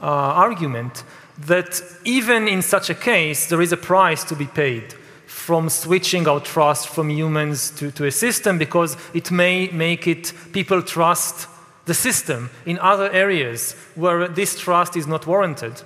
uh, 0.00 0.06
argument 0.06 1.02
that 1.46 1.82
even 2.04 2.46
in 2.46 2.62
such 2.62 2.88
a 2.88 2.94
case, 2.94 3.46
there 3.46 3.60
is 3.60 3.72
a 3.72 3.76
price 3.76 4.22
to 4.24 4.36
be 4.36 4.46
paid 4.46 4.94
from 5.32 5.68
switching 5.68 6.28
our 6.28 6.38
trust 6.40 6.88
from 6.88 7.10
humans 7.10 7.70
to, 7.70 7.90
to 7.90 8.04
a 8.04 8.10
system 8.10 8.58
because 8.58 8.96
it 9.12 9.30
may 9.30 9.68
make 9.68 10.06
it 10.06 10.32
people 10.52 10.80
trust 10.82 11.48
the 11.86 11.94
system 11.94 12.48
in 12.64 12.78
other 12.78 13.10
areas 13.10 13.74
where 13.96 14.28
this 14.28 14.56
trust 14.60 14.96
is 14.96 15.06
not 15.06 15.26
warranted. 15.26 15.82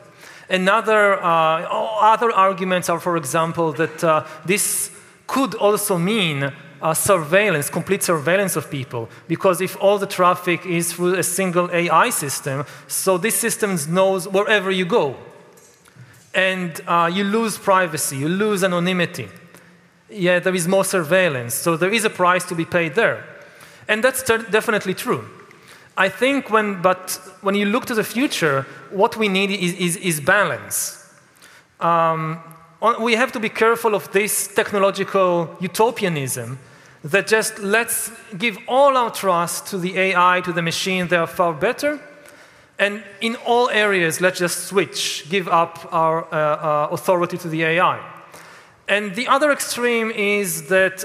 Another 0.51 1.14
uh, 1.22 1.62
other 2.12 2.30
arguments 2.32 2.90
are, 2.90 3.01
for 3.01 3.16
example, 3.16 3.72
that 3.72 4.05
uh, 4.05 4.26
this 4.44 4.90
could 5.26 5.55
also 5.55 5.97
mean 5.97 6.53
uh, 6.82 6.92
surveillance, 6.92 7.70
complete 7.70 8.03
surveillance 8.03 8.57
of 8.57 8.70
people, 8.70 9.09
because 9.26 9.61
if 9.62 9.76
all 9.80 9.97
the 9.99 10.07
traffic 10.07 10.66
is 10.66 10.92
through 10.92 11.14
a 11.14 11.22
single 11.22 11.70
AI 11.72 12.11
system, 12.11 12.66
so 12.88 13.16
this 13.16 13.36
system 13.36 13.78
knows 13.88 14.28
wherever 14.28 14.70
you 14.70 14.84
go 14.84 15.16
and 16.37 16.82
uh, 16.87 17.11
you 17.12 17.24
lose 17.24 17.57
privacy, 17.57 18.18
you 18.18 18.28
lose 18.28 18.62
anonymity. 18.62 19.28
Yeah, 20.11 20.39
there 20.39 20.55
is 20.55 20.68
more 20.68 20.84
surveillance, 20.84 21.55
so 21.55 21.78
there 21.78 21.93
is 21.93 22.05
a 22.05 22.11
price 22.11 22.45
to 22.45 22.55
be 22.55 22.66
paid 22.66 22.95
there. 22.95 23.24
And 23.89 24.05
that's 24.05 24.22
definitely 24.22 24.93
true. 24.95 25.24
I 25.97 26.11
think 26.11 26.51
when, 26.51 26.82
but 26.82 27.18
when 27.41 27.55
you 27.55 27.64
look 27.64 27.87
to 27.87 27.95
the 27.95 28.05
future, 28.05 28.66
what 28.91 29.16
we 29.16 29.28
need 29.28 29.51
is, 29.51 29.72
is, 29.74 29.97
is 29.97 30.20
balance. 30.20 31.03
Um, 31.80 32.41
we 33.01 33.14
have 33.14 33.32
to 33.32 33.41
be 33.41 33.49
careful 33.49 33.95
of 33.95 34.12
this 34.12 34.47
technological 34.55 35.57
utopianism 35.61 36.59
that 37.03 37.26
just 37.26 37.59
let's 37.61 38.12
give 38.37 38.59
all 38.68 38.97
our 38.99 39.11
trust 39.11 39.68
to 39.68 39.78
the 39.78 39.99
AI, 39.99 40.43
to 40.43 40.53
the 40.53 40.62
machine, 40.62 41.09
they 41.09 41.16
are 41.16 41.26
far 41.26 41.55
better, 41.55 41.99
and 42.78 43.02
in 43.20 43.36
all 43.46 43.70
areas, 43.70 44.20
let's 44.20 44.38
just 44.38 44.66
switch, 44.66 45.26
give 45.30 45.48
up 45.48 45.88
our 45.92 46.24
uh, 46.24 46.36
uh, 46.36 46.88
authority 46.90 47.38
to 47.38 47.48
the 47.48 47.62
AI. 47.62 48.00
And 48.88 49.14
the 49.14 49.26
other 49.28 49.50
extreme 49.50 50.10
is 50.10 50.68
that 50.68 51.02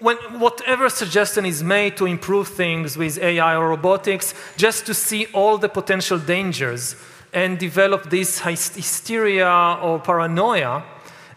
when 0.00 0.16
whatever 0.40 0.88
suggestion 0.88 1.46
is 1.46 1.62
made 1.62 1.96
to 1.98 2.06
improve 2.06 2.48
things 2.48 2.96
with 2.96 3.18
AI 3.18 3.54
or 3.56 3.68
robotics, 3.68 4.34
just 4.56 4.86
to 4.86 4.94
see 4.94 5.26
all 5.32 5.58
the 5.58 5.68
potential 5.68 6.18
dangers 6.18 6.96
and 7.32 7.58
develop 7.58 8.10
this 8.10 8.40
hysteria 8.40 9.78
or 9.82 10.00
paranoia 10.00 10.82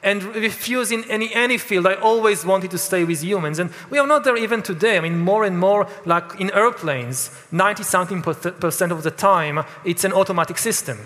and 0.03 0.23
refuse 0.35 0.91
in 0.91 1.09
any, 1.09 1.33
any 1.33 1.57
field. 1.57 1.87
I 1.87 1.93
always 1.95 2.45
wanted 2.45 2.71
to 2.71 2.77
stay 2.77 3.05
with 3.05 3.23
humans. 3.23 3.57
And 3.57 3.71
we 3.89 3.97
are 3.97 4.05
not 4.05 4.25
there 4.25 4.35
even 4.35 4.61
today. 4.61 4.97
I 4.97 4.99
mean, 4.99 5.19
more 5.19 5.45
and 5.45 5.57
more, 5.57 5.87
like 6.05 6.39
in 6.39 6.51
airplanes, 6.51 7.31
90 7.51 7.83
something 7.83 8.21
percent 8.21 8.91
of 8.91 9.03
the 9.03 9.11
time, 9.11 9.63
it's 9.85 10.03
an 10.03 10.11
automatic 10.11 10.57
system. 10.57 10.99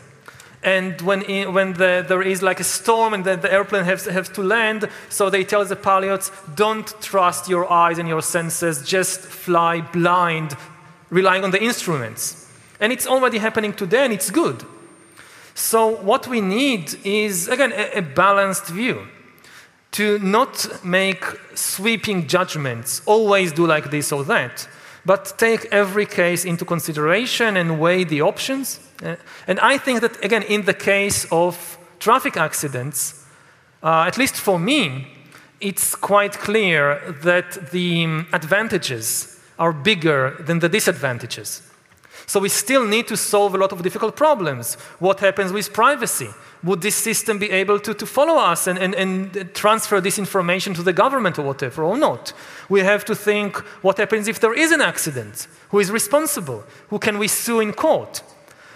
And 0.64 1.00
when, 1.02 1.22
when 1.54 1.74
the, 1.74 2.04
there 2.08 2.24
is 2.24 2.42
like 2.42 2.60
a 2.60 2.64
storm 2.64 3.14
and 3.14 3.24
the, 3.24 3.36
the 3.36 3.54
airplane 3.54 3.86
has, 3.86 4.06
has 4.06 4.28
to 4.30 4.42
land, 4.42 4.90
so 5.10 5.30
they 5.30 5.44
tell 5.44 5.64
the 5.64 5.76
pilots, 5.76 6.32
don't 6.56 6.88
trust 7.00 7.48
your 7.48 7.72
eyes 7.72 8.00
and 8.00 8.10
your 8.10 8.24
senses, 8.24 8.84
just 8.84 9.22
fly 9.22 9.82
blind, 9.82 10.58
relying 11.12 11.44
on 11.44 11.52
the 11.52 11.64
instruments. 11.64 12.52
And 12.80 12.92
it's 12.92 13.06
already 13.06 13.38
happening 13.38 13.74
today, 13.74 14.06
and 14.06 14.14
it's 14.14 14.32
good. 14.32 14.66
So, 15.58 15.88
what 15.88 16.28
we 16.28 16.40
need 16.40 17.00
is, 17.04 17.48
again, 17.48 17.74
a, 17.74 17.98
a 17.98 18.02
balanced 18.04 18.68
view 18.68 19.08
to 19.94 20.20
not 20.20 20.86
make 20.86 21.24
sweeping 21.56 22.28
judgments, 22.28 23.02
always 23.08 23.54
do 23.54 23.66
like 23.66 23.90
this 23.90 24.12
or 24.12 24.24
that, 24.26 24.70
but 25.04 25.34
take 25.40 25.66
every 25.72 26.06
case 26.06 26.46
into 26.46 26.64
consideration 26.64 27.58
and 27.58 27.80
weigh 27.80 28.04
the 28.04 28.22
options. 28.22 28.80
Uh, 29.04 29.16
and 29.48 29.60
I 29.60 29.80
think 29.80 30.02
that, 30.02 30.24
again, 30.24 30.44
in 30.44 30.66
the 30.66 30.76
case 30.76 31.26
of 31.32 31.80
traffic 31.98 32.38
accidents, 32.38 33.26
uh, 33.82 34.06
at 34.06 34.16
least 34.16 34.36
for 34.36 34.60
me, 34.60 35.08
it's 35.60 35.96
quite 35.96 36.34
clear 36.34 37.16
that 37.24 37.72
the 37.72 38.06
advantages 38.32 39.40
are 39.58 39.74
bigger 39.74 40.36
than 40.40 40.60
the 40.60 40.70
disadvantages. 40.70 41.64
So 42.30 42.42
we 42.42 42.50
still 42.50 42.86
need 42.86 43.08
to 43.08 43.16
solve 43.16 43.56
a 43.56 43.58
lot 43.58 43.72
of 43.72 43.82
difficult 43.82 44.18
problems. 44.18 44.76
What 45.00 45.22
happens 45.22 45.54
with 45.54 45.72
privacy? 45.72 46.28
Would 46.62 46.82
this 46.82 46.96
system 46.96 47.40
be 47.40 47.50
able 47.52 47.80
to, 47.80 47.94
to 47.94 48.06
follow 48.06 48.38
us 48.38 48.68
and, 48.68 48.78
and, 48.78 48.94
and 48.96 49.54
transfer 49.56 50.02
this 50.02 50.20
information 50.20 50.74
to 50.74 50.84
the 50.84 50.92
government 50.92 51.40
or 51.40 51.44
whatever, 51.44 51.84
or 51.84 51.98
not? 51.98 52.34
We 52.68 52.82
have 52.82 53.06
to 53.06 53.16
think 53.16 53.58
what 53.82 53.98
happens 53.98 54.28
if 54.28 54.42
there 54.42 54.54
is 54.54 54.74
an 54.74 54.82
accident? 54.82 55.48
Who 55.70 55.80
is 55.80 55.90
responsible? 55.90 56.66
Who 56.90 57.00
can 57.00 57.18
we 57.18 57.30
sue 57.30 57.62
in 57.62 57.72
court? 57.72 58.22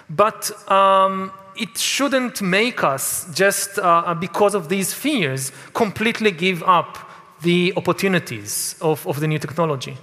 But 0.09 0.49
um, 0.71 1.33
it 1.57 1.77
shouldn't 1.77 2.41
make 2.41 2.85
us, 2.85 3.27
just 3.33 3.79
uh, 3.79 4.13
because 4.13 4.55
of 4.55 4.69
these 4.69 4.93
fears, 4.93 5.51
completely 5.73 6.31
give 6.31 6.63
up 6.63 6.97
the 7.41 7.73
opportunities 7.75 8.77
of, 8.79 9.05
of 9.05 9.19
the 9.19 9.27
new 9.27 9.39
technology. 9.39 9.97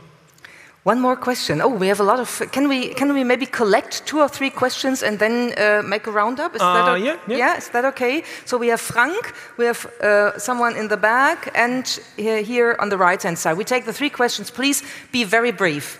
One 0.85 1.01
more 1.01 1.17
question. 1.17 1.61
Oh, 1.61 1.69
we 1.69 1.89
have 1.89 2.01
a 2.01 2.05
lot 2.05 2.21
of. 2.21 2.43
Can 2.53 2.69
we 2.69 2.95
can 2.95 3.13
we 3.13 3.25
maybe 3.25 3.47
collect 3.47 4.07
two 4.07 4.21
or 4.21 4.29
three 4.29 4.51
questions 4.51 5.03
and 5.03 5.19
then 5.19 5.53
uh, 5.59 5.83
make 5.83 6.07
a 6.07 6.11
roundup? 6.11 6.55
Is 6.55 6.63
uh, 6.63 6.73
that 6.73 7.01
yeah, 7.01 7.17
yeah, 7.27 7.37
yeah, 7.37 7.57
Is 7.57 7.69
that 7.71 7.85
okay? 7.85 8.23
So 8.45 8.57
we 8.57 8.69
have 8.69 8.81
Frank, 8.81 9.35
we 9.57 9.67
have 9.67 9.87
uh, 10.01 10.39
someone 10.39 10.77
in 10.77 10.89
the 10.89 10.97
back, 10.97 11.51
and 11.55 11.85
here, 12.17 12.43
here 12.43 12.77
on 12.79 12.89
the 12.89 12.97
right 12.97 13.23
hand 13.23 13.39
side. 13.39 13.59
We 13.59 13.65
take 13.65 13.85
the 13.85 13.93
three 13.93 14.11
questions. 14.11 14.51
Please 14.51 14.83
be 15.13 15.25
very 15.25 15.53
brief. 15.53 15.99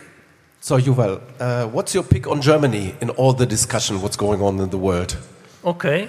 So 0.61 0.79
Yuval, 0.79 1.21
uh, 1.41 1.67
what's 1.67 1.93
your 1.93 2.05
pick 2.05 2.27
on 2.27 2.41
Germany 2.41 2.95
in 3.01 3.11
all 3.11 3.33
the 3.33 3.47
discussion? 3.47 4.01
What's 4.01 4.17
going 4.17 4.41
on 4.41 4.61
in 4.61 4.71
the 4.71 4.79
world? 4.79 5.17
Okay. 5.65 6.09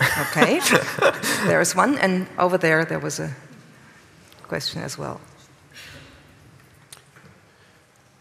okay. 0.00 0.60
there 1.46 1.60
is 1.60 1.76
one, 1.76 1.96
and 1.98 2.26
over 2.38 2.58
there 2.58 2.84
there 2.84 3.00
was 3.00 3.20
a 3.20 3.30
question 4.48 4.82
as 4.82 4.98
well. 4.98 5.20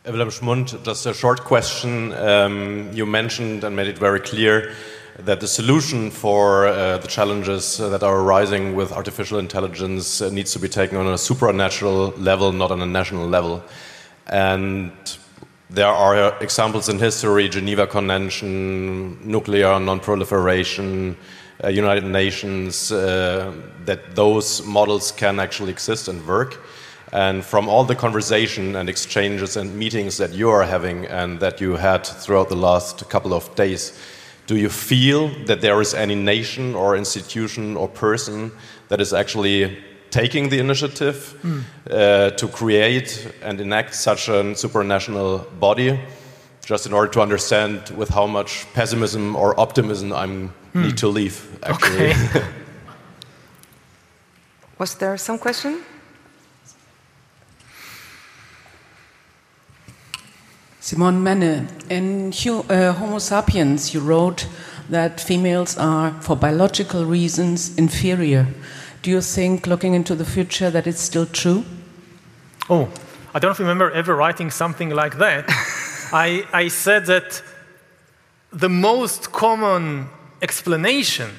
Willem 0.06 0.30
Schmund, 0.30 0.82
just 0.84 1.06
a 1.06 1.14
short 1.14 1.42
question. 1.42 2.14
Um, 2.14 2.90
you 2.94 3.06
mentioned 3.06 3.66
and 3.66 3.76
made 3.76 3.88
it 3.88 3.98
very 3.98 4.22
clear 4.22 4.74
that 5.18 5.42
the 5.42 5.48
solution 5.48 6.10
for 6.10 6.68
uh, 6.68 7.00
the 7.00 7.08
challenges 7.08 7.78
that 7.78 8.02
are 8.02 8.20
arising 8.22 8.76
with 8.76 8.94
artificial 8.94 9.40
intelligence 9.40 10.22
uh, 10.22 10.30
needs 10.30 10.54
to 10.54 10.60
be 10.60 10.70
taken 10.70 10.98
on 10.98 11.08
a 11.08 11.16
supranational 11.16 12.14
level, 12.18 12.54
not 12.54 12.72
on 12.72 12.82
a 12.82 12.86
national 12.86 13.28
level. 13.28 13.62
And 14.28 14.94
there 15.70 15.88
are 15.88 16.42
examples 16.42 16.88
in 16.88 16.98
history 16.98 17.50
Geneva 17.50 17.86
Convention, 17.86 19.20
nuclear 19.30 19.82
non 19.82 20.00
proliferation, 20.00 21.18
uh, 21.62 21.68
United 21.68 22.06
Nations, 22.06 22.90
uh, 22.90 23.54
that 23.84 24.16
those 24.16 24.66
models 24.66 25.12
can 25.12 25.42
actually 25.42 25.72
exist 25.72 26.08
and 26.08 26.26
work. 26.26 26.58
And 27.12 27.44
from 27.44 27.68
all 27.68 27.84
the 27.84 27.96
conversation 27.96 28.76
and 28.76 28.88
exchanges 28.88 29.58
and 29.58 29.76
meetings 29.76 30.18
that 30.18 30.32
you 30.32 30.50
are 30.50 30.64
having 30.64 31.06
and 31.06 31.40
that 31.40 31.60
you 31.60 31.76
had 31.76 32.06
throughout 32.06 32.50
the 32.50 32.56
last 32.56 33.10
couple 33.10 33.34
of 33.34 33.54
days, 33.56 33.98
do 34.46 34.56
you 34.56 34.70
feel 34.70 35.30
that 35.46 35.62
there 35.62 35.82
is 35.82 35.94
any 35.94 36.16
nation 36.16 36.76
or 36.76 36.96
institution 36.96 37.76
or 37.78 37.88
person 37.88 38.52
that 38.90 39.02
is 39.02 39.14
actually 39.14 39.78
taking 40.12 40.50
the 40.50 40.60
initiative 40.60 41.38
mm. 41.44 41.64
uh, 41.90 42.32
to 42.32 42.48
create 42.48 43.32
and 43.44 43.62
enact 43.62 43.94
such 43.94 44.28
a 44.28 44.44
supranational 44.56 45.46
body, 45.60 46.00
just 46.66 46.86
in 46.86 46.94
order 46.94 47.12
to 47.12 47.22
understand 47.22 47.90
with 47.92 48.10
how 48.10 48.28
much 48.28 48.66
pessimism 48.74 49.36
or 49.36 49.60
optimism 49.60 50.14
I 50.14 50.26
mm. 50.26 50.52
need 50.74 50.98
to 50.98 51.08
leave, 51.08 51.60
actually. 51.64 52.12
Okay. 52.12 52.46
Was 54.80 54.96
there 54.96 55.18
some 55.18 55.38
question? 55.38 55.84
Simone 60.82 61.22
Menne, 61.22 61.68
in 61.90 62.32
uh, 62.32 62.94
Homo 62.94 63.20
sapiens, 63.20 63.94
you 63.94 64.00
wrote 64.00 64.48
that 64.90 65.20
females 65.20 65.78
are, 65.78 66.12
for 66.22 66.38
biological 66.38 67.04
reasons, 67.04 67.78
inferior. 67.78 68.48
Do 69.02 69.10
you 69.10 69.20
think, 69.20 69.68
looking 69.68 69.94
into 69.94 70.16
the 70.16 70.24
future, 70.24 70.72
that 70.72 70.88
it's 70.88 71.02
still 71.02 71.26
true? 71.26 71.66
Oh, 72.70 72.88
I 73.34 73.40
don't 73.40 73.60
remember 73.60 73.92
ever 73.92 74.16
writing 74.16 74.50
something 74.52 74.90
like 74.90 75.18
that. 75.18 75.46
I, 76.14 76.46
I 76.54 76.70
said 76.70 77.08
that 77.08 77.44
the 78.54 78.70
most 78.70 79.34
common 79.34 80.08
explanation 80.42 81.32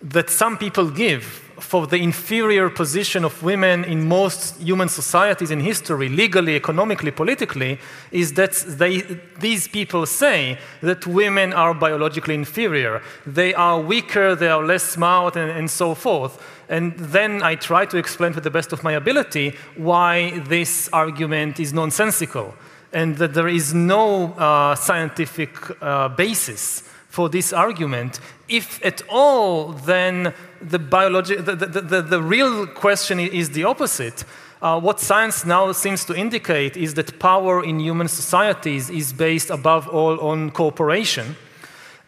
that 0.00 0.30
some 0.30 0.56
people 0.56 0.90
give 0.90 1.51
for 1.62 1.86
the 1.86 1.96
inferior 1.96 2.68
position 2.68 3.24
of 3.24 3.42
women 3.42 3.84
in 3.84 4.08
most 4.08 4.60
human 4.60 4.88
societies 4.88 5.50
in 5.50 5.60
history, 5.60 6.08
legally, 6.08 6.56
economically, 6.56 7.10
politically, 7.10 7.78
is 8.10 8.34
that 8.34 8.52
they, 8.66 9.02
these 9.38 9.68
people 9.68 10.04
say 10.04 10.58
that 10.82 11.06
women 11.06 11.52
are 11.52 11.72
biologically 11.72 12.34
inferior. 12.34 13.00
They 13.26 13.54
are 13.54 13.80
weaker, 13.80 14.34
they 14.34 14.48
are 14.48 14.64
less 14.64 14.82
smart, 14.82 15.36
and, 15.36 15.50
and 15.50 15.70
so 15.70 15.94
forth. 15.94 16.42
And 16.68 16.98
then 16.98 17.42
I 17.42 17.54
try 17.54 17.86
to 17.86 17.96
explain 17.96 18.32
to 18.34 18.40
the 18.40 18.50
best 18.50 18.72
of 18.72 18.82
my 18.82 18.92
ability 18.92 19.54
why 19.76 20.40
this 20.40 20.88
argument 20.92 21.60
is 21.60 21.72
nonsensical 21.72 22.54
and 22.92 23.16
that 23.16 23.34
there 23.34 23.48
is 23.48 23.72
no 23.72 24.32
uh, 24.32 24.74
scientific 24.74 25.50
uh, 25.80 26.08
basis 26.08 26.82
for 27.08 27.28
this 27.28 27.52
argument. 27.52 28.20
If 28.48 28.84
at 28.84 29.02
all, 29.08 29.72
then 29.72 30.34
the, 30.62 30.78
biologi- 30.78 31.44
the, 31.44 31.54
the, 31.56 31.80
the, 31.80 32.02
the 32.02 32.22
real 32.22 32.66
question 32.66 33.18
is 33.20 33.50
the 33.50 33.64
opposite. 33.64 34.24
Uh, 34.60 34.78
what 34.78 35.00
science 35.00 35.44
now 35.44 35.72
seems 35.72 36.04
to 36.04 36.14
indicate 36.14 36.76
is 36.76 36.94
that 36.94 37.18
power 37.18 37.64
in 37.64 37.80
human 37.80 38.08
societies 38.08 38.88
is 38.90 39.12
based 39.12 39.50
above 39.50 39.88
all 39.88 40.20
on 40.20 40.50
cooperation. 40.50 41.34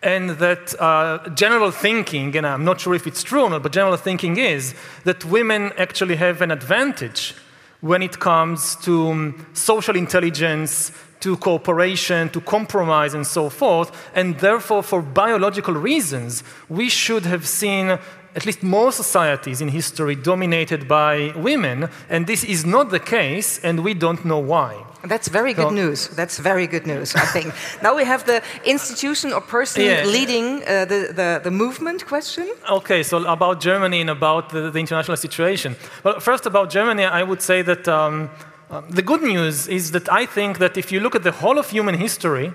And 0.02 0.30
that 0.30 0.78
uh, 0.80 1.30
general 1.30 1.70
thinking, 1.70 2.36
and 2.36 2.46
I'm 2.46 2.64
not 2.64 2.80
sure 2.80 2.94
if 2.94 3.07
it's 3.07 3.22
true 3.22 3.42
or 3.42 3.50
not, 3.50 3.62
but 3.62 3.72
general 3.72 3.96
thinking 3.96 4.36
is 4.36 4.74
that 5.05 5.24
women 5.24 5.72
actually 5.78 6.16
have 6.16 6.42
an 6.42 6.50
advantage 6.50 7.34
when 7.80 8.02
it 8.02 8.18
comes 8.20 8.76
to 8.76 9.09
um, 9.09 9.46
social 9.52 9.96
intelligence, 9.96 10.92
to 11.20 11.36
cooperation, 11.38 12.28
to 12.28 12.40
compromise, 12.40 13.14
and 13.14 13.26
so 13.26 13.48
forth. 13.48 13.90
And 14.14 14.38
therefore, 14.38 14.82
for 14.82 15.02
biological 15.02 15.74
reasons, 15.74 16.44
we 16.68 16.88
should 16.88 17.24
have 17.24 17.48
seen 17.48 17.98
at 18.35 18.45
least 18.47 18.62
more 18.62 18.93
societies 18.93 19.61
in 19.61 19.68
history 19.68 20.14
dominated 20.14 20.89
by 20.89 21.32
women, 21.37 21.89
and 22.09 22.26
this 22.26 22.45
is 22.45 22.64
not 22.64 22.91
the 22.91 23.01
case, 23.01 23.61
and 23.62 23.80
we 23.80 23.95
don't 23.95 24.24
know 24.24 24.39
why. 24.39 24.85
That's 25.07 25.28
very 25.28 25.53
good 25.53 25.68
so, 25.68 25.70
news. 25.70 26.09
That's 26.09 26.39
very 26.39 26.66
good 26.66 26.87
news, 26.87 27.14
I 27.14 27.26
think. 27.26 27.55
now 27.82 27.95
we 27.95 28.05
have 28.05 28.24
the 28.24 28.43
institution 28.64 29.32
or 29.32 29.41
person 29.41 29.82
yeah. 29.82 30.05
leading 30.05 30.62
uh, 30.62 30.87
the, 30.87 31.12
the, 31.14 31.41
the, 31.45 31.51
movement 31.51 32.07
question. 32.07 32.49
Okay, 32.70 33.03
so 33.03 33.24
about 33.26 33.61
Germany 33.61 34.01
and 34.01 34.11
about 34.11 34.49
the, 34.49 34.70
the 34.70 34.78
international 34.78 35.18
situation. 35.18 35.76
Well, 36.03 36.20
first 36.20 36.47
about 36.47 36.70
Germany, 36.70 37.05
I 37.05 37.22
would 37.22 37.43
say 37.43 37.62
that. 37.62 37.89
Um, 37.89 38.30
um, 38.70 38.85
the 38.91 39.03
good 39.03 39.22
news 39.22 39.68
is 39.68 39.91
that 39.91 40.11
I 40.11 40.26
think 40.26 40.59
that 40.59 40.76
if 40.76 40.91
you 40.91 40.99
look 40.99 41.14
at 41.14 41.22
the 41.22 41.32
whole 41.32 41.59
of 41.59 41.70
human 41.70 41.95
history 41.95 42.53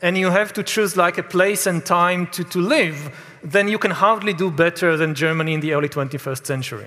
and 0.00 0.16
you 0.16 0.30
have 0.30 0.52
to 0.52 0.62
choose 0.62 0.96
like 0.96 1.18
a 1.18 1.22
place 1.22 1.66
and 1.66 1.84
time 1.84 2.28
to, 2.28 2.44
to 2.44 2.60
live, 2.60 3.10
then 3.42 3.68
you 3.68 3.78
can 3.78 3.90
hardly 3.90 4.32
do 4.32 4.50
better 4.50 4.96
than 4.96 5.14
Germany 5.14 5.54
in 5.54 5.60
the 5.60 5.72
early 5.72 5.88
21st 5.88 6.46
century. 6.46 6.86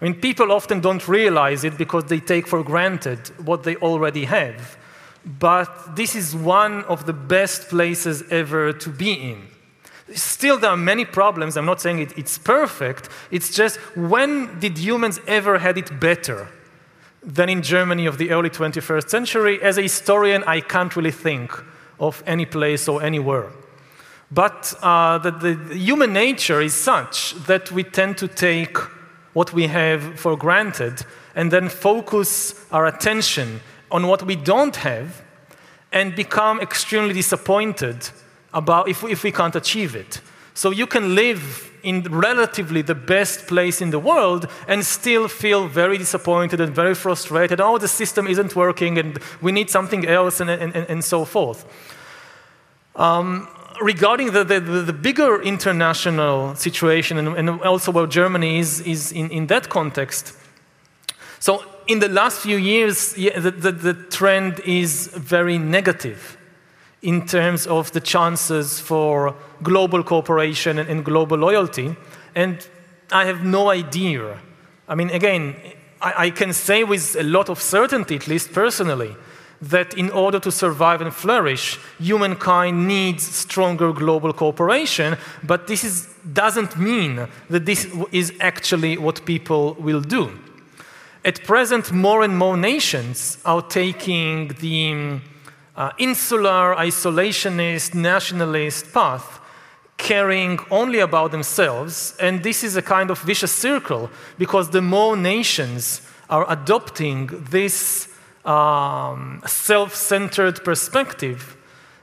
I 0.00 0.04
mean, 0.04 0.14
people 0.14 0.52
often 0.52 0.80
don't 0.80 1.06
realize 1.08 1.64
it 1.64 1.76
because 1.76 2.04
they 2.04 2.20
take 2.20 2.46
for 2.46 2.62
granted 2.62 3.18
what 3.44 3.64
they 3.64 3.76
already 3.76 4.24
have. 4.26 4.76
But 5.24 5.96
this 5.96 6.14
is 6.14 6.34
one 6.34 6.84
of 6.84 7.06
the 7.06 7.12
best 7.12 7.68
places 7.68 8.22
ever 8.30 8.72
to 8.72 8.90
be 8.90 9.12
in. 9.12 9.48
Still, 10.14 10.58
there 10.58 10.70
are 10.70 10.76
many 10.76 11.04
problems. 11.04 11.56
I'm 11.56 11.66
not 11.66 11.80
saying 11.80 11.98
it, 11.98 12.16
it's 12.16 12.38
perfect. 12.38 13.08
It's 13.30 13.54
just 13.54 13.76
when 13.96 14.58
did 14.60 14.78
humans 14.78 15.20
ever 15.26 15.58
had 15.58 15.76
it 15.76 16.00
better? 16.00 16.48
than 17.22 17.48
in 17.48 17.62
Germany 17.62 18.06
of 18.06 18.18
the 18.18 18.30
early 18.30 18.50
21st 18.50 19.08
century. 19.08 19.62
As 19.62 19.78
a 19.78 19.82
historian, 19.82 20.44
I 20.44 20.60
can't 20.60 20.94
really 20.96 21.10
think 21.10 21.52
of 21.98 22.22
any 22.26 22.46
place 22.46 22.88
or 22.88 23.02
anywhere. 23.02 23.50
But 24.30 24.74
uh, 24.82 25.18
the, 25.18 25.30
the 25.30 25.74
human 25.74 26.12
nature 26.12 26.60
is 26.60 26.74
such 26.74 27.34
that 27.46 27.72
we 27.72 27.82
tend 27.82 28.18
to 28.18 28.28
take 28.28 28.76
what 29.32 29.52
we 29.52 29.68
have 29.68 30.18
for 30.18 30.36
granted 30.36 31.04
and 31.34 31.50
then 31.50 31.68
focus 31.68 32.54
our 32.70 32.86
attention 32.86 33.60
on 33.90 34.06
what 34.06 34.22
we 34.22 34.36
don't 34.36 34.76
have 34.76 35.22
and 35.92 36.14
become 36.14 36.60
extremely 36.60 37.14
disappointed 37.14 38.10
about 38.52 38.88
if, 38.88 39.02
if 39.04 39.22
we 39.22 39.32
can't 39.32 39.56
achieve 39.56 39.94
it. 39.96 40.20
So 40.54 40.70
you 40.70 40.86
can 40.86 41.14
live 41.14 41.70
in 41.82 42.02
relatively 42.02 42.82
the 42.82 42.94
best 42.94 43.46
place 43.46 43.80
in 43.80 43.90
the 43.90 43.98
world 43.98 44.48
and 44.66 44.84
still 44.84 45.28
feel 45.28 45.68
very 45.68 45.96
disappointed 45.96 46.60
and 46.60 46.74
very 46.74 46.94
frustrated. 46.94 47.60
Oh, 47.60 47.78
the 47.78 47.88
system 47.88 48.26
isn't 48.26 48.56
working 48.56 48.98
and 48.98 49.18
we 49.40 49.52
need 49.52 49.70
something 49.70 50.06
else 50.06 50.40
and, 50.40 50.50
and, 50.50 50.74
and 50.74 51.04
so 51.04 51.24
forth. 51.24 51.64
Um, 52.96 53.48
regarding 53.80 54.32
the, 54.32 54.44
the, 54.44 54.60
the, 54.60 54.92
bigger 54.92 55.42
international 55.42 56.54
situation 56.54 57.18
and, 57.18 57.28
and 57.36 57.50
also 57.62 57.92
where 57.92 58.06
Germany 58.06 58.58
is, 58.58 58.80
is 58.80 59.12
in, 59.12 59.30
in 59.30 59.46
that 59.48 59.68
context, 59.68 60.34
so 61.40 61.64
in 61.86 62.00
the 62.00 62.08
last 62.08 62.40
few 62.40 62.56
years, 62.56 63.14
the, 63.14 63.30
the, 63.30 63.72
the 63.72 63.94
trend 63.94 64.60
is 64.60 65.08
very 65.08 65.58
negative 65.58 66.36
in 67.00 67.26
terms 67.26 67.66
of 67.66 67.92
the 67.92 68.00
chances 68.00 68.80
for 68.80 69.34
global 69.62 70.02
cooperation 70.02 70.78
and, 70.78 70.88
and 70.88 71.04
global 71.04 71.38
loyalty. 71.38 71.96
And 72.34 72.66
I 73.12 73.24
have 73.24 73.44
no 73.44 73.70
idea. 73.70 74.38
I 74.88 74.94
mean, 74.94 75.10
again, 75.10 75.56
I, 76.00 76.26
I 76.26 76.30
can 76.30 76.52
say 76.52 76.84
with 76.84 77.16
a 77.16 77.22
lot 77.22 77.48
of 77.48 77.60
certainty, 77.62 78.16
at 78.16 78.26
least 78.26 78.52
personally, 78.52 79.16
that 79.60 79.94
in 79.94 80.10
order 80.10 80.38
to 80.40 80.52
survive 80.52 81.00
and 81.00 81.12
flourish, 81.12 81.78
humankind 81.98 82.86
needs 82.86 83.24
stronger 83.24 83.92
global 83.92 84.32
cooperation, 84.32 85.16
but 85.42 85.66
this 85.66 85.84
is, 85.84 86.08
doesn't 86.32 86.76
mean 86.78 87.26
that 87.50 87.66
this 87.66 87.86
is 88.12 88.32
actually 88.40 88.96
what 88.98 89.24
people 89.24 89.74
will 89.74 90.00
do. 90.00 90.30
At 91.24 91.42
present, 91.44 91.92
more 91.92 92.22
and 92.22 92.38
more 92.38 92.56
nations 92.56 93.38
are 93.44 93.62
taking 93.62 94.48
the 94.60 95.20
uh, 95.76 95.90
insular, 95.98 96.74
isolationist, 96.76 97.94
nationalist 97.94 98.92
path, 98.92 99.40
caring 99.96 100.60
only 100.70 101.00
about 101.00 101.32
themselves. 101.32 102.14
And 102.20 102.42
this 102.42 102.62
is 102.62 102.76
a 102.76 102.82
kind 102.82 103.10
of 103.10 103.20
vicious 103.20 103.52
circle 103.52 104.10
because 104.38 104.70
the 104.70 104.80
more 104.80 105.16
nations 105.16 106.02
are 106.30 106.50
adopting 106.50 107.26
this 107.50 108.08
um, 108.48 109.42
self 109.46 109.94
centered 109.94 110.64
perspective, 110.64 111.56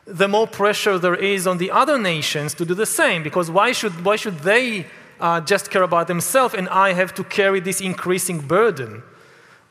the 0.05 0.27
more 0.27 0.47
pressure 0.47 0.99
there 0.99 1.15
is 1.15 1.47
on 1.47 1.57
the 1.57 1.71
other 1.71 1.97
nations 1.97 2.53
to 2.55 2.65
do 2.65 2.75
the 2.75 2.85
same. 2.85 3.23
Because 3.23 3.49
why 3.49 3.73
should, 3.73 4.05
why 4.05 4.17
should 4.17 4.39
they 4.39 4.85
uh, 5.19 5.41
just 5.41 5.71
care 5.71 5.83
about 5.83 6.07
themselves 6.07 6.53
and 6.53 6.67
I 6.69 6.93
have 6.93 7.13
to 7.15 7.23
carry 7.23 7.59
this 7.61 7.81
increasing 7.81 8.39
burden? 8.47 9.03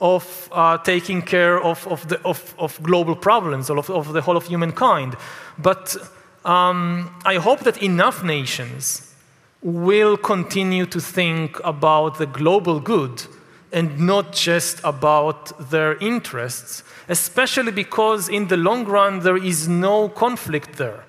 of 0.01 0.49
uh, 0.53 0.77
taking 0.79 1.23
care 1.23 1.63
of, 1.63 1.87
of, 1.87 2.09
the, 2.09 2.21
of, 2.25 2.55
of 2.59 2.83
global 2.83 3.15
problems, 3.17 3.71
of, 3.71 3.89
of 3.91 4.13
the 4.13 4.21
whole 4.21 4.37
of 4.37 4.45
humankind. 4.47 5.17
But 5.57 5.97
Um, 6.45 7.09
I 7.25 7.37
hope 7.37 7.65
that 7.65 7.83
enough 7.83 8.23
nations 8.23 9.15
will 9.63 10.17
continue 10.19 10.87
to 10.87 11.01
think 11.01 11.59
about 11.65 12.19
the 12.19 12.27
global 12.27 12.81
good 12.81 13.27
and 13.75 13.99
not 13.99 14.33
just 14.33 14.81
about 14.85 15.71
their 15.71 15.97
interests, 15.97 16.85
especially 17.09 17.73
because 17.73 18.29
in 18.29 18.47
the 18.47 18.57
long 18.57 18.85
run 18.85 19.21
there 19.21 19.37
is 19.37 19.69
no 19.69 20.09
conflict 20.09 20.79
there. 20.79 21.05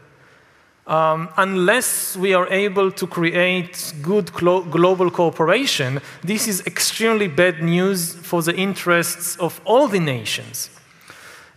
Um, 0.88 1.30
unless 1.38 2.18
we 2.18 2.34
are 2.34 2.48
able 2.48 2.92
to 2.92 3.08
create 3.08 3.94
good 4.02 4.34
global 4.34 5.10
cooperation, 5.12 6.02
this 6.24 6.48
is 6.48 6.66
extremely 6.66 7.28
bad 7.28 7.62
news 7.62 8.14
for 8.14 8.42
the 8.42 8.56
interests 8.56 9.36
of 9.38 9.62
all 9.64 9.88
the 9.88 10.00
nations. 10.00 10.70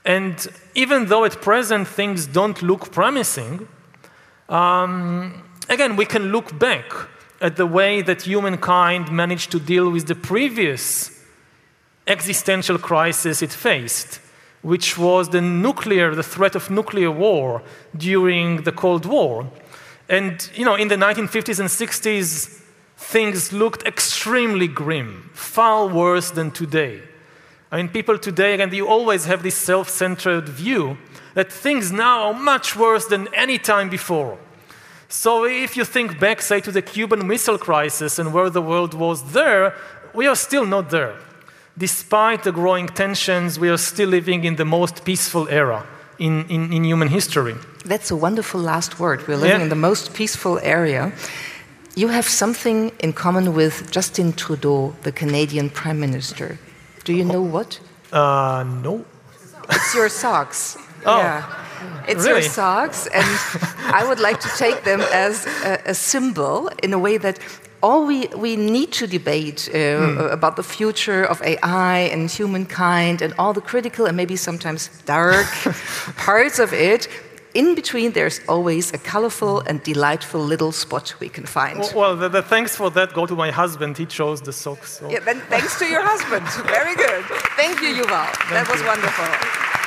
And 0.05 0.47
even 0.75 1.07
though 1.07 1.25
at 1.25 1.41
present 1.41 1.89
things 1.89 2.27
don't 2.27 2.63
look 2.63 2.93
promising, 2.93 3.67
um, 4.49 5.43
again, 5.69 5.97
we 5.97 6.07
can 6.07 6.33
look 6.33 6.59
back 6.59 6.85
at 7.41 7.57
the 7.57 7.67
way 7.67 8.03
that 8.03 8.23
humankind 8.23 9.13
managed 9.13 9.51
to 9.53 9.61
deal 9.61 9.91
with 9.91 10.07
the 10.07 10.15
previous 10.15 11.25
existential 12.07 12.79
crisis 12.79 13.43
it 13.43 13.53
faced, 13.53 14.21
which 14.63 14.99
was 14.99 15.29
the 15.29 15.41
nuclear, 15.41 16.15
the 16.15 16.23
threat 16.23 16.57
of 16.57 16.71
nuclear 16.71 17.11
war 17.11 17.63
during 17.97 18.63
the 18.63 18.73
Cold 18.73 19.07
War. 19.07 19.51
And 20.09 20.51
you 20.55 20.65
know, 20.65 20.75
in 20.75 20.89
the 20.89 20.97
1950s 20.97 21.61
and 21.61 21.69
60s, 21.69 22.61
things 22.97 23.53
looked 23.53 23.87
extremely 23.87 24.67
grim, 24.67 25.31
far 25.33 25.87
worse 25.87 26.31
than 26.31 26.51
today. 26.51 27.03
I 27.71 27.77
mean, 27.77 27.89
people 27.89 28.19
today, 28.19 28.55
again, 28.55 28.73
you 28.73 28.89
always 28.89 29.27
have 29.27 29.43
this 29.43 29.55
self 29.55 29.91
centered 29.91 30.49
view 30.49 30.97
that 31.35 31.53
things 31.53 31.93
now 31.93 32.29
are 32.29 32.35
much 32.35 32.75
worse 32.75 33.07
than 33.07 33.33
any 33.35 33.59
time 33.59 33.91
before. 33.91 34.39
So, 35.11 35.47
if 35.47 35.75
you 35.75 35.85
think 35.85 36.21
back, 36.21 36.43
say, 36.43 36.61
to 36.61 36.71
the 36.71 36.83
Cuban 36.83 37.27
Missile 37.27 37.57
Crisis 37.57 38.19
and 38.19 38.35
where 38.35 38.51
the 38.51 38.61
world 38.61 38.93
was 38.93 39.33
there, 39.33 39.75
we 40.13 40.27
are 40.27 40.37
still 40.37 40.67
not 40.67 40.91
there. 40.91 41.17
Despite 41.79 42.43
the 42.43 42.53
growing 42.53 42.89
tensions, 42.89 43.59
we 43.59 43.71
are 43.71 43.79
still 43.79 44.11
living 44.11 44.45
in 44.45 44.57
the 44.57 44.67
most 44.67 45.05
peaceful 45.05 45.49
era 45.49 45.87
in, 46.19 46.45
in, 46.51 46.73
in 46.73 46.85
human 46.85 47.09
history. 47.09 47.55
That's 47.87 48.11
a 48.11 48.17
wonderful 48.17 48.61
last 48.61 49.01
word. 49.01 49.27
We're 49.27 49.37
living 49.37 49.57
yeah. 49.57 49.63
in 49.63 49.69
the 49.71 49.77
most 49.77 50.13
peaceful 50.13 50.59
area. 50.59 51.13
You 51.95 52.09
have 52.09 52.27
something 52.29 52.93
in 52.99 53.15
common 53.15 53.55
with 53.55 53.91
Justin 53.91 54.35
Trudeau, 54.35 54.95
the 55.05 55.13
Canadian 55.13 55.71
Prime 55.71 56.01
Minister. 56.01 56.59
Do 57.05 57.15
you 57.15 57.25
know 57.25 57.43
what? 57.43 57.81
Uh, 58.13 58.65
no. 58.83 59.07
It's 59.71 59.95
your 59.95 60.09
socks. 60.11 60.77
Oh. 61.07 61.19
Yeah. 61.19 61.65
It's 62.07 62.25
really? 62.25 62.41
your 62.41 62.43
socks, 62.43 63.07
and 63.07 63.25
I 63.95 64.05
would 64.09 64.21
like 64.21 64.41
to 64.41 64.49
take 64.57 64.85
them 64.85 65.01
as 65.13 65.47
a, 65.65 65.81
a, 65.87 65.95
symbol 65.95 66.71
in 66.83 66.93
a 66.93 66.99
way 66.99 67.19
that 67.19 67.39
all 67.83 68.07
we, 68.07 68.27
we 68.29 68.57
need 68.57 68.93
to 68.93 69.07
debate 69.07 69.69
uh, 69.71 69.77
mm. 69.77 70.33
about 70.33 70.57
the 70.57 70.63
future 70.63 71.25
of 71.25 71.43
AI 71.43 71.99
and 72.13 72.31
humankind 72.31 73.23
and 73.23 73.33
all 73.39 73.53
the 73.53 73.61
critical 73.61 74.07
and 74.07 74.17
maybe 74.17 74.37
sometimes 74.37 74.91
dark 75.05 75.47
parts 76.17 76.59
of 76.59 76.73
it 76.73 77.09
in 77.55 77.75
between, 77.75 78.13
there's 78.13 78.41
always 78.47 78.93
a 78.93 78.99
colorful 78.99 79.61
and 79.61 79.83
delightful 79.83 80.41
little 80.41 80.73
spot 80.73 81.15
we 81.19 81.29
can 81.29 81.47
find. 81.47 81.79
Well, 81.81 81.93
well 81.95 82.17
the, 82.17 82.29
the, 82.29 82.43
thanks 82.43 82.77
for 82.77 82.91
that 82.91 83.15
go 83.15 83.27
to 83.27 83.35
my 83.35 83.51
husband. 83.51 83.97
He 83.97 84.07
chose 84.07 84.41
the 84.43 84.53
socks. 84.53 84.99
So. 84.99 85.11
Yeah, 85.11 85.21
then 85.21 85.41
thanks 85.49 85.79
to 85.79 85.87
your 85.87 86.03
husband. 86.03 86.47
Very 86.67 86.95
good. 86.95 87.25
Thank 87.57 87.81
you, 87.81 87.95
Yuval. 87.95 88.27
Thank 88.27 88.51
that 88.51 88.69
was 88.71 88.81
you. 88.81 88.87
wonderful. 88.87 89.78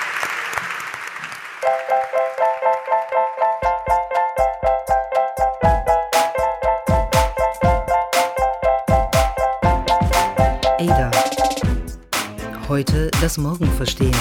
Heute 12.71 13.11
das 13.19 13.37
Morgen 13.37 13.69
verstehen. 13.73 14.15